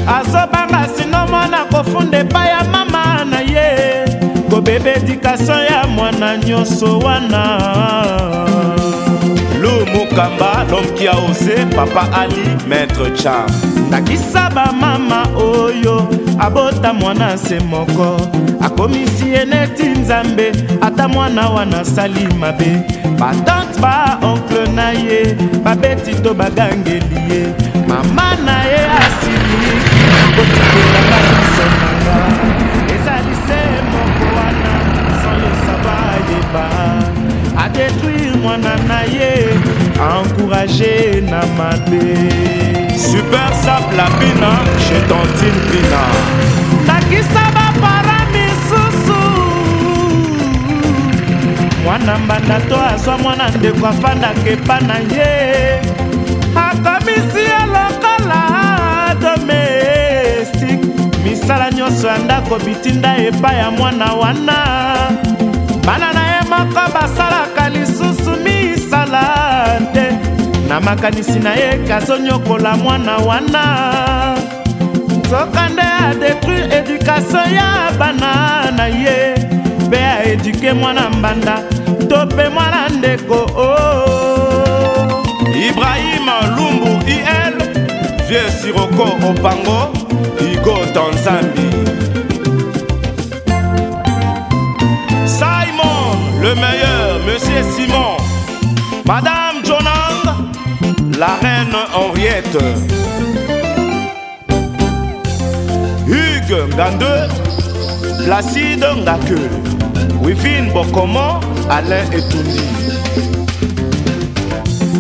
Azobanga 0.08 0.88
sino 0.98 1.28
mwana 1.28 1.66
kofunda 1.66 2.20
epai 2.20 2.48
ya 2.50 2.64
mama 2.64 3.26
na 3.26 3.40
ye. 3.40 4.06
Kobeba 4.50 4.90
edikatio 4.90 5.56
ya 5.64 5.88
mwana 5.88 6.38
nyonso 6.38 7.00
wana 7.00 7.42
Lou 10.12 10.18
Mukamba, 10.18 10.66
l'homme 10.70 10.94
qui 10.96 11.08
a 11.08 11.14
osé, 11.30 11.66
Papa 11.76 12.10
Ali, 12.14 12.44
Maître 12.68 13.16
Cham. 13.16 13.46
ndakisa 13.88 14.50
bamama 14.50 15.24
oyo 15.36 16.08
abota 16.40 16.94
mwana 16.94 17.38
se 17.38 17.60
moko. 17.60 18.18
Akomisi 18.62 19.30
ye 19.30 19.46
neti 19.46 19.84
nzambe 19.88 20.52
ata 20.82 21.08
mwana 21.08 21.50
wana 21.50 21.80
asali 21.80 22.28
mabe. 22.40 22.84
Batante 23.20 23.80
baoncle 23.82 24.68
na 24.76 24.92
ye 24.92 25.36
babeti 25.64 26.16
to 26.24 26.34
bagangeli 26.34 27.16
ye. 27.30 27.54
Mama 27.88 28.36
na 28.46 28.64
ye 28.64 28.82
asili 28.98 29.72
kotikelanga 30.36 31.20
miso 31.28 31.66
nanga 31.82 32.18
ezali 32.94 33.36
se 33.48 33.60
moko 33.92 34.26
wana 34.36 34.74
sans 35.22 35.38
le 35.42 35.52
savoir 35.66 36.18
yeba. 36.30 36.66
Adétruire 37.64 38.38
mwana 38.44 38.76
na 38.88 39.02
ye 39.04 39.32
encourage 40.10 41.22
na 41.30 41.42
mabe 41.58 42.04
super 42.98 43.50
sap 43.64 43.86
la 43.98 44.08
pina 44.20 44.52
chez 44.84 45.02
tontine 45.10 45.62
pina. 45.70 46.02
Ndakisa 46.84 47.44
bapara 47.56 48.20
misusu. 48.34 49.22
Mwana 51.84 52.18
mbanda 52.18 52.60
to 52.70 52.78
azwa 52.94 53.18
mwana 53.18 53.50
ndeko 53.50 53.88
afandaka 53.88 54.50
epa 54.50 54.80
na 54.80 54.98
ye. 54.98 55.30
Akomisi 56.56 57.40
ye 57.52 57.62
lokola 57.74 58.42
domestique. 59.22 60.86
Misala 61.24 61.72
nyonso 61.72 62.08
ya 62.08 62.18
ndako 62.18 62.60
bitinda 62.60 63.18
epai 63.18 63.58
ya 63.58 63.72
mwana 63.72 64.14
wana. 64.14 64.58
Bana 65.86 66.14
na 66.14 66.24
ye 66.28 66.42
moko 66.50 66.82
basalaka 66.94 67.70
lisusu 67.70 68.21
na 70.72 70.80
makanisi 70.80 71.40
na 71.40 71.54
ye 71.54 71.78
kazonyokola 71.88 72.78
mwana 72.78 73.18
wana. 73.18 73.64
Nzokande 75.20 75.82
adetruire 75.82 76.78
edukatio 76.78 77.40
ya 77.56 77.92
bana 78.00 78.72
na 78.78 78.88
ye. 78.88 79.36
Mpe 79.88 79.98
aeduke 80.06 80.74
mwana 80.74 81.10
mbanda 81.10 81.60
to 82.10 82.26
mpe 82.26 82.50
mwana 82.50 82.90
ndeko 82.90 83.36
o 83.56 83.68
ibrahima 85.68 86.36
lumbu 86.56 86.92
il 87.08 87.56
vieux 88.28 88.52
siroko 88.62 89.04
opango 89.30 89.94
igo 90.54 90.76
tanzambi 90.94 91.68
simon 95.26 96.18
le 96.42 96.56
meilleur 96.56 97.20
monsieur 97.26 97.64
simon. 97.76 98.18
Madame 99.06 99.41
la 101.22 101.36
reine 101.36 101.76
Henriette. 101.94 102.58
Hugues 106.08 106.64
Ngandeux, 106.76 107.30
Placide 108.26 108.88
Ngake, 109.04 109.40
Wivine 110.24 110.72
Bokomo, 110.74 111.40
Alain 111.70 112.06
Etoundi. 112.12 112.62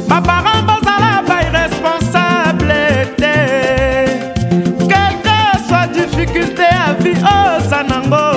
Ma 0.08 0.22
parent 0.22 0.62
bazala 0.68 1.24
pas 1.26 1.42
irresponsable 1.50 2.72
était. 3.02 4.06
Quelle 4.92 5.18
que 5.26 5.40
soit 5.68 5.88
difficulté 5.88 6.68
à 6.88 6.94
vie, 7.02 7.20
oh 7.24 7.60
Sanango. 7.68 8.28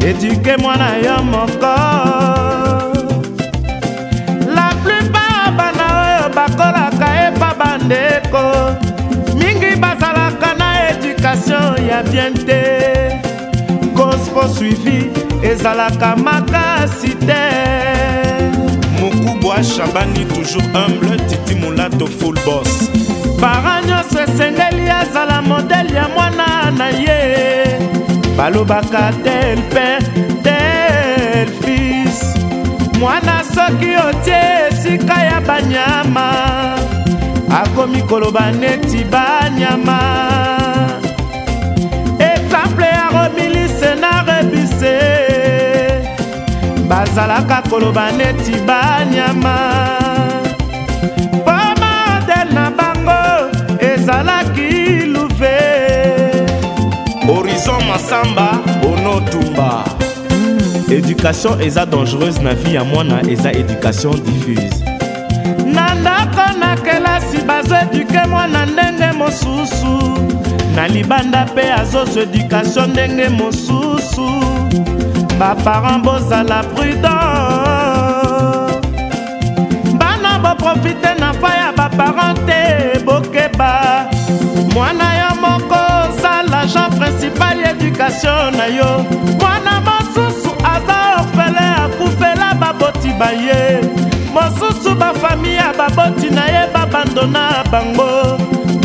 Éduquez-moi 0.00 0.74
na 0.78 0.90
yo 1.04 1.22
mon 1.22 1.46
corps. 1.60 1.85
Ya 11.96 12.02
bien 12.02 12.34
te. 12.34 13.20
Cause 13.96 14.28
poursuivi 14.30 15.10
ezalaka 15.42 16.16
makasi 16.16 17.14
te. 17.26 17.42
Mokubwa 19.00 19.62
shabani 19.62 20.24
toujours 20.26 20.64
humble 20.74 21.16
titi 21.28 21.54
mulato 21.54 22.06
full 22.06 22.36
boss. 22.44 22.90
Para 23.40 23.80
nyonso 23.82 24.20
esengeli 24.22 24.90
azala 24.90 25.42
modele 25.42 25.94
ya 25.94 26.08
mwana 26.08 26.70
na 26.78 26.88
ye. 26.88 27.78
Balobaka 28.36 29.12
tel 29.24 29.58
père 29.72 30.04
tel 30.42 31.48
fils. 31.62 32.34
Mwana 33.00 33.42
soki 33.54 33.96
otie 34.08 34.68
esika 34.70 35.22
ya 35.24 35.40
banyama. 35.40 36.30
Akomi 37.50 38.02
koloba 38.02 38.52
neti 38.52 39.04
banyama 39.04 40.00
rebise 44.80 46.08
bazalaka 46.88 47.62
koloba 47.70 48.10
neti 48.12 48.52
banyama. 48.66 49.56
Mpo 51.32 51.52
modele 51.80 52.52
na 52.54 52.70
bango 52.70 53.50
ezalaki 53.80 55.06
luve 55.06 55.58
horizon 57.26 57.84
masamba 57.88 58.48
onotumba 58.82 59.84
éducation 60.90 61.60
eza 61.60 61.86
dangereuse 61.86 62.42
na 62.42 62.54
vie 62.54 62.74
ya 62.74 62.84
mwana 62.84 63.20
eza 63.30 63.52
éducation 63.52 64.14
diffuse. 64.24 64.84
Na 65.66 65.94
ndako 65.94 66.58
na 66.58 66.76
kelasi 66.76 67.38
bazoeduke 67.46 68.18
mwana 68.30 68.66
ndenge 68.66 69.12
mosusu. 69.18 70.18
Na 70.76 70.88
libanda 70.88 71.44
mpe 71.46 71.72
azozwa 71.72 72.22
éducation 72.22 72.86
ndenge 72.90 73.28
mosusu 73.28 73.85
baparent 75.38 76.02
bozala 76.04 76.62
prudent 76.74 77.06
bana 79.98 80.38
boprofite 80.42 81.14
na 81.20 81.32
fa 81.32 81.50
ya 81.60 81.72
baparent 81.72 82.38
te 82.46 82.98
bokeba. 83.04 84.06
Mwana 84.74 85.08
yo 85.20 85.30
moko 85.40 85.74
oza 85.74 86.42
l'agent 86.50 86.90
principal 86.98 87.58
ya 87.60 87.70
éducation 87.70 88.56
na 88.56 88.66
yo. 88.66 89.04
Mwana 89.40 89.80
mosusu 89.80 90.50
aza 90.64 90.96
orfele 91.18 91.66
akufela 91.84 92.54
baboti 92.54 93.12
baye 93.18 93.80
mosusu 94.34 94.94
bafami 94.94 95.54
ya 95.54 95.72
baboti 95.72 96.30
na 96.30 96.46
ye 96.46 96.66
babandona 96.74 97.64
bango. 97.70 98.38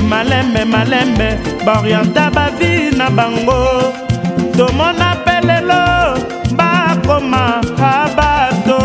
Malembe 0.09 0.65
malembe 0.65 1.37
baorienta 1.65 2.29
bavi 2.31 2.91
na 2.97 3.09
bango. 3.09 3.93
Tomona 4.57 5.10
bakoma 7.11 7.61
abato 7.77 8.79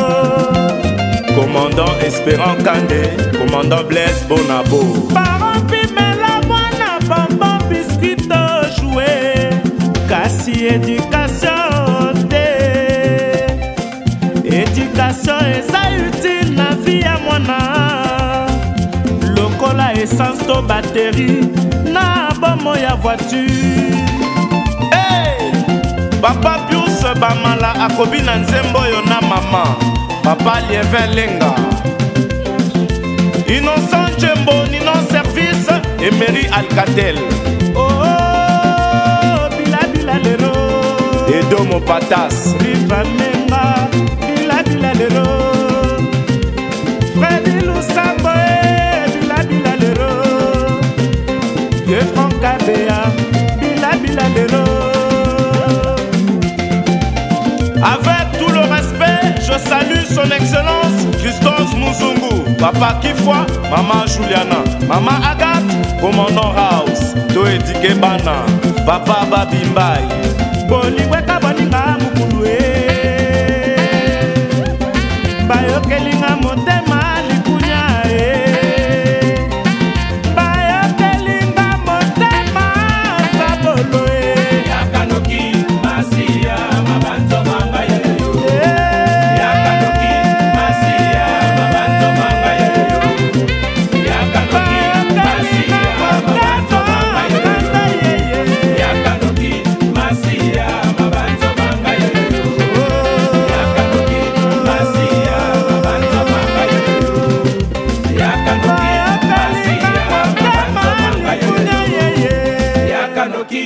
commandant 1.34 1.92
espérant 2.04 2.56
kande 2.64 3.02
commandant 3.38 3.84
blaise 3.88 4.24
bonabo. 4.28 4.80
Barompimela 5.14 6.40
mwana 6.46 6.98
bonbon 7.08 7.58
biskito 7.68 8.42
joue 8.76 9.06
kasi 10.08 10.66
edukation 10.66 12.28
te 12.28 12.46
edukation 14.44 15.44
eza 15.58 15.82
utile 16.08 16.50
na 16.56 16.70
vi 16.84 17.00
ya 17.00 17.18
mwana 17.18 17.58
lokola 19.36 19.92
essence 19.94 20.44
to 20.46 20.62
bateri 20.62 21.46
na 21.92 22.32
bomo 22.40 22.76
ya 22.76 22.94
voiture. 22.96 23.46
Hey! 24.90 25.75
Papa 26.26 26.66
pius 26.68 27.02
bamala 27.20 27.70
akobi 27.86 28.20
na 28.20 28.36
nzembo 28.36 28.78
oyo 28.78 29.00
na 29.10 29.20
mama. 29.20 29.64
Papa 30.24 30.60
lievin 30.68 31.10
lenga. 31.14 31.50
Innocent 33.46 34.18
jembo 34.18 34.66
nino 34.72 34.94
service 35.10 35.70
emery 36.02 36.44
alcatel. 36.58 37.16
Oh, 37.76 39.48
bilabila 39.56 40.16
lero. 40.24 40.54
Edomo 41.38 41.78
patas 41.88 42.54
rivamenga 42.62 43.62
bilabila 44.26 44.92
lero. 44.98 45.26
Fredi 47.14 47.54
lusambo 47.66 48.30
e 48.34 48.50
bilabila 49.14 49.72
lero. 49.82 50.10
Vie 51.86 52.00
francabea 52.12 52.98
bilabila 53.60 54.26
lero 54.34 54.64
Avec 57.86 58.38
tout 58.38 58.52
le 58.52 58.60
respect, 58.60 59.34
je 59.40 59.56
salue 59.68 60.04
son 60.10 60.28
excellence 60.30 61.06
Christophe 61.22 61.72
Muzungu, 61.76 62.56
Papa 62.58 62.98
Kifwa, 63.00 63.46
Maman 63.70 64.06
Juliana, 64.06 64.60
Maman 64.88 65.22
Agathe, 65.22 66.00
Commandant 66.00 66.52
House, 66.52 67.14
Toedike 67.32 67.94
Bana, 68.00 68.44
Papa 68.84 69.24
Babimbai. 69.30 70.02
bolingweka 70.68 71.40
boninga 71.40 71.96
mokulu 72.00 72.44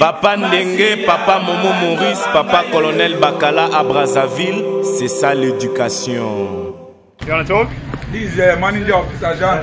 Papa 0.00 0.34
Ndenge, 0.36 1.04
Papa 1.06 1.40
Momo 1.40 1.72
Maurice, 1.80 2.24
Papa 2.32 2.64
Colonel 2.72 3.16
Bakala 3.20 3.68
à 3.78 3.82
Brazzaville, 3.84 4.64
c'est 4.96 5.08
ça 5.08 5.34
l'éducation. 5.34 6.74
You 7.26 7.32
want 7.34 7.44
to 7.46 7.52
talk? 7.52 7.68
This 8.10 8.32
is 8.32 8.38
uh, 8.40 8.56
manager 8.58 8.94
of 8.94 9.06
this 9.12 9.22
agent. 9.22 9.62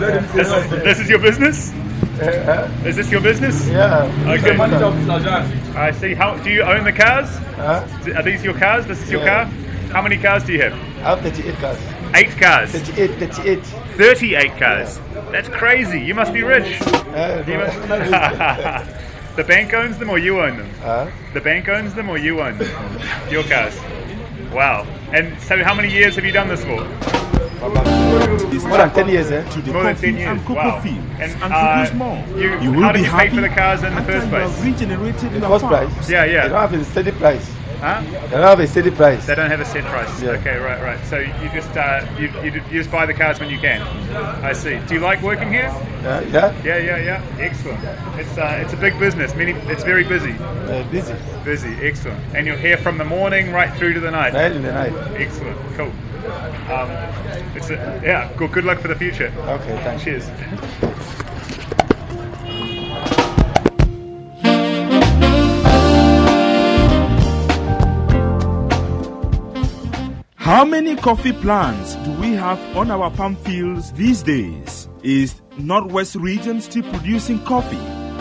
This, 0.84 1.00
is 1.00 1.10
your 1.10 1.18
business? 1.20 1.74
Uh, 2.22 2.70
Is 2.86 2.96
this 2.96 3.10
your 3.12 3.22
business? 3.22 3.68
Yeah. 3.68 4.06
Okay. 4.28 4.56
manager 4.56 4.86
of 4.86 4.96
this 4.96 5.10
agent. 5.10 5.76
I 5.76 5.92
see. 5.92 6.14
How 6.14 6.36
do 6.38 6.52
you 6.52 6.62
own 6.62 6.84
the 6.84 6.94
cars? 6.94 7.30
Huh? 7.56 7.84
Are 8.16 8.22
these 8.24 8.44
your 8.44 8.54
cars? 8.54 8.86
This 8.86 9.02
is 9.02 9.12
your 9.12 9.26
car? 9.26 9.46
How 9.92 10.04
many 10.04 10.18
cars 10.18 10.44
do 10.44 10.54
you 10.54 10.62
have? 10.62 10.74
I 11.04 11.16
have 11.16 11.22
38 11.22 11.56
cars. 11.56 11.78
Eight 12.14 12.38
cars? 12.40 12.72
38, 12.72 13.32
38. 13.34 13.64
38 13.98 14.58
cars. 14.60 15.00
That's 15.32 15.50
crazy. 15.50 16.00
You 16.00 16.14
must 16.14 16.32
be 16.32 16.44
rich. 16.44 16.80
Uh, 16.84 17.44
no, 17.48 17.58
must- 17.58 17.78
really. 17.90 19.07
The 19.38 19.44
bank 19.44 19.74
owns 19.74 19.98
them 19.98 20.10
or 20.10 20.18
you 20.18 20.42
own 20.42 20.58
them? 20.58 20.70
Huh? 20.82 21.10
The 21.34 21.42
bank 21.42 21.70
owns 21.70 21.94
them 21.94 22.10
or 22.10 22.18
you 22.18 22.42
own 22.42 22.58
them? 22.58 22.70
Your 23.30 23.44
cars. 23.44 23.78
Wow. 24.52 24.86
And 25.14 25.40
so 25.42 25.64
how 25.64 25.74
many 25.74 25.90
years 25.92 26.16
have 26.16 26.26
you 26.26 26.32
done 26.32 26.48
this 26.50 26.64
for? 26.66 26.84
More 28.68 28.78
than 28.78 28.94
10 28.94 29.10
years, 29.10 29.32
eh? 29.32 29.44
More 29.72 29.84
than 29.84 29.96
10 29.96 30.18
years. 30.18 30.42
wow. 30.50 30.80
And, 30.84 31.32
and 31.42 31.54
uh, 31.54 31.74
produce 31.76 31.94
more. 31.98 32.18
You, 32.38 32.60
You 32.62 32.72
will 32.72 32.82
how 32.82 32.92
did 32.92 33.00
be 33.00 33.06
you 33.06 33.12
pay 33.12 33.30
for 33.30 33.36
happy 33.36 33.42
the 33.42 33.50
cars 33.50 33.84
in 33.84 33.96
the 33.96 34.02
first 34.04 34.30
place? 34.30 34.64
regenerated 34.64 35.32
the 35.34 35.48
first 35.48 35.66
price. 35.66 36.10
Yeah, 36.10 36.26
yeah. 36.26 36.44
They 36.44 36.50
don't 36.50 36.70
have 36.70 36.74
a 36.74 36.84
steady 36.86 37.12
price. 37.12 37.50
Huh? 37.80 38.02
They 38.02 38.30
don't 38.32 38.42
have 38.42 38.60
a 38.60 38.68
steady 38.68 38.90
price. 38.90 39.28
They 39.28 39.36
don't 39.36 39.52
have 39.52 39.60
a 39.60 39.66
set 39.66 39.84
price. 39.86 40.22
Yeah. 40.22 40.32
Okay, 40.32 40.58
right, 40.58 40.82
right. 40.82 41.06
So 41.06 41.20
you 41.20 41.50
just 41.54 41.70
uh, 41.78 42.06
you, 42.18 42.28
you, 42.42 42.52
you 42.72 42.80
just 42.80 42.90
buy 42.90 43.06
the 43.06 43.14
cars 43.14 43.40
when 43.40 43.52
you 43.52 43.60
can. 43.60 43.82
I 44.44 44.54
see. 44.54 44.80
Do 44.88 44.96
you 44.96 45.00
like 45.00 45.22
working 45.22 45.52
here? 45.52 45.70
Yeah, 46.02 46.22
yeah. 46.22 46.64
Yeah, 46.64 46.78
yeah, 46.78 46.98
yeah. 46.98 47.38
Excellent. 47.40 47.84
It's 48.20 48.36
uh, 48.36 48.64
it's 48.64 48.74
a 48.74 48.78
big 48.78 48.98
business. 49.00 49.36
Many, 49.36 49.52
it's 49.72 49.84
very 49.84 50.04
busy. 50.04 50.34
Uh, 50.34 50.90
busy. 50.90 51.16
Busy. 51.44 51.74
Excellent. 51.88 52.20
And 52.36 52.48
you're 52.48 52.58
here 52.58 52.78
from 52.78 52.98
the 52.98 53.06
morning 53.06 53.52
right 53.52 53.72
through 53.78 53.94
to 53.94 54.00
the 54.00 54.12
night. 54.12 54.34
Right 54.34 54.52
in 54.52 54.64
the 54.64 54.72
night. 54.72 54.94
Excellent. 55.16 55.58
Cool. 55.76 55.92
Um, 56.72 56.90
it's 57.56 57.70
a, 57.70 58.02
yeah. 58.04 58.34
Good. 58.38 58.54
Good 58.54 58.66
luck 58.66 58.80
for 58.80 58.88
the 58.88 58.96
future. 58.96 59.32
Okay, 59.38 59.78
thanks. 59.84 60.04
Cheers. 60.04 60.28
How 70.48 70.64
many 70.64 70.96
coffee 70.96 71.34
plants 71.34 71.96
do 71.96 72.12
we 72.22 72.32
have 72.32 72.58
on 72.78 72.90
our 72.90 73.12
farm 73.12 73.36
fields 73.36 73.92
these 73.92 74.24
days? 74.24 74.88
Is 75.04 75.42
Northwest 75.58 76.16
region 76.16 76.62
still 76.62 76.84
producing 76.84 77.44
coffee 77.44 77.76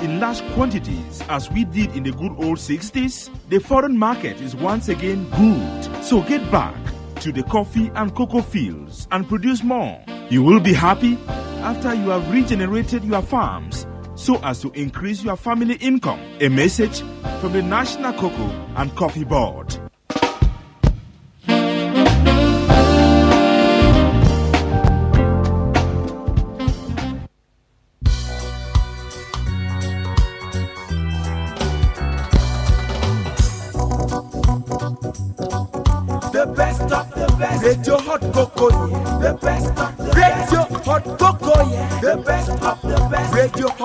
in 0.04 0.18
large 0.18 0.42
quantities 0.54 1.22
as 1.28 1.48
we 1.52 1.64
did 1.66 1.94
in 1.94 2.02
the 2.02 2.10
good 2.10 2.32
old 2.32 2.58
60s? 2.58 3.30
The 3.48 3.60
foreign 3.60 3.96
market 3.96 4.40
is 4.40 4.56
once 4.56 4.88
again 4.88 5.30
good. 5.36 6.04
So 6.04 6.20
get 6.22 6.50
back 6.50 6.74
to 7.20 7.30
the 7.30 7.44
coffee 7.44 7.92
and 7.94 8.12
cocoa 8.12 8.42
fields 8.42 9.06
and 9.12 9.28
produce 9.28 9.62
more. 9.62 10.02
You 10.28 10.42
will 10.42 10.58
be 10.58 10.72
happy 10.72 11.16
after 11.62 11.94
you 11.94 12.08
have 12.08 12.28
regenerated 12.32 13.04
your 13.04 13.22
farms 13.22 13.86
so 14.16 14.40
as 14.42 14.60
to 14.62 14.72
increase 14.72 15.22
your 15.22 15.36
family 15.36 15.76
income. 15.76 16.18
A 16.40 16.48
message 16.48 17.02
from 17.40 17.52
the 17.52 17.62
National 17.62 18.12
Cocoa 18.14 18.50
and 18.74 18.92
Coffee 18.96 19.22
Board. 19.22 19.85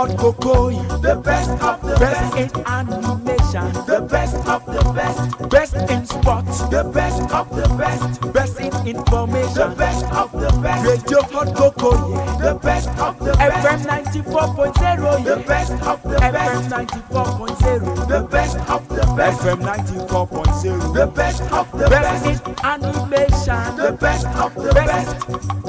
Hot 0.02 0.18
Cocoa. 0.18 0.72
The 0.98 1.15
best 1.15 1.52
of 1.61 1.80
the 1.84 1.95
best. 1.99 2.34
Best 2.34 2.57
in 2.57 2.65
animation. 2.65 3.69
The 3.86 4.02
best 4.10 4.36
of 4.48 4.65
the 4.65 4.82
best. 4.95 5.49
Best 5.49 5.76
in 5.76 6.06
sports. 6.07 6.64
The 6.69 6.84
best 6.91 7.22
of 7.32 7.48
the 7.56 7.68
best. 7.78 8.34
Best 8.34 8.60
in 8.60 8.73
information. 8.88 9.53
The 9.53 9.76
best 9.78 10.06
of 10.06 10.32
the 10.32 10.49
best. 10.60 10.88
Radio 10.88 11.22
Hot 11.22 11.53
Cocoa, 11.56 12.15
yeah. 12.15 12.38
The 12.41 12.56
best 12.56 12.90
of 12.98 13.19
the 13.19 13.34
best. 13.34 13.86
FM 13.86 14.23
94.0, 14.23 14.73
yeah. 14.82 15.36
The 15.36 15.44
best 15.44 15.72
of 15.86 16.02
the 16.02 16.18
best. 16.18 16.73
FM 16.73 16.88
94.0. 16.88 18.07
The 18.07 18.28
best 18.28 18.57
of 18.57 18.90
the 18.90 19.14
best. 19.15 19.41
FM 19.41 19.60
94.0. 19.61 20.94
The 20.95 21.06
best 21.06 21.41
of 21.52 21.72
the 21.73 21.90
best. 21.90 22.23
best 22.23 22.48
in 22.48 22.65
animation. 22.65 23.76
The 23.78 23.95
best 24.02 24.26
of 24.26 24.56
the 24.56 24.73
best. 24.73 25.30
In 25.30 25.61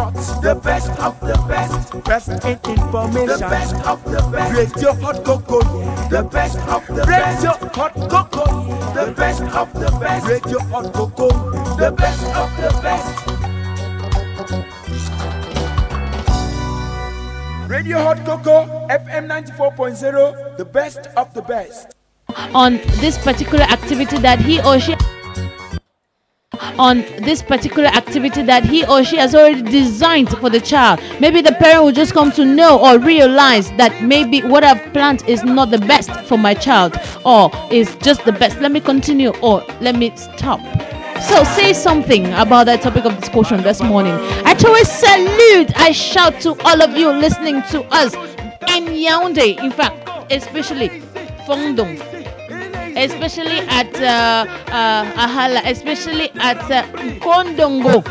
sports. 0.00 0.38
The 0.40 0.54
best 0.54 0.90
of 1.00 1.20
the 1.20 1.34
best. 1.48 2.04
Best 2.04 2.28
in 2.44 2.58
information. 2.68 3.26
The 3.26 3.38
best 3.38 3.74
of 3.86 4.04
the 4.04 4.22
best. 4.32 4.54
Radio 4.54 4.92
Hot 4.94 5.24
Cocoa, 5.24 5.60
yeah. 5.80 6.08
The 6.08 6.22
best 6.22 6.58
of 6.58 6.86
the 6.86 7.04
best. 7.04 7.44
Radio 7.44 7.68
Hot 7.74 7.94
Cocoa. 7.94 8.46
The 8.94 9.12
best 9.12 9.42
of 9.42 9.72
the 9.74 9.90
best. 10.00 10.26
Radio 10.26 10.58
Hot 10.60 10.92
Cocoa, 10.92 11.30
the 11.76 11.90
best 11.92 12.24
of 12.42 12.50
the 12.56 12.70
best. 12.82 13.26
Radio 17.68 18.02
Hot 18.02 18.18
Cocoa, 18.24 18.66
FM 18.88 19.28
94.0, 19.28 20.56
the 20.56 20.64
best 20.64 21.06
of 21.16 21.32
the 21.34 21.42
best. 21.42 21.94
on 22.54 22.76
this 23.00 23.18
particular 23.18 23.64
activity 23.64 24.18
that 24.18 24.38
he 24.38 24.60
or 24.62 24.78
she 24.78 24.94
on 26.80 27.02
this 27.28 27.42
particular 27.42 27.88
activity 27.88 28.42
that 28.42 28.64
he 28.64 28.86
or 28.86 29.04
she 29.04 29.18
has 29.18 29.34
already 29.34 29.60
designed 29.60 30.30
for 30.38 30.48
the 30.48 30.58
child. 30.60 30.98
Maybe 31.20 31.42
the 31.42 31.52
parent 31.52 31.84
will 31.84 31.92
just 31.92 32.14
come 32.14 32.32
to 32.32 32.44
know 32.44 32.80
or 32.80 32.98
realize 32.98 33.70
that 33.72 34.02
maybe 34.02 34.40
what 34.40 34.64
I've 34.64 34.82
planned 34.94 35.22
is 35.28 35.44
not 35.44 35.70
the 35.70 35.78
best 35.78 36.10
for 36.26 36.38
my 36.38 36.54
child 36.54 36.96
or 37.26 37.50
is 37.70 37.94
just 37.96 38.24
the 38.24 38.32
best. 38.32 38.58
Let 38.60 38.72
me 38.72 38.80
continue 38.80 39.28
or 39.42 39.62
let 39.82 39.94
me 39.94 40.10
stop. 40.16 40.60
So 41.28 41.44
say 41.44 41.74
something 41.74 42.32
about 42.32 42.64
that 42.64 42.80
topic 42.80 43.04
of 43.04 43.20
discussion 43.20 43.62
this 43.62 43.82
morning. 43.82 44.14
I 44.46 44.56
always 44.64 44.88
salute, 44.90 45.70
I 45.78 45.92
shout 45.92 46.40
to 46.40 46.58
all 46.64 46.80
of 46.80 46.96
you 46.96 47.10
listening 47.10 47.60
to 47.72 47.82
us 47.92 48.14
in 48.74 48.86
Yaoundé, 48.86 49.62
in 49.62 49.70
fact, 49.70 50.08
especially 50.32 50.88
Fongdong 51.46 52.19
especially 53.00 53.60
at 53.68 53.94
uh, 53.96 54.46
uh, 54.70 55.26
Ahala, 55.26 55.62
especially 55.64 56.30
at 56.36 56.58
uh, 56.70 56.84
Kondongo. 57.20 58.04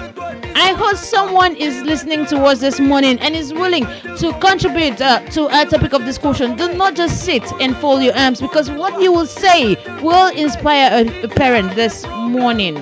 I 0.56 0.74
hope 0.74 0.98
someone 0.98 1.56
is 1.56 1.84
listening 1.84 2.26
to 2.28 2.44
us 2.44 2.60
this 2.60 2.80
morning 2.80 3.18
and 3.20 3.36
is 3.36 3.54
willing 3.54 3.86
to 4.18 4.36
contribute 4.42 5.00
uh, 5.00 5.20
to 5.32 5.48
our 5.50 5.66
topic 5.66 5.94
of 5.94 6.04
discussion. 6.06 6.56
Do 6.56 6.74
not 6.74 6.96
just 6.96 7.24
sit 7.24 7.44
and 7.62 7.76
fold 7.78 8.04
your 8.04 8.16
arms 8.18 8.42
because 8.42 8.70
what 8.70 9.02
you 9.02 9.12
will 9.12 9.26
say 9.26 9.76
will 10.02 10.28
inspire 10.36 10.90
a, 10.92 11.24
a 11.24 11.28
parent 11.30 11.76
this 11.76 12.06
morning. 12.08 12.76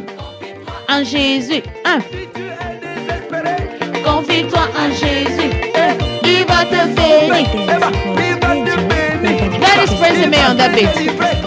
En 0.90 1.04
Jésus, 1.04 1.64
hein? 1.86 2.02
Confie-toi 4.04 4.68
en 4.76 4.90
Jésus, 4.92 5.52
il 6.24 6.46
va 6.46 6.64
te 6.66 6.88
bénir. 6.96 8.48
God 9.60 9.78
is 9.84 10.00
praising 10.00 10.30
me 10.30 10.38
on 10.42 10.58
that 10.58 10.74
beat. 10.74 11.47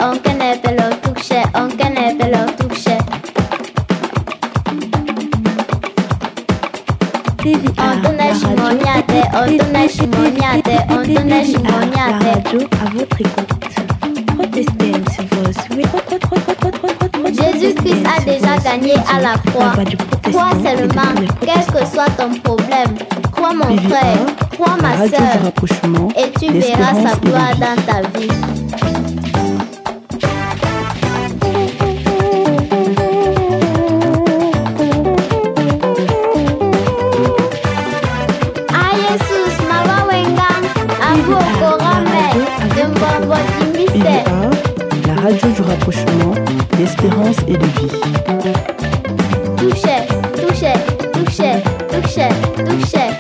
on 0.01 0.19
kanepelo 0.19 0.89
tukše, 1.03 1.43
on 1.55 1.71
kanepelo 1.77 2.47
tukše. 2.59 2.99
On 7.79 8.03
to 8.03 8.13
nešimoňate, 8.13 9.21
on 9.35 9.59
to 9.59 9.65
nešimoňate, 9.73 10.77
on 10.91 11.15
to 11.15 11.23
nešimoňate. 11.25 12.33
à 12.53 12.91
votre 12.95 13.21
écoute. 13.21 13.53
Protestez, 14.37 14.93
monsieur 17.23 17.53
Jésus-Christ 17.53 18.05
a 18.07 18.25
déjà 18.25 18.57
gagné 18.59 18.95
à 18.95 19.21
la 19.21 19.39
croix. 19.51 19.73
Crois 20.25 20.51
seulement, 20.63 21.15
quel 21.41 21.65
que 21.67 21.87
soit 21.87 22.11
ton 22.19 22.35
problème. 22.41 22.95
Crois 23.33 23.55
mon 23.55 23.77
frère, 23.89 24.27
crois 24.53 24.77
ma 24.81 25.09
soeur, 25.09 25.53
et 26.17 26.31
tu 26.39 26.53
verras 26.53 26.95
sa 26.95 27.17
gloire 27.17 27.57
dans 27.59 27.83
ta 27.87 28.19
vie. 28.19 28.62
Radio 45.33 45.51
du 45.51 45.63
rapprochement, 45.63 46.35
l'espérance 46.79 47.37
et 47.49 47.57
de 47.57 47.65
vie. 47.65 47.91
Touché, 49.57 50.07
touché, 50.37 50.73
touché, 51.13 51.63
touché, 51.91 52.29
touché. 52.67 53.12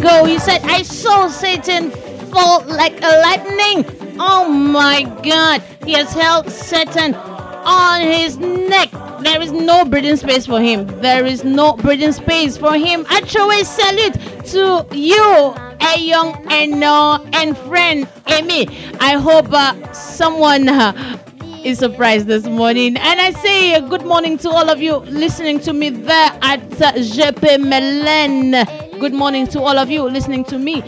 Ago 0.00 0.24
he 0.24 0.38
said, 0.38 0.62
I 0.64 0.82
saw 0.82 1.28
Satan 1.28 1.90
fall 2.32 2.64
like 2.64 2.96
a 3.02 3.20
lightning. 3.20 4.16
Oh 4.18 4.48
my 4.48 5.02
God. 5.22 5.62
He 5.84 5.92
has 5.92 6.12
held 6.12 6.50
Satan 6.50 7.14
on 7.14 8.00
his 8.00 8.38
neck. 8.38 8.90
There 9.20 9.42
is 9.42 9.52
no 9.52 9.84
breathing 9.84 10.16
space 10.16 10.46
for 10.46 10.60
him. 10.60 10.86
There 11.00 11.26
is 11.26 11.44
no 11.44 11.74
breathing 11.74 12.12
space 12.12 12.56
for 12.56 12.74
him. 12.76 13.04
I 13.10 13.20
throw 13.22 13.50
a 13.50 13.62
salute 13.64 14.16
to 14.52 14.86
you, 14.96 15.54
a 15.80 15.98
young 15.98 16.46
and 16.50 16.82
and 17.34 17.58
friend 17.58 18.08
Amy. 18.28 18.68
I 19.00 19.12
hope 19.14 19.52
uh, 19.52 19.92
someone 19.92 20.68
uh, 20.68 21.18
is 21.62 21.78
surprised 21.78 22.26
this 22.26 22.46
morning. 22.46 22.96
And 22.96 23.20
I 23.20 23.32
say 23.32 23.74
uh, 23.74 23.80
good 23.80 24.06
morning 24.06 24.38
to 24.38 24.48
all 24.48 24.70
of 24.70 24.80
you 24.80 24.96
listening 24.96 25.60
to 25.60 25.74
me 25.74 25.90
there 25.90 26.30
at 26.40 26.60
uh, 26.80 26.92
JP 26.94 27.64
Melen. 27.68 28.79
Good 29.00 29.14
morning 29.14 29.46
to 29.46 29.62
all 29.62 29.78
of 29.78 29.90
you 29.90 30.02
listening 30.02 30.44
to 30.44 30.58
me 30.58 30.82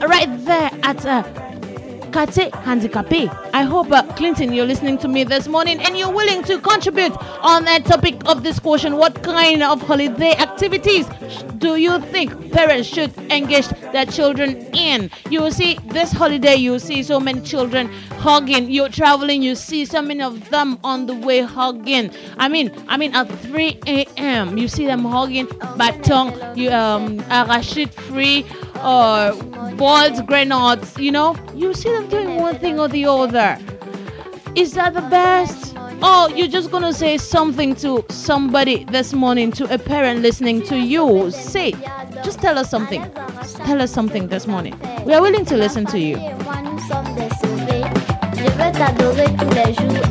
right 0.00 0.26
there 0.46 0.70
at 0.82 1.04
uh, 1.04 1.22
Kate 2.12 2.50
Handicapé. 2.50 3.28
I 3.52 3.64
hope, 3.64 3.92
uh, 3.92 4.04
Clinton, 4.14 4.54
you're 4.54 4.64
listening 4.64 4.96
to 4.98 5.06
me 5.06 5.22
this 5.22 5.48
morning 5.48 5.78
and 5.82 5.94
you're 5.94 6.10
willing 6.10 6.42
to 6.44 6.58
contribute 6.60 7.12
on 7.42 7.66
that 7.66 7.84
topic 7.84 8.26
of 8.26 8.42
discussion. 8.42 8.96
What 8.96 9.22
kind 9.22 9.62
of 9.62 9.82
holiday 9.82 10.32
activities 10.32 11.06
do 11.58 11.76
you 11.76 12.00
think 12.00 12.52
parents 12.52 12.88
should 12.88 13.14
engage 13.30 13.68
their 13.92 14.06
children 14.06 14.56
in? 14.74 15.10
You 15.30 15.42
will 15.42 15.52
see 15.52 15.78
this 15.86 16.12
holiday, 16.12 16.56
you 16.56 16.72
will 16.72 16.80
see 16.80 17.02
so 17.02 17.20
many 17.20 17.40
children 17.40 17.88
hugging. 18.18 18.70
You're 18.70 18.88
traveling, 18.88 19.42
you 19.42 19.54
see 19.54 19.84
so 19.84 20.02
many 20.02 20.22
of 20.22 20.50
them 20.50 20.78
on 20.84 21.06
the 21.06 21.14
way 21.14 21.40
hugging. 21.40 22.10
I 22.38 22.48
mean, 22.48 22.72
I 22.88 22.96
mean, 22.96 23.14
at 23.14 23.28
3 23.40 23.80
a.m., 23.86 24.58
you 24.58 24.68
see 24.68 24.86
them 24.86 25.04
hugging 25.04 25.46
baton, 25.76 26.56
you 26.56 26.70
um, 26.70 27.18
arachide 27.30 27.92
free 27.92 28.44
or 28.82 29.32
balls, 29.76 30.20
grenades, 30.22 30.96
you 30.98 31.12
know, 31.12 31.36
you 31.54 31.74
see 31.74 31.90
them 31.90 32.08
doing 32.08 32.36
one 32.36 32.58
thing 32.58 32.78
or 32.78 32.88
the 32.88 33.06
other. 33.06 33.58
Is 34.54 34.72
that 34.74 34.94
the 34.94 35.02
best? 35.02 35.77
Oh, 36.00 36.28
you're 36.34 36.48
just 36.48 36.70
gonna 36.70 36.92
say 36.92 37.18
something 37.18 37.74
to 37.76 38.04
somebody 38.08 38.84
this 38.84 39.12
morning, 39.12 39.50
to 39.52 39.72
a 39.72 39.78
parent 39.78 40.22
listening 40.22 40.62
to 40.62 40.76
you. 40.78 41.30
Say, 41.30 41.72
just 42.24 42.40
tell 42.40 42.58
us 42.58 42.70
something. 42.70 43.02
Tell 43.66 43.82
us 43.82 43.90
something 43.92 44.28
this 44.28 44.46
morning. 44.46 44.78
We 45.04 45.14
are 45.14 45.20
willing 45.20 45.44
to 45.46 45.56
listen 45.56 45.86
to 45.86 45.98
you. 45.98 46.16
Je 48.36 48.72
t'adorer 48.72 49.26
tous 49.38 49.54
les 49.54 49.74
jours. 49.74 50.08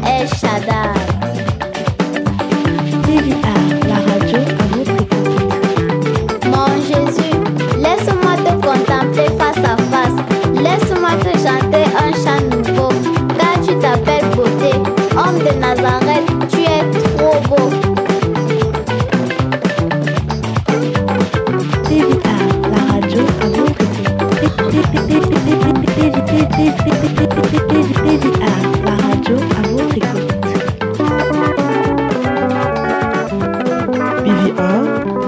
la 28.86 28.96
radio 29.08 29.36
à 29.52 29.70
votre 29.70 29.98
écoute. 29.98 30.28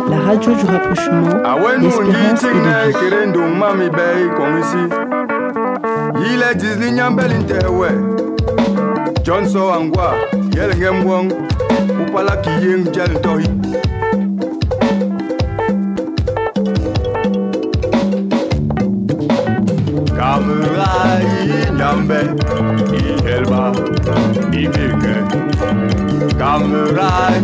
La 0.10 0.20
radio 0.20 0.54
du 0.54 0.66
rapprochement, 0.66 1.28
l'espérance 1.82 2.44
et 2.44 2.54
de 2.54 2.58
vie. 2.58 2.80
Johnson 9.24 9.70
Angwa, 9.72 10.16
Yelengem 10.56 11.06
Wong, 11.06 11.32
Upala 12.08 12.42
Jal 12.92 13.12
Bir 26.80 26.98
an 26.98 27.44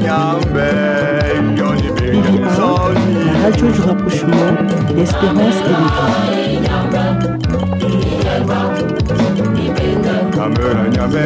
erhaltschul 3.28 3.76
rapprochement, 3.88 4.56
l'espérance 4.96 5.62
et 5.62 5.86
Kamera 10.32 10.84
nyambe 10.90 11.26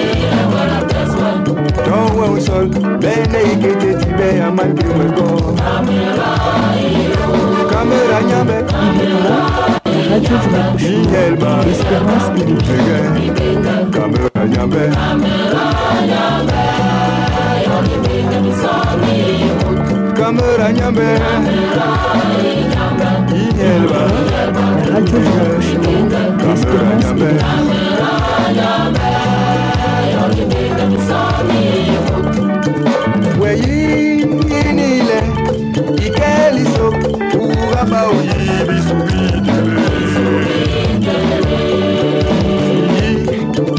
Yonwe 1.91 2.25
au 2.27 2.39
sol, 2.39 2.67
bene 3.01 3.39
ikete 3.53 3.89
tibe 3.99 4.27
ya 4.39 4.51
makiwe 4.51 5.05
go. 5.15 5.27
Kamera 7.71 8.19
nyambe. 8.29 8.57
Radio 10.09 10.37
du 10.77 10.89
Yelba. 11.11 11.51
Espérance 11.69 12.27
et 12.37 12.45
le 12.45 12.55
Kamera 13.91 14.41
nyambe. 14.53 14.83
Kamera 20.15 20.67
nyambe. 20.71 21.07
Yelba. 23.59 24.01
Radio 24.93 25.19
du 25.19 25.91
Espérance. 26.53 27.11
Vie. 30.35 31.91
weyinile 33.41 35.19
ikeliso 36.07 36.87
uraba 37.39 38.01
uyibisubidele 38.09 39.81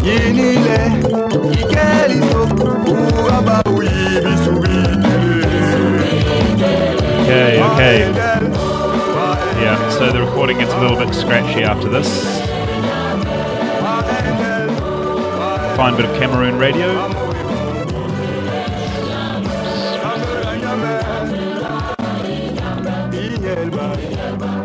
yinile 0.06 0.78
ikeliso 1.52 2.40
uraba 3.24 3.62
uyibisubidele 3.76 5.02
Okay, 7.22 7.62
okay. 7.62 7.98
Yeah, 9.62 9.78
so 9.90 10.12
the 10.12 10.20
recording 10.20 10.58
gets 10.58 10.72
a 10.72 10.80
little 10.80 10.96
bit 10.96 11.14
scratchy 11.14 11.62
after 11.64 11.88
this. 11.88 12.08
Fine 15.82 15.96
bit 15.96 16.04
of 16.04 16.16
Cameroon 16.16 16.58
radio. 16.58 16.90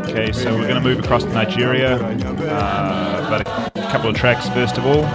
Okay, 0.03 0.31
so 0.31 0.53
we're 0.53 0.67
going 0.67 0.75
to 0.75 0.79
move 0.79 0.99
across 0.99 1.23
to 1.23 1.29
Nigeria. 1.33 1.95
Uh, 1.95 3.25
about 3.25 3.41
a 3.41 3.81
couple 3.89 4.11
of 4.11 4.15
tracks 4.15 4.47
first 4.49 4.77
of 4.77 4.85
all. 4.85 5.05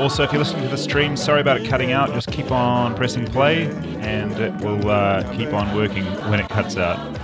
Also, 0.00 0.24
if 0.24 0.32
you're 0.32 0.40
listening 0.40 0.64
to 0.64 0.70
the 0.70 0.76
stream, 0.76 1.16
sorry 1.16 1.40
about 1.40 1.60
it 1.60 1.68
cutting 1.68 1.92
out. 1.92 2.12
Just 2.12 2.32
keep 2.32 2.50
on 2.50 2.96
pressing 2.96 3.24
play, 3.26 3.66
and 4.00 4.32
it 4.40 4.52
will 4.56 4.90
uh, 4.90 5.22
keep 5.36 5.52
on 5.52 5.72
working 5.76 6.04
when 6.28 6.40
it 6.40 6.48
cuts 6.48 6.76
out. 6.76 7.19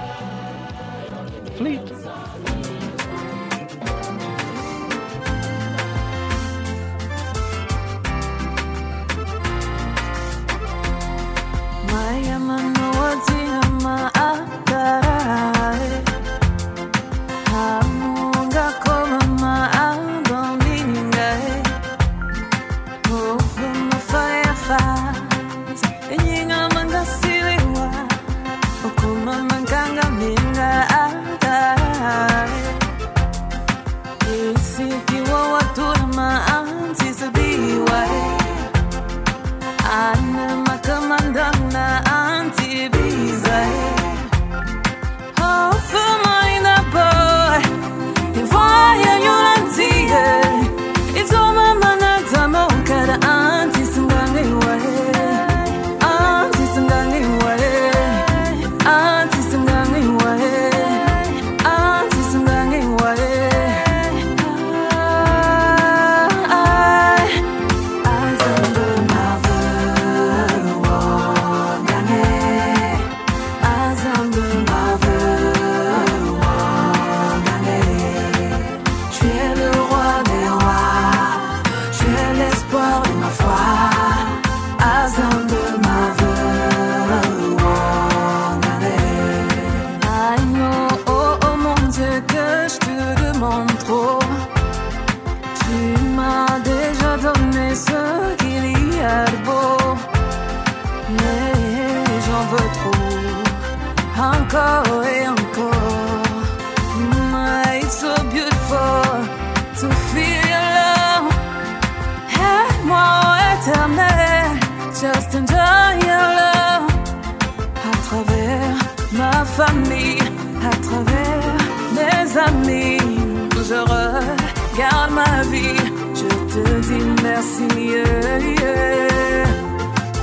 Merci. 127.26 127.66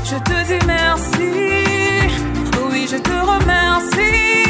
Je 0.10 0.18
te 0.28 0.38
dis 0.50 0.66
merci. 0.68 1.30
Oui, 2.70 2.88
je 2.92 2.98
te 2.98 3.16
remercie. 3.32 4.43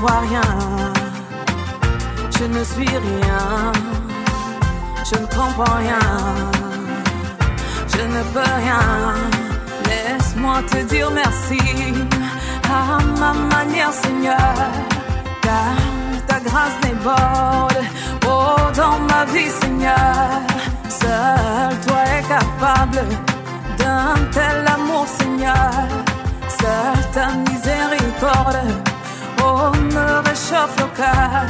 Vois 0.00 0.20
rien, 0.30 0.50
je 2.38 2.44
ne 2.44 2.62
suis 2.64 2.88
rien, 3.08 3.72
je 5.10 5.16
ne 5.22 5.26
comprends 5.26 5.76
rien, 5.78 6.06
je 7.94 8.02
ne 8.14 8.22
peux 8.32 8.50
rien. 8.62 8.86
Laisse-moi 9.88 10.62
te 10.70 10.78
dire 10.92 11.10
merci 11.10 11.60
à 12.70 12.98
ma 13.20 13.32
manière, 13.32 13.92
Seigneur, 13.92 14.54
car 15.42 15.76
ta 16.26 16.38
grâce 16.40 16.78
déborde. 16.82 17.82
Oh, 18.26 18.60
dans 18.76 18.98
ma 19.10 19.24
vie, 19.32 19.50
Seigneur, 19.62 20.42
seul 20.88 21.70
toi 21.86 22.00
es 22.16 22.22
capable 22.36 23.00
d'un 23.78 24.14
tel 24.30 24.66
amour, 24.76 25.06
Seigneur. 25.18 25.72
Seul 26.60 26.98
ta 27.14 27.26
miséricorde, 27.48 28.60
oh, 29.42 29.70
me 29.94 30.28
réchauffe 30.28 30.76
le 30.78 30.86
cœur. 30.96 31.46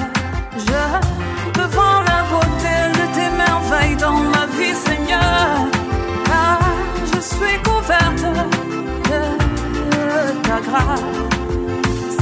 Je 0.56 0.82
devant 1.60 2.00
la 2.10 2.20
beauté 2.30 2.76
de 2.98 3.04
tes 3.14 3.30
merveilles 3.36 3.96
dans 3.96 4.20
ma 4.34 4.46
vie, 4.56 4.74
Seigneur, 4.74 5.48
car 6.24 6.58
je 7.12 7.20
suis 7.20 7.58
couverte 7.62 8.24
de 9.10 9.22
ta 10.46 10.58
grâce. 10.66 12.20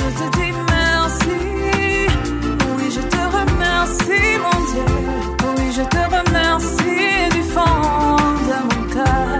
Je 0.00 0.08
te 0.18 0.26
dis 0.36 0.52
merci, 0.76 1.38
oui, 2.76 2.86
je 2.96 3.00
te 3.00 3.22
remercie, 3.38 4.38
mon 4.44 4.58
Dieu, 4.70 4.86
oui, 5.56 5.72
je 5.76 5.82
te 5.82 6.02
remercie 6.16 7.28
du 7.36 7.42
fond 7.42 8.16
de 8.48 8.58
mon 8.68 8.82
cœur. 8.94 9.37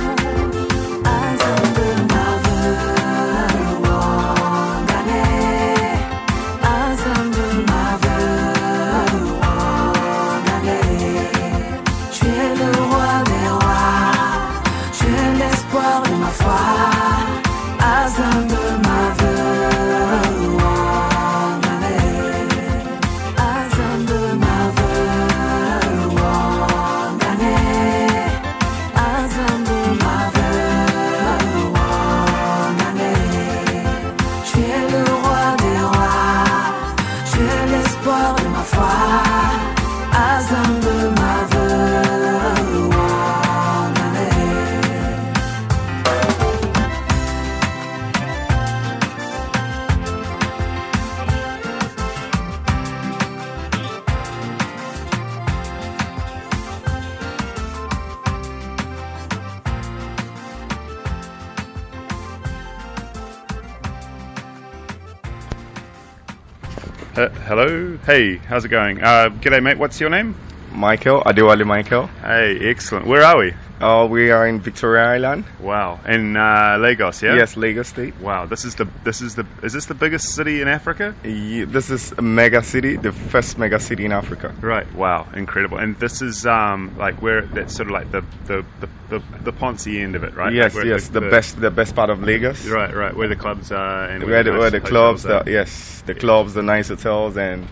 Hey, 68.08 68.36
how's 68.38 68.64
it 68.64 68.68
going? 68.70 69.02
Uh, 69.02 69.28
g'day, 69.28 69.62
mate. 69.62 69.76
What's 69.76 70.00
your 70.00 70.08
name? 70.08 70.34
Michael, 70.72 71.20
Adewale 71.20 71.66
Michael. 71.66 72.06
Hey, 72.22 72.56
excellent. 72.70 73.06
Where 73.06 73.22
are 73.22 73.36
we? 73.36 73.52
Uh, 73.82 74.06
we 74.10 74.30
are 74.30 74.48
in 74.48 74.60
Victoria 74.60 75.04
Island. 75.04 75.44
Wow, 75.60 76.00
in 76.08 76.34
uh, 76.34 76.78
Lagos, 76.80 77.22
yeah. 77.22 77.34
Yes, 77.36 77.58
Lagos 77.58 77.88
State. 77.88 78.18
Wow, 78.18 78.46
this 78.46 78.64
is 78.64 78.76
the 78.76 78.86
this 79.04 79.20
is 79.20 79.34
the 79.34 79.46
is 79.62 79.74
this 79.74 79.84
the 79.84 79.94
biggest 79.94 80.34
city 80.34 80.62
in 80.62 80.68
Africa? 80.68 81.14
Ye- 81.22 81.64
This 81.64 81.90
is 81.90 82.12
a 82.12 82.22
mega 82.22 82.62
city, 82.62 82.96
the 82.96 83.12
first 83.12 83.58
mega 83.58 83.78
city 83.78 84.06
in 84.06 84.12
Africa. 84.12 84.54
Right. 84.58 84.90
Wow, 84.94 85.26
incredible. 85.34 85.76
And 85.76 85.94
this 85.98 86.22
is 86.22 86.46
um 86.46 86.96
like 86.96 87.20
where 87.20 87.42
that's 87.42 87.76
sort 87.76 87.88
of 87.88 87.92
like 87.92 88.10
the 88.10 88.24
the 88.46 88.64
the, 88.80 88.88
the, 89.10 89.22
the 89.44 89.52
Ponzi 89.52 90.00
end 90.02 90.16
of 90.16 90.24
it, 90.24 90.34
right? 90.34 90.54
Yes, 90.54 90.74
Like 90.74 90.86
yes, 90.86 91.08
the, 91.08 91.20
best, 91.20 91.60
the 91.60 91.70
best 91.70 91.94
part 91.94 92.08
of 92.08 92.22
Lagos. 92.22 92.66
Right, 92.66 92.94
right. 92.94 93.14
Where 93.14 93.28
the 93.28 93.36
clubs 93.36 93.70
are 93.70 94.04
and 94.06 94.24
Where 94.24 94.42
the, 94.42 94.50
nice 94.52 94.60
where 94.60 94.70
the 94.70 94.80
clubs, 94.80 95.26
are. 95.26 95.44
the, 95.44 95.50
yes, 95.50 96.02
the 96.06 96.14
clubs, 96.14 96.54
the 96.54 96.62
nice 96.62 96.88
hotels, 96.88 97.36
and 97.36 97.66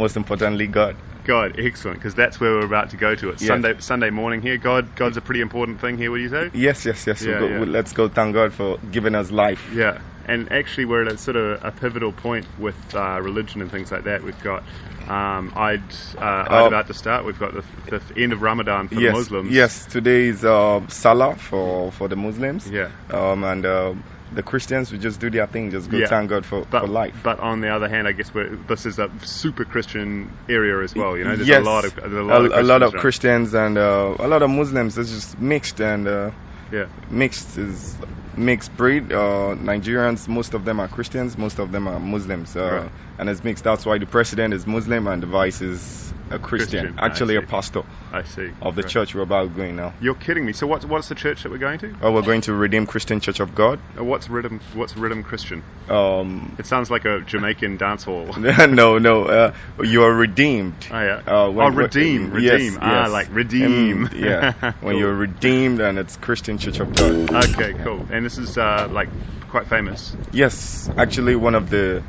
most 0.00 0.16
importantly, 0.16 0.66
God. 0.66 0.96
God, 1.24 1.56
excellent, 1.58 1.98
because 1.98 2.14
that's 2.14 2.40
where 2.40 2.50
we're 2.54 2.64
about 2.64 2.90
to 2.90 2.96
go 2.96 3.14
to. 3.14 3.28
It's 3.30 3.42
Yes. 3.42 3.48
Sunday 3.48 3.74
Sunday 3.78 4.10
morning 4.10 4.40
here. 4.42 4.56
God, 4.56 4.96
God's 4.96 5.16
a 5.18 5.20
pretty 5.20 5.42
important 5.42 5.80
thing 5.80 5.98
here. 5.98 6.10
Would 6.10 6.22
you 6.22 6.30
say? 6.30 6.50
Yes, 6.54 6.84
yes, 6.86 7.06
yes. 7.06 7.22
Yeah, 7.22 7.28
we'll 7.32 7.40
go, 7.40 7.46
yeah. 7.48 7.58
we'll- 7.60 7.68
let's 7.68 7.92
go 7.92 8.08
thank 8.08 8.34
God 8.34 8.52
for 8.54 8.78
giving 8.90 9.14
us 9.14 9.30
life. 9.30 9.62
Yeah, 9.72 9.98
and 10.26 10.50
actually 10.50 10.86
we're 10.86 11.02
at 11.06 11.12
a 11.12 11.18
sort 11.18 11.36
of 11.36 11.62
a 11.62 11.70
pivotal 11.72 12.12
point 12.12 12.46
with 12.58 12.74
uh, 12.94 13.20
religion 13.20 13.60
and 13.60 13.70
things 13.70 13.92
like 13.92 14.04
that. 14.04 14.24
We've 14.24 14.42
got 14.42 14.62
um, 15.08 15.52
Eid, 15.54 15.82
uh, 16.18 16.20
Eid 16.24 16.46
Oh. 16.50 16.66
about 16.66 16.86
to 16.86 16.94
start. 16.94 17.26
We've 17.26 17.38
got 17.38 17.52
the, 17.52 17.64
the 17.90 18.00
end 18.22 18.32
of 18.32 18.40
Ramadan 18.42 18.88
for 18.88 18.94
yes, 18.94 19.12
the 19.12 19.18
Muslims. 19.18 19.50
yes. 19.52 19.86
Today 19.86 20.28
is 20.28 20.44
uh, 20.44 20.80
Salah 20.88 21.36
for 21.36 21.92
for 21.92 22.08
the 22.08 22.16
Muslims. 22.16 22.68
Yeah. 22.70 22.90
Um, 23.10 23.44
and 23.44 23.66
uh, 23.66 23.94
the 24.32 24.42
Christians, 24.42 24.92
we 24.92 24.98
just 24.98 25.20
do 25.20 25.28
their 25.30 25.46
thing, 25.46 25.70
just 25.70 25.90
go 25.90 25.98
Yeah. 25.98 26.06
thank 26.06 26.30
God 26.30 26.44
for, 26.46 26.64
But, 26.70 26.80
for 26.82 26.86
life. 26.86 27.14
but 27.22 27.40
on 27.40 27.60
the 27.60 27.68
other 27.68 27.88
hand, 27.88 28.06
I 28.06 28.12
guess 28.12 28.32
we're, 28.32 28.48
this 28.68 28.86
is 28.86 28.98
a 28.98 29.10
super 29.22 29.64
Christian 29.64 30.30
area 30.48 30.80
as 30.82 30.94
well. 30.94 31.16
You 31.16 31.24
know, 31.24 31.34
there's 31.36 31.48
yes, 31.48 31.60
a 31.60 31.64
lot 31.64 31.84
of 31.84 31.98
a 31.98 32.08
lot 32.22 32.44
of 32.46 32.52
a, 32.52 32.62
lot 32.62 32.82
of 32.82 32.92
Christians 32.92 33.50
Christians 33.50 33.54
and 33.54 33.78
uh, 33.78 34.14
a 34.18 34.28
lot 34.28 34.42
of 34.42 34.50
Muslims. 34.50 34.96
It's 34.98 35.10
just 35.10 35.38
mixed 35.40 35.80
and 35.80 36.06
uh, 36.06 36.30
Yeah. 36.72 36.86
mixed 37.10 37.58
is 37.58 37.96
mixed 38.36 38.76
breed. 38.76 39.12
Uh, 39.12 39.56
Nigerians, 39.56 40.28
most 40.28 40.54
of 40.54 40.64
them 40.64 40.78
are 40.80 40.86
Christians, 40.88 41.36
most 41.36 41.58
of 41.58 41.72
them 41.72 41.88
are 41.88 41.98
Muslims, 41.98 42.56
uh, 42.56 42.62
Right. 42.82 42.90
and 43.18 43.28
it's 43.28 43.42
mixed. 43.42 43.64
That's 43.64 43.84
why 43.84 43.98
the 43.98 44.06
president 44.06 44.54
is 44.54 44.66
Muslim 44.66 45.06
and 45.08 45.22
the 45.22 45.26
vice 45.26 45.60
is 45.60 46.09
a 46.30 46.38
Christian, 46.38 46.80
Christian, 46.80 46.98
actually 46.98 47.36
a 47.36 47.42
pastor 47.42 47.82
I 48.12 48.22
see. 48.22 48.50
of 48.62 48.76
the 48.76 48.82
Right. 48.82 48.90
church 48.90 49.14
we're 49.14 49.22
about 49.22 49.56
going 49.56 49.76
now. 49.76 49.92
You're 50.00 50.14
kidding 50.14 50.44
me. 50.46 50.52
So 50.52 50.66
what's 50.66 50.84
what's 50.84 51.08
the 51.08 51.14
church 51.14 51.42
that 51.42 51.50
we're 51.50 51.58
going 51.58 51.78
to? 51.80 51.94
Oh, 52.02 52.12
we're 52.12 52.22
going 52.22 52.40
to 52.42 52.52
Redeemed 52.54 52.88
Christian 52.88 53.20
Church 53.20 53.40
of 53.40 53.54
God. 53.54 53.78
Uh, 53.98 54.04
What's 54.04 54.28
rhythm? 54.30 54.60
What's 54.74 54.96
rhythm 54.96 55.22
Christian? 55.22 55.62
Um, 55.88 56.54
It 56.58 56.66
sounds 56.66 56.90
like 56.90 57.04
a 57.04 57.20
Jamaican 57.20 57.76
dance 57.78 58.04
hall. 58.04 58.26
no, 58.38 58.98
no, 58.98 59.24
uh, 59.24 59.54
you 59.82 60.02
are 60.04 60.12
redeemed. 60.14 60.74
Oh 60.92 61.00
yeah. 61.00 61.20
Uh, 61.26 61.46
oh, 61.46 61.50
when- 61.50 61.74
redeem, 61.74 62.38
yes, 62.38 62.76
ah, 62.80 63.02
yes. 63.02 63.10
like 63.10 63.28
redeem. 63.34 64.06
Mm, 64.08 64.20
yeah, 64.20 64.52
when 64.80 64.92
Cool. 64.94 65.00
you're 65.00 65.14
redeemed 65.14 65.80
and 65.80 65.98
it's 65.98 66.16
Christian 66.16 66.58
Church 66.58 66.78
of 66.80 66.94
God. 66.94 67.32
Okay, 67.50 67.74
cool. 67.82 68.06
And 68.10 68.24
this 68.24 68.38
is 68.38 68.56
uh, 68.56 68.88
like 68.90 69.08
quite 69.50 69.66
famous. 69.66 70.14
Yes, 70.32 70.88
actually 70.96 71.34
one 71.36 71.54
of 71.56 71.70
the. 71.70 72.02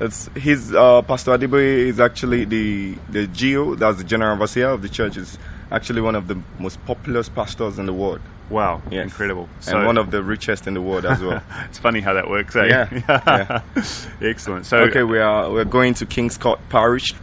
It's 0.00 0.28
his 0.34 0.74
uh, 0.74 1.02
Pastor 1.02 1.36
Adeboye 1.38 1.86
is 1.88 2.00
actually 2.00 2.44
the 2.46 2.96
the 3.08 3.26
GO, 3.26 3.76
that's 3.76 3.98
the 3.98 4.04
general 4.04 4.32
overseer 4.34 4.70
of 4.70 4.82
the 4.82 4.88
church, 4.88 5.16
is 5.16 5.38
actually 5.70 6.00
one 6.00 6.16
of 6.16 6.26
the 6.26 6.40
most 6.58 6.84
popular 6.84 7.22
pastors 7.22 7.78
in 7.78 7.86
the 7.86 7.92
world. 7.92 8.20
Wow, 8.50 8.82
Yes. 8.90 9.04
incredible. 9.04 9.48
and 9.68 9.86
one 9.86 9.96
of 9.96 10.10
the 10.10 10.22
richest 10.22 10.66
in 10.66 10.74
the 10.74 10.80
world 10.82 11.06
as 11.06 11.20
well. 11.22 11.42
it's 11.68 11.78
funny 11.78 12.00
how 12.00 12.14
that 12.14 12.28
works, 12.28 12.54
eh? 12.56 12.66
Yeah, 12.66 12.88
yeah. 13.08 13.62
Excellent. 14.20 14.66
So 14.66 14.78
okay, 14.78 15.02
we 15.04 15.18
are 15.18 15.50
we're 15.50 15.64
going 15.64 15.94
to 15.94 16.06
Kings 16.06 16.36
Court 16.38 16.58
Parish, 16.68 17.14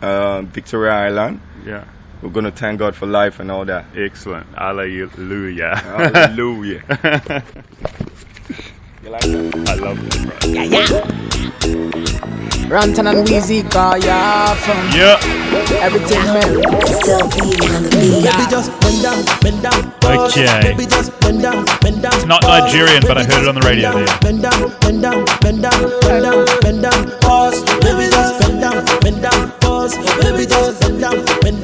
uh, 0.00 0.42
Victoria 0.42 0.92
Island. 0.92 1.40
Yeah. 1.64 1.84
We're 2.22 2.30
going 2.30 2.46
to 2.46 2.52
thank 2.52 2.78
God 2.78 2.96
for 2.96 3.04
life 3.06 3.38
and 3.38 3.50
all 3.50 3.66
that. 3.66 3.84
Excellent. 3.94 4.46
Hallelujah. 4.56 5.76
Hallelujah. 5.76 6.82
you 9.02 9.10
like 9.10 9.20
that? 9.20 9.68
I 9.68 9.74
love 9.74 9.98
it. 10.06 10.44
Yeah, 10.46 10.62
yeah. 10.62 11.30
Runtown 12.68 13.06
and 13.06 13.26
Weezy 13.28 13.62
car, 13.70 13.98
yeah, 13.98 14.54
from 14.54 14.78
Yeah. 14.98 15.18
everything, 15.80 16.24
man. 16.24 16.50
Still 17.00 17.28
beating 17.28 17.70
on 17.74 17.82
the 17.84 17.90
beat. 17.90 18.24
Baby, 18.24 18.44
just 18.50 18.70
bend 18.80 19.02
down, 19.02 19.24
bend 19.40 19.62
down. 19.62 19.92
Okay. 20.04 20.60
Baby, 20.62 20.86
just 20.86 21.18
bend 21.20 21.42
down, 21.42 21.64
bend 21.80 22.02
down. 22.02 22.14
It's 22.14 22.24
not. 22.26 22.42
Nigerian, 22.42 23.02
but 23.06 23.18
I 23.18 23.24
heard 23.24 23.42
it 23.42 23.48
on 23.48 23.54
the 23.54 23.60
radio 23.62 23.92
there. 23.92 24.18
Bend 24.20 24.42
down, 24.42 24.72
bend 24.80 25.02
down, 25.02 25.24
bend 25.40 25.62
down, 25.62 25.80
bend 26.00 26.22
down, 26.24 26.46
bend 26.62 26.82
down, 26.82 27.20
pause. 27.20 27.62
Baby, 27.80 28.08
just 28.10 28.40
bend 28.40 28.60
down, 28.60 28.84
bend 29.00 29.22
down, 29.22 29.50
pause. 29.60 29.96
Baby, 30.20 30.46
just 30.46 30.80
bend 30.80 31.00
down, 31.00 31.24
bend 31.42 31.62
down, 31.62 31.63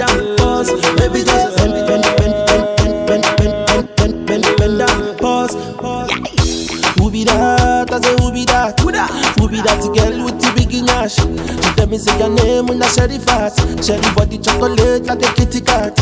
be 9.50 9.58
that 9.62 9.82
girl 9.82 10.24
with 10.24 10.38
the 10.38 10.50
big 10.54 10.70
ash? 10.94 11.16
She 11.18 11.70
tell 11.74 11.86
me 11.88 11.98
say 11.98 12.16
your 12.18 12.30
name 12.30 12.66
when 12.66 12.82
I 12.82 12.88
sherry 12.88 13.18
fat. 13.18 13.54
the 13.56 14.12
body 14.14 14.38
chocolate 14.38 15.04
like 15.06 15.22
a 15.26 15.30
kitty 15.34 15.60
cat. 15.60 15.96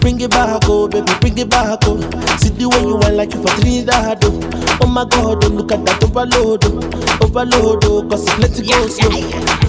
Bring 0.00 0.20
it 0.20 0.30
back, 0.30 0.62
oh 0.66 0.86
baby, 0.88 1.10
bring 1.20 1.38
it 1.38 1.50
back, 1.50 1.80
oh. 1.84 1.98
See 2.38 2.50
the 2.54 2.68
way 2.70 2.80
you 2.86 2.94
want 2.96 3.14
like 3.14 3.34
you 3.34 3.42
for 3.42 3.50
Trinidad, 3.58 4.22
oh. 4.24 4.78
Oh 4.82 4.86
my 4.86 5.04
God, 5.04 5.44
oh 5.44 5.48
look 5.48 5.72
at 5.72 5.84
that 5.84 6.02
overload, 6.04 6.62
oh. 6.64 7.24
Overload, 7.24 7.84
oh, 7.84 8.06
cause 8.08 8.22
it's 8.26 8.38
let 8.38 8.54
it 8.54 8.68
go 8.70 8.86
slow. 8.86 9.10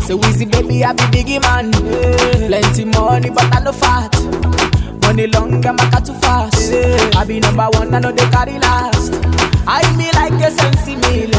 So 0.05 0.19
easy, 0.29 0.45
baby, 0.45 0.83
I 0.85 0.93
be 0.93 1.03
biggie 1.09 1.41
man. 1.41 1.71
Plenty 1.73 2.85
money, 2.85 3.29
but 3.31 3.49
I 3.49 3.59
no 3.59 3.71
fat. 3.71 4.13
Money 5.01 5.27
long, 5.27 5.65
I'm 5.65 5.79
a 5.79 6.01
too 6.01 6.13
fast. 6.21 6.71
I 7.15 7.25
be 7.25 7.39
number 7.39 7.65
one, 7.73 7.93
I 7.93 7.99
know 7.99 8.11
they 8.11 8.29
carry 8.29 8.59
last. 8.59 9.54
I 9.67 9.81
me 9.97 10.11
like 10.13 10.33
a 10.45 10.51
sensi 10.51 10.95
meal. 10.95 11.31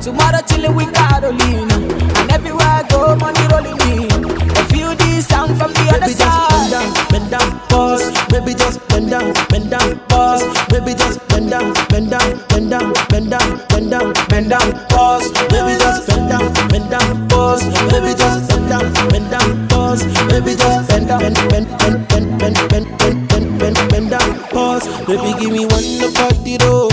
Tomorrow 0.00 0.42
chillin' 0.48 0.74
with 0.74 0.92
Carolina. 0.94 1.74
And 2.20 2.30
everywhere 2.30 2.66
I 2.66 2.82
go, 2.88 3.14
money 3.16 3.46
rolling 3.52 3.80
in. 3.90 4.10
I 4.58 4.62
feel 4.70 4.94
this 4.96 5.26
sound 5.28 5.56
from 5.58 5.72
the 5.72 5.86
other 5.94 6.12
Baby, 6.12 6.14
just 6.14 6.48
bend 6.48 6.70
down, 6.70 6.92
bend 7.08 7.30
down, 7.30 7.58
pause. 7.68 8.02
Baby, 8.28 8.54
just 8.54 8.88
bend 8.88 9.10
down, 9.10 9.32
bend 9.48 9.70
down, 9.70 9.98
pause. 10.08 10.42
Baby, 10.68 10.94
just 10.94 11.20
bend 11.28 11.50
down, 11.50 11.72
bend 11.88 12.10
down, 12.10 12.40
bend 12.48 12.70
down, 12.70 12.92
bend 13.08 13.30
down, 13.30 13.62
bend 13.68 13.90
down, 13.90 14.12
bend 14.28 14.50
down, 14.50 14.72
pause. 14.88 15.30
Baby, 15.52 15.78
just 15.78 16.08
bend 16.08 16.28
down, 16.30 16.52
bend 16.68 16.90
down, 16.90 17.28
pause. 17.28 17.62
Baby, 17.92 18.14
just 18.16 18.48
bend 18.48 18.68
down, 18.68 18.92
bend 19.08 19.30
down, 19.30 19.68
pause. 19.68 20.04
Baby, 20.28 20.56
just 20.56 20.88
bend 20.88 21.08
down, 21.08 21.20
bend, 21.20 21.68
bend, 21.78 22.08
bend, 22.08 22.38
bend, 22.38 22.38
bend, 22.38 22.88
bend, 22.98 23.28
bend, 23.28 23.58
bend, 23.58 23.90
bend, 23.90 24.10
down, 24.10 24.38
pause. 24.50 24.88
Baby, 25.06 25.30
give 25.38 25.52
me 25.52 25.64
one 25.66 26.10
for 26.16 26.32
the 26.42 26.58
road. 26.64 26.91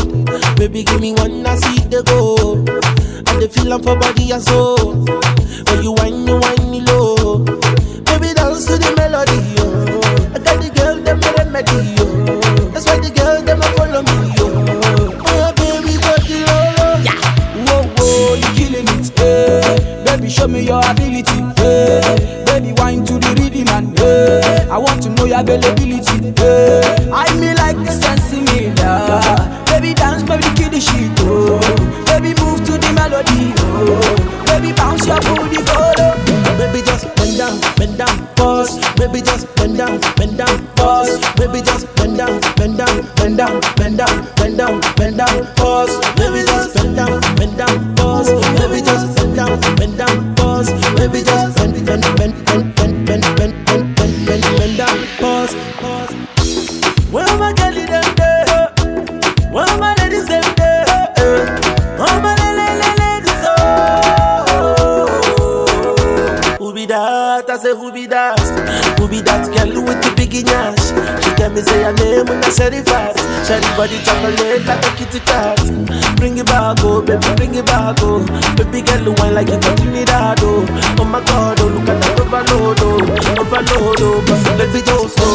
Baby, 0.70 0.84
give 0.84 1.02
me 1.02 1.14
one 1.14 1.44
I 1.48 1.56
see 1.56 1.80
the 1.90 2.04
go. 2.04 2.54
And 2.54 3.42
the 3.42 3.50
feeling 3.50 3.82
for 3.82 3.96
body 3.98 4.30
and 4.32 4.42
soul. 4.44 5.02
When 5.66 5.82
you 5.82 5.94
whine, 5.98 6.28
you 6.28 6.38
whine 6.38 6.70
me 6.70 6.82
low. 6.86 7.40
Baby, 8.06 8.38
dance 8.38 8.70
to 8.70 8.78
the 8.78 8.94
melody, 8.94 9.34
yo. 9.58 9.66
I 10.30 10.38
got 10.38 10.62
the 10.62 10.70
girl, 10.70 11.02
them 11.02 11.20
the 11.20 11.34
remedy, 11.42 11.74
yo. 11.98 12.06
That's 12.70 12.86
why 12.86 13.00
the 13.02 13.10
girl, 13.10 13.42
them 13.42 13.58
a 13.58 13.70
follow 13.74 14.06
me, 14.06 14.30
yo. 14.38 14.46
Oh, 15.26 15.50
baby, 15.58 15.98
the 15.98 16.38
roll, 16.46 17.02
Yeah. 17.02 17.18
Whoa, 17.66 17.90
whoa, 17.98 18.38
you 18.38 18.50
killing 18.54 18.86
it, 18.94 19.10
eh. 19.20 20.06
Baby, 20.06 20.30
show 20.30 20.48
me 20.48 20.62
your 20.62 20.86
ability, 20.86 21.42
eh. 21.66 22.46
Baby, 22.46 22.74
wine 22.78 23.04
to 23.06 23.18
the 23.18 23.34
rhythm 23.42 23.70
and 23.74 24.00
eh. 24.00 24.68
I 24.70 24.78
want 24.78 25.02
to 25.02 25.10
know 25.10 25.26
your 25.26 25.40
availability, 25.40 26.30
eh. 26.38 27.10
I 27.12 27.26
me 27.42 27.56
like 27.58 27.78
the 27.82 27.90
sensi 27.90 28.38
miller. 28.46 29.59
Dance, 30.00 30.24
baby, 30.24 30.48
kill 30.56 30.70
the 30.72 30.80
shit, 30.80 31.12
oh. 31.28 31.60
Baby, 32.08 32.34
move 32.42 32.64
to 32.66 32.74
the 32.80 32.92
melody, 32.96 33.54
oh. 33.60 34.16
Baby, 34.48 34.74
bounce 34.74 35.06
your 35.06 35.20
booty, 35.22 35.62
go 35.64 35.76
low. 36.00 36.16
Baby, 36.58 36.82
just 36.86 37.06
bend 37.16 37.38
down, 37.38 37.56
bend 37.78 37.98
down, 37.98 38.18
pause. 38.36 38.80
Baby, 38.96 39.22
just 39.22 39.48
bend 39.56 39.78
down, 39.78 40.00
bend 40.16 40.38
down, 40.38 40.58
pause. 40.76 41.20
Baby, 41.36 41.62
just 41.62 41.88
bend 41.96 42.18
down, 42.18 42.40
bend 42.56 42.78
down, 42.78 42.96
bend 43.16 43.38
down, 43.38 43.62
bend 43.78 43.98
down, 43.98 44.16
bend 44.36 44.58
down, 44.58 44.82
bend 44.98 45.18
down, 45.18 45.46
pause. 45.56 45.94
Baby, 46.16 46.44
when 72.50 72.56
I 72.56 72.58
said 72.58 72.74
it 72.74 72.86
body 73.78 74.02
chocolate 74.02 74.66
like 74.66 74.82
a 74.86 74.92
kitty 74.98 75.20
cat. 75.22 75.60
Bring 76.18 76.38
it 76.38 76.46
back, 76.48 76.78
oh 76.82 77.02
baby, 77.02 77.22
bring 77.36 77.54
it 77.56 77.66
back, 77.66 77.98
oh. 78.02 78.26
Baby 78.58 78.82
girl 78.82 79.14
wine 79.22 79.36
like 79.36 79.50
you 79.50 79.60
got 79.62 79.78
me 79.86 80.04
that, 80.06 80.40
oh. 80.42 80.66
Oh 81.00 81.06
my 81.06 81.22
God, 81.24 81.60
oh 81.62 81.68
look 81.68 81.88
at 81.90 82.02
that 82.02 82.20
overload, 82.20 82.80
oh, 82.82 83.42
overload, 83.42 84.02
oh. 84.02 84.26
But 84.26 84.58
let 84.58 84.74
me 84.74 84.82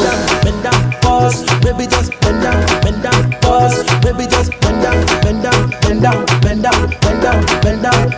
down, 0.03 0.43
bend 0.43 0.63
down, 0.67 0.93
pause. 1.03 1.39
Baby 1.63 1.87
just 1.87 2.11
bend 2.21 2.43
down, 2.43 2.59
bend 2.83 3.03
down, 3.03 3.31
pause. 3.41 3.79
Baby 4.03 4.27
just 4.27 4.51
bend 4.61 4.83
down, 4.83 4.99
bend 5.23 5.43
down, 5.43 5.71
bend 5.87 6.03
down, 6.03 6.27
bend 6.43 6.63
down, 6.67 6.91
bend 6.99 7.23
down, 7.23 7.41
bend 7.63 7.83
down, 7.83 8.11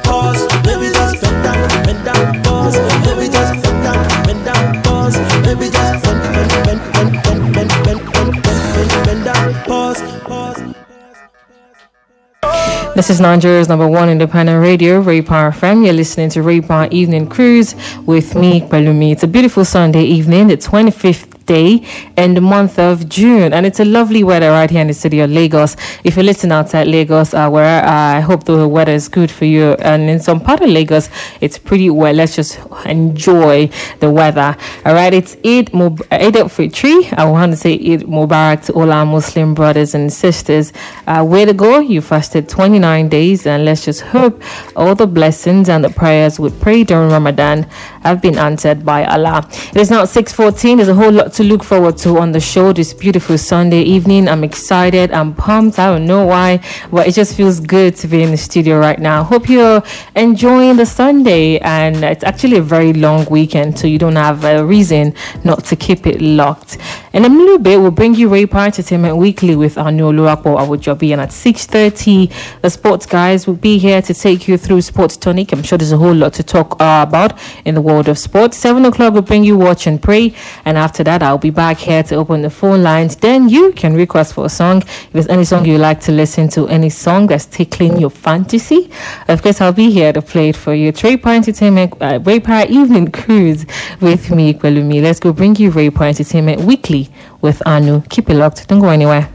This 12.96 13.10
is 13.10 13.20
Nigeria's 13.20 13.68
number 13.68 13.86
one 13.86 14.08
independent 14.08 14.62
radio, 14.62 15.00
Ray 15.00 15.20
Power 15.20 15.52
FM. 15.52 15.84
You're 15.84 15.92
listening 15.92 16.30
to 16.30 16.40
Ray 16.40 16.62
Power 16.62 16.88
Evening 16.90 17.28
Cruise 17.28 17.74
with 18.06 18.34
me, 18.34 18.62
Pelumi. 18.62 19.12
It's 19.12 19.22
a 19.22 19.26
beautiful 19.26 19.66
Sunday 19.66 20.04
evening, 20.04 20.46
the 20.46 20.56
25th 20.56 21.35
day 21.46 21.82
in 22.16 22.34
the 22.34 22.40
month 22.40 22.78
of 22.78 23.08
June, 23.08 23.52
and 23.52 23.64
it's 23.64 23.80
a 23.80 23.84
lovely 23.84 24.22
weather 24.22 24.50
right 24.50 24.70
here 24.70 24.80
in 24.80 24.88
the 24.88 24.94
city 24.94 25.20
of 25.20 25.30
Lagos. 25.30 25.76
If 26.04 26.16
you're 26.16 26.24
listening 26.24 26.52
outside 26.52 26.88
Lagos, 26.88 27.32
uh, 27.32 27.48
where 27.48 27.84
uh, 27.84 28.16
I 28.16 28.20
hope 28.20 28.44
the 28.44 28.68
weather 28.68 28.92
is 28.92 29.08
good 29.08 29.30
for 29.30 29.44
you, 29.44 29.72
and 29.74 30.10
in 30.10 30.20
some 30.20 30.40
part 30.40 30.60
of 30.60 30.68
Lagos, 30.68 31.08
it's 31.40 31.58
pretty 31.58 31.90
well. 31.90 32.14
Let's 32.14 32.36
just 32.36 32.58
enjoy 32.84 33.70
the 34.00 34.10
weather. 34.10 34.56
All 34.84 34.94
right, 34.94 35.14
it's 35.14 35.36
Eid 35.44 35.72
Mub- 35.72 36.02
Eid 36.10 36.36
al-Fitr. 36.36 37.12
I 37.16 37.24
want 37.24 37.52
to 37.52 37.56
say 37.56 37.74
Eid 37.74 38.02
Mubarak 38.02 38.64
to 38.66 38.72
all 38.72 38.90
our 38.92 39.06
Muslim 39.06 39.54
brothers 39.54 39.94
and 39.94 40.12
sisters. 40.12 40.72
Uh, 41.06 41.24
way 41.26 41.44
to 41.44 41.52
go! 41.54 41.78
You 41.78 42.00
fasted 42.00 42.48
29 42.48 43.08
days, 43.08 43.46
and 43.46 43.64
let's 43.64 43.84
just 43.84 44.00
hope 44.00 44.42
all 44.74 44.94
the 44.94 45.06
blessings 45.06 45.68
and 45.68 45.84
the 45.84 45.90
prayers 45.90 46.38
we 46.38 46.50
pray 46.50 46.84
during 46.84 47.10
Ramadan 47.10 47.62
have 48.02 48.20
been 48.20 48.38
answered 48.38 48.84
by 48.84 49.04
Allah. 49.04 49.48
It 49.70 49.76
is 49.76 49.90
now 49.90 50.04
6:14. 50.04 50.76
There's 50.76 50.88
a 50.88 50.94
whole 50.94 51.12
lot 51.12 51.32
to 51.36 51.44
look 51.44 51.62
forward 51.62 51.98
to 51.98 52.16
on 52.16 52.32
the 52.32 52.40
show 52.40 52.72
this 52.72 52.94
beautiful 52.94 53.36
Sunday 53.36 53.82
evening. 53.82 54.26
I'm 54.26 54.42
excited. 54.42 55.12
I'm 55.12 55.34
pumped. 55.34 55.78
I 55.78 55.88
don't 55.88 56.06
know 56.06 56.24
why, 56.24 56.60
but 56.90 57.06
it 57.06 57.12
just 57.12 57.36
feels 57.36 57.60
good 57.60 57.94
to 57.96 58.08
be 58.08 58.22
in 58.22 58.30
the 58.30 58.38
studio 58.38 58.78
right 58.78 58.98
now. 58.98 59.22
Hope 59.22 59.46
you're 59.50 59.82
enjoying 60.14 60.76
the 60.76 60.86
Sunday, 60.86 61.58
and 61.58 62.02
it's 62.02 62.24
actually 62.24 62.56
a 62.56 62.62
very 62.62 62.94
long 62.94 63.26
weekend, 63.26 63.78
so 63.78 63.86
you 63.86 63.98
don't 63.98 64.16
have 64.16 64.44
a 64.44 64.64
reason 64.64 65.12
not 65.44 65.62
to 65.66 65.76
keep 65.76 66.06
it 66.06 66.22
locked. 66.22 66.78
In 67.12 67.26
a 67.26 67.28
little 67.28 67.58
bit, 67.58 67.80
we'll 67.80 67.90
bring 67.90 68.14
you 68.14 68.30
Ray 68.30 68.46
Power 68.46 68.66
Entertainment 68.66 69.18
Weekly 69.18 69.56
with 69.56 69.76
our 69.76 69.92
new 69.92 70.04
Olurapo 70.04 70.56
Awojobi, 70.58 71.12
and 71.12 71.20
at 71.20 71.32
6:30, 71.32 72.30
the 72.62 72.70
sports 72.70 73.04
guys 73.04 73.46
will 73.46 73.54
be 73.54 73.76
here 73.76 74.00
to 74.00 74.14
take 74.14 74.48
you 74.48 74.56
through 74.56 74.80
Sports 74.80 75.18
Tonic. 75.18 75.52
I'm 75.52 75.62
sure 75.62 75.76
there's 75.76 75.92
a 75.92 75.98
whole 75.98 76.14
lot 76.14 76.32
to 76.34 76.42
talk 76.42 76.80
uh, 76.80 77.04
about 77.06 77.38
in 77.66 77.74
the 77.74 77.82
world 77.82 78.08
of 78.08 78.18
sports. 78.18 78.56
Seven 78.56 78.86
o'clock, 78.86 79.12
we'll 79.12 79.22
bring 79.22 79.44
you 79.44 79.58
Watch 79.58 79.86
and 79.86 80.00
Pray, 80.00 80.34
and 80.64 80.78
after 80.78 81.04
that, 81.04 81.22
I'll 81.26 81.38
be 81.38 81.50
back 81.50 81.78
here 81.78 82.04
to 82.04 82.14
open 82.14 82.42
the 82.42 82.50
phone 82.50 82.84
lines. 82.84 83.16
Then 83.16 83.48
you 83.48 83.72
can 83.72 83.94
request 83.94 84.34
for 84.34 84.46
a 84.46 84.48
song. 84.48 84.82
If 84.82 85.12
there's 85.12 85.26
any 85.26 85.44
song 85.44 85.66
you 85.66 85.76
like 85.76 86.00
to 86.02 86.12
listen 86.12 86.48
to, 86.50 86.68
any 86.68 86.88
song 86.88 87.26
that's 87.26 87.46
tickling 87.46 87.98
your 87.98 88.10
fantasy, 88.10 88.88
of 89.26 89.42
course, 89.42 89.60
I'll 89.60 89.72
be 89.72 89.90
here 89.90 90.12
to 90.12 90.22
play 90.22 90.50
it 90.50 90.56
for 90.56 90.72
you. 90.72 90.92
Power 90.92 91.34
Entertainment, 91.34 91.94
uh, 92.00 92.20
Ray 92.22 92.38
Power 92.38 92.64
Evening 92.68 93.10
Cruise 93.10 93.66
with 94.00 94.30
me, 94.30 94.54
Pelumi. 94.54 95.02
Let's 95.02 95.18
go 95.18 95.32
bring 95.32 95.56
you 95.56 95.70
Ray 95.70 95.90
Power 95.90 96.06
Entertainment 96.06 96.60
Weekly 96.60 97.10
with 97.40 97.60
Anu. 97.66 98.02
Keep 98.08 98.30
it 98.30 98.34
locked. 98.34 98.68
Don't 98.68 98.80
go 98.80 98.90
anywhere. 98.90 99.28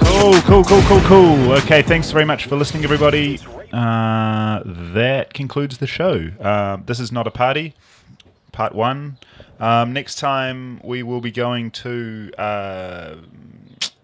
Cool, 0.00 0.40
cool, 0.42 0.64
cool, 0.64 0.82
cool, 0.82 1.00
cool. 1.02 1.52
Okay, 1.52 1.82
thanks 1.82 2.10
very 2.10 2.24
much 2.24 2.46
for 2.46 2.56
listening, 2.56 2.82
everybody. 2.82 3.38
Uh, 3.74 4.62
that 4.64 5.34
concludes 5.34 5.78
the 5.78 5.86
show. 5.88 6.30
Uh, 6.40 6.76
this 6.86 7.00
is 7.00 7.10
not 7.10 7.26
a 7.26 7.30
party, 7.30 7.74
part 8.52 8.72
one. 8.72 9.18
Um, 9.58 9.92
next 9.92 10.14
time 10.14 10.80
we 10.84 11.02
will 11.02 11.20
be 11.20 11.32
going 11.32 11.72
to 11.72 12.30
uh, 12.38 13.16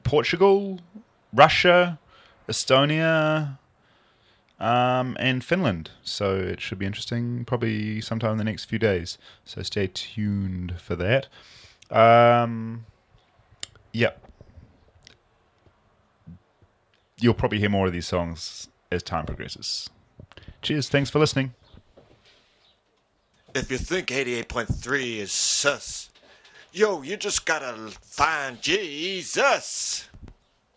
Portugal, 0.03 0.81
Russia, 1.33 2.01
Estonia, 2.49 3.59
um, 4.59 5.17
and 5.21 5.45
Finland. 5.45 5.91
So 6.03 6.35
it 6.35 6.61
should 6.61 6.81
be 6.81 6.87
interesting, 6.87 7.45
probably 7.45 8.01
sometime 8.01 8.33
in 8.33 8.39
the 8.39 8.45
next 8.45 8.65
few 8.65 8.79
days. 8.81 9.19
So 9.45 9.63
stay 9.63 9.87
tuned 9.87 10.81
for 10.81 10.97
that. 10.97 11.29
Um, 11.93 12.87
yep. 13.93 14.21
You'll 17.21 17.35
probably 17.35 17.61
hear 17.61 17.71
more 17.71 17.87
of 17.87 17.93
these 17.93 18.09
songs 18.09 18.70
as 18.91 19.03
time 19.03 19.27
progresses. 19.27 19.89
Cheers. 20.63 20.89
Thanks 20.89 21.11
for 21.11 21.19
listening. 21.19 21.55
If 23.55 23.71
you 23.71 23.79
think 23.79 24.09
88.3 24.09 25.17
is 25.17 25.33
sus, 25.33 26.11
yo, 26.73 27.03
you 27.03 27.17
just 27.17 27.47
gotta 27.47 27.75
find 28.01 28.61
Jesus. 28.61 30.09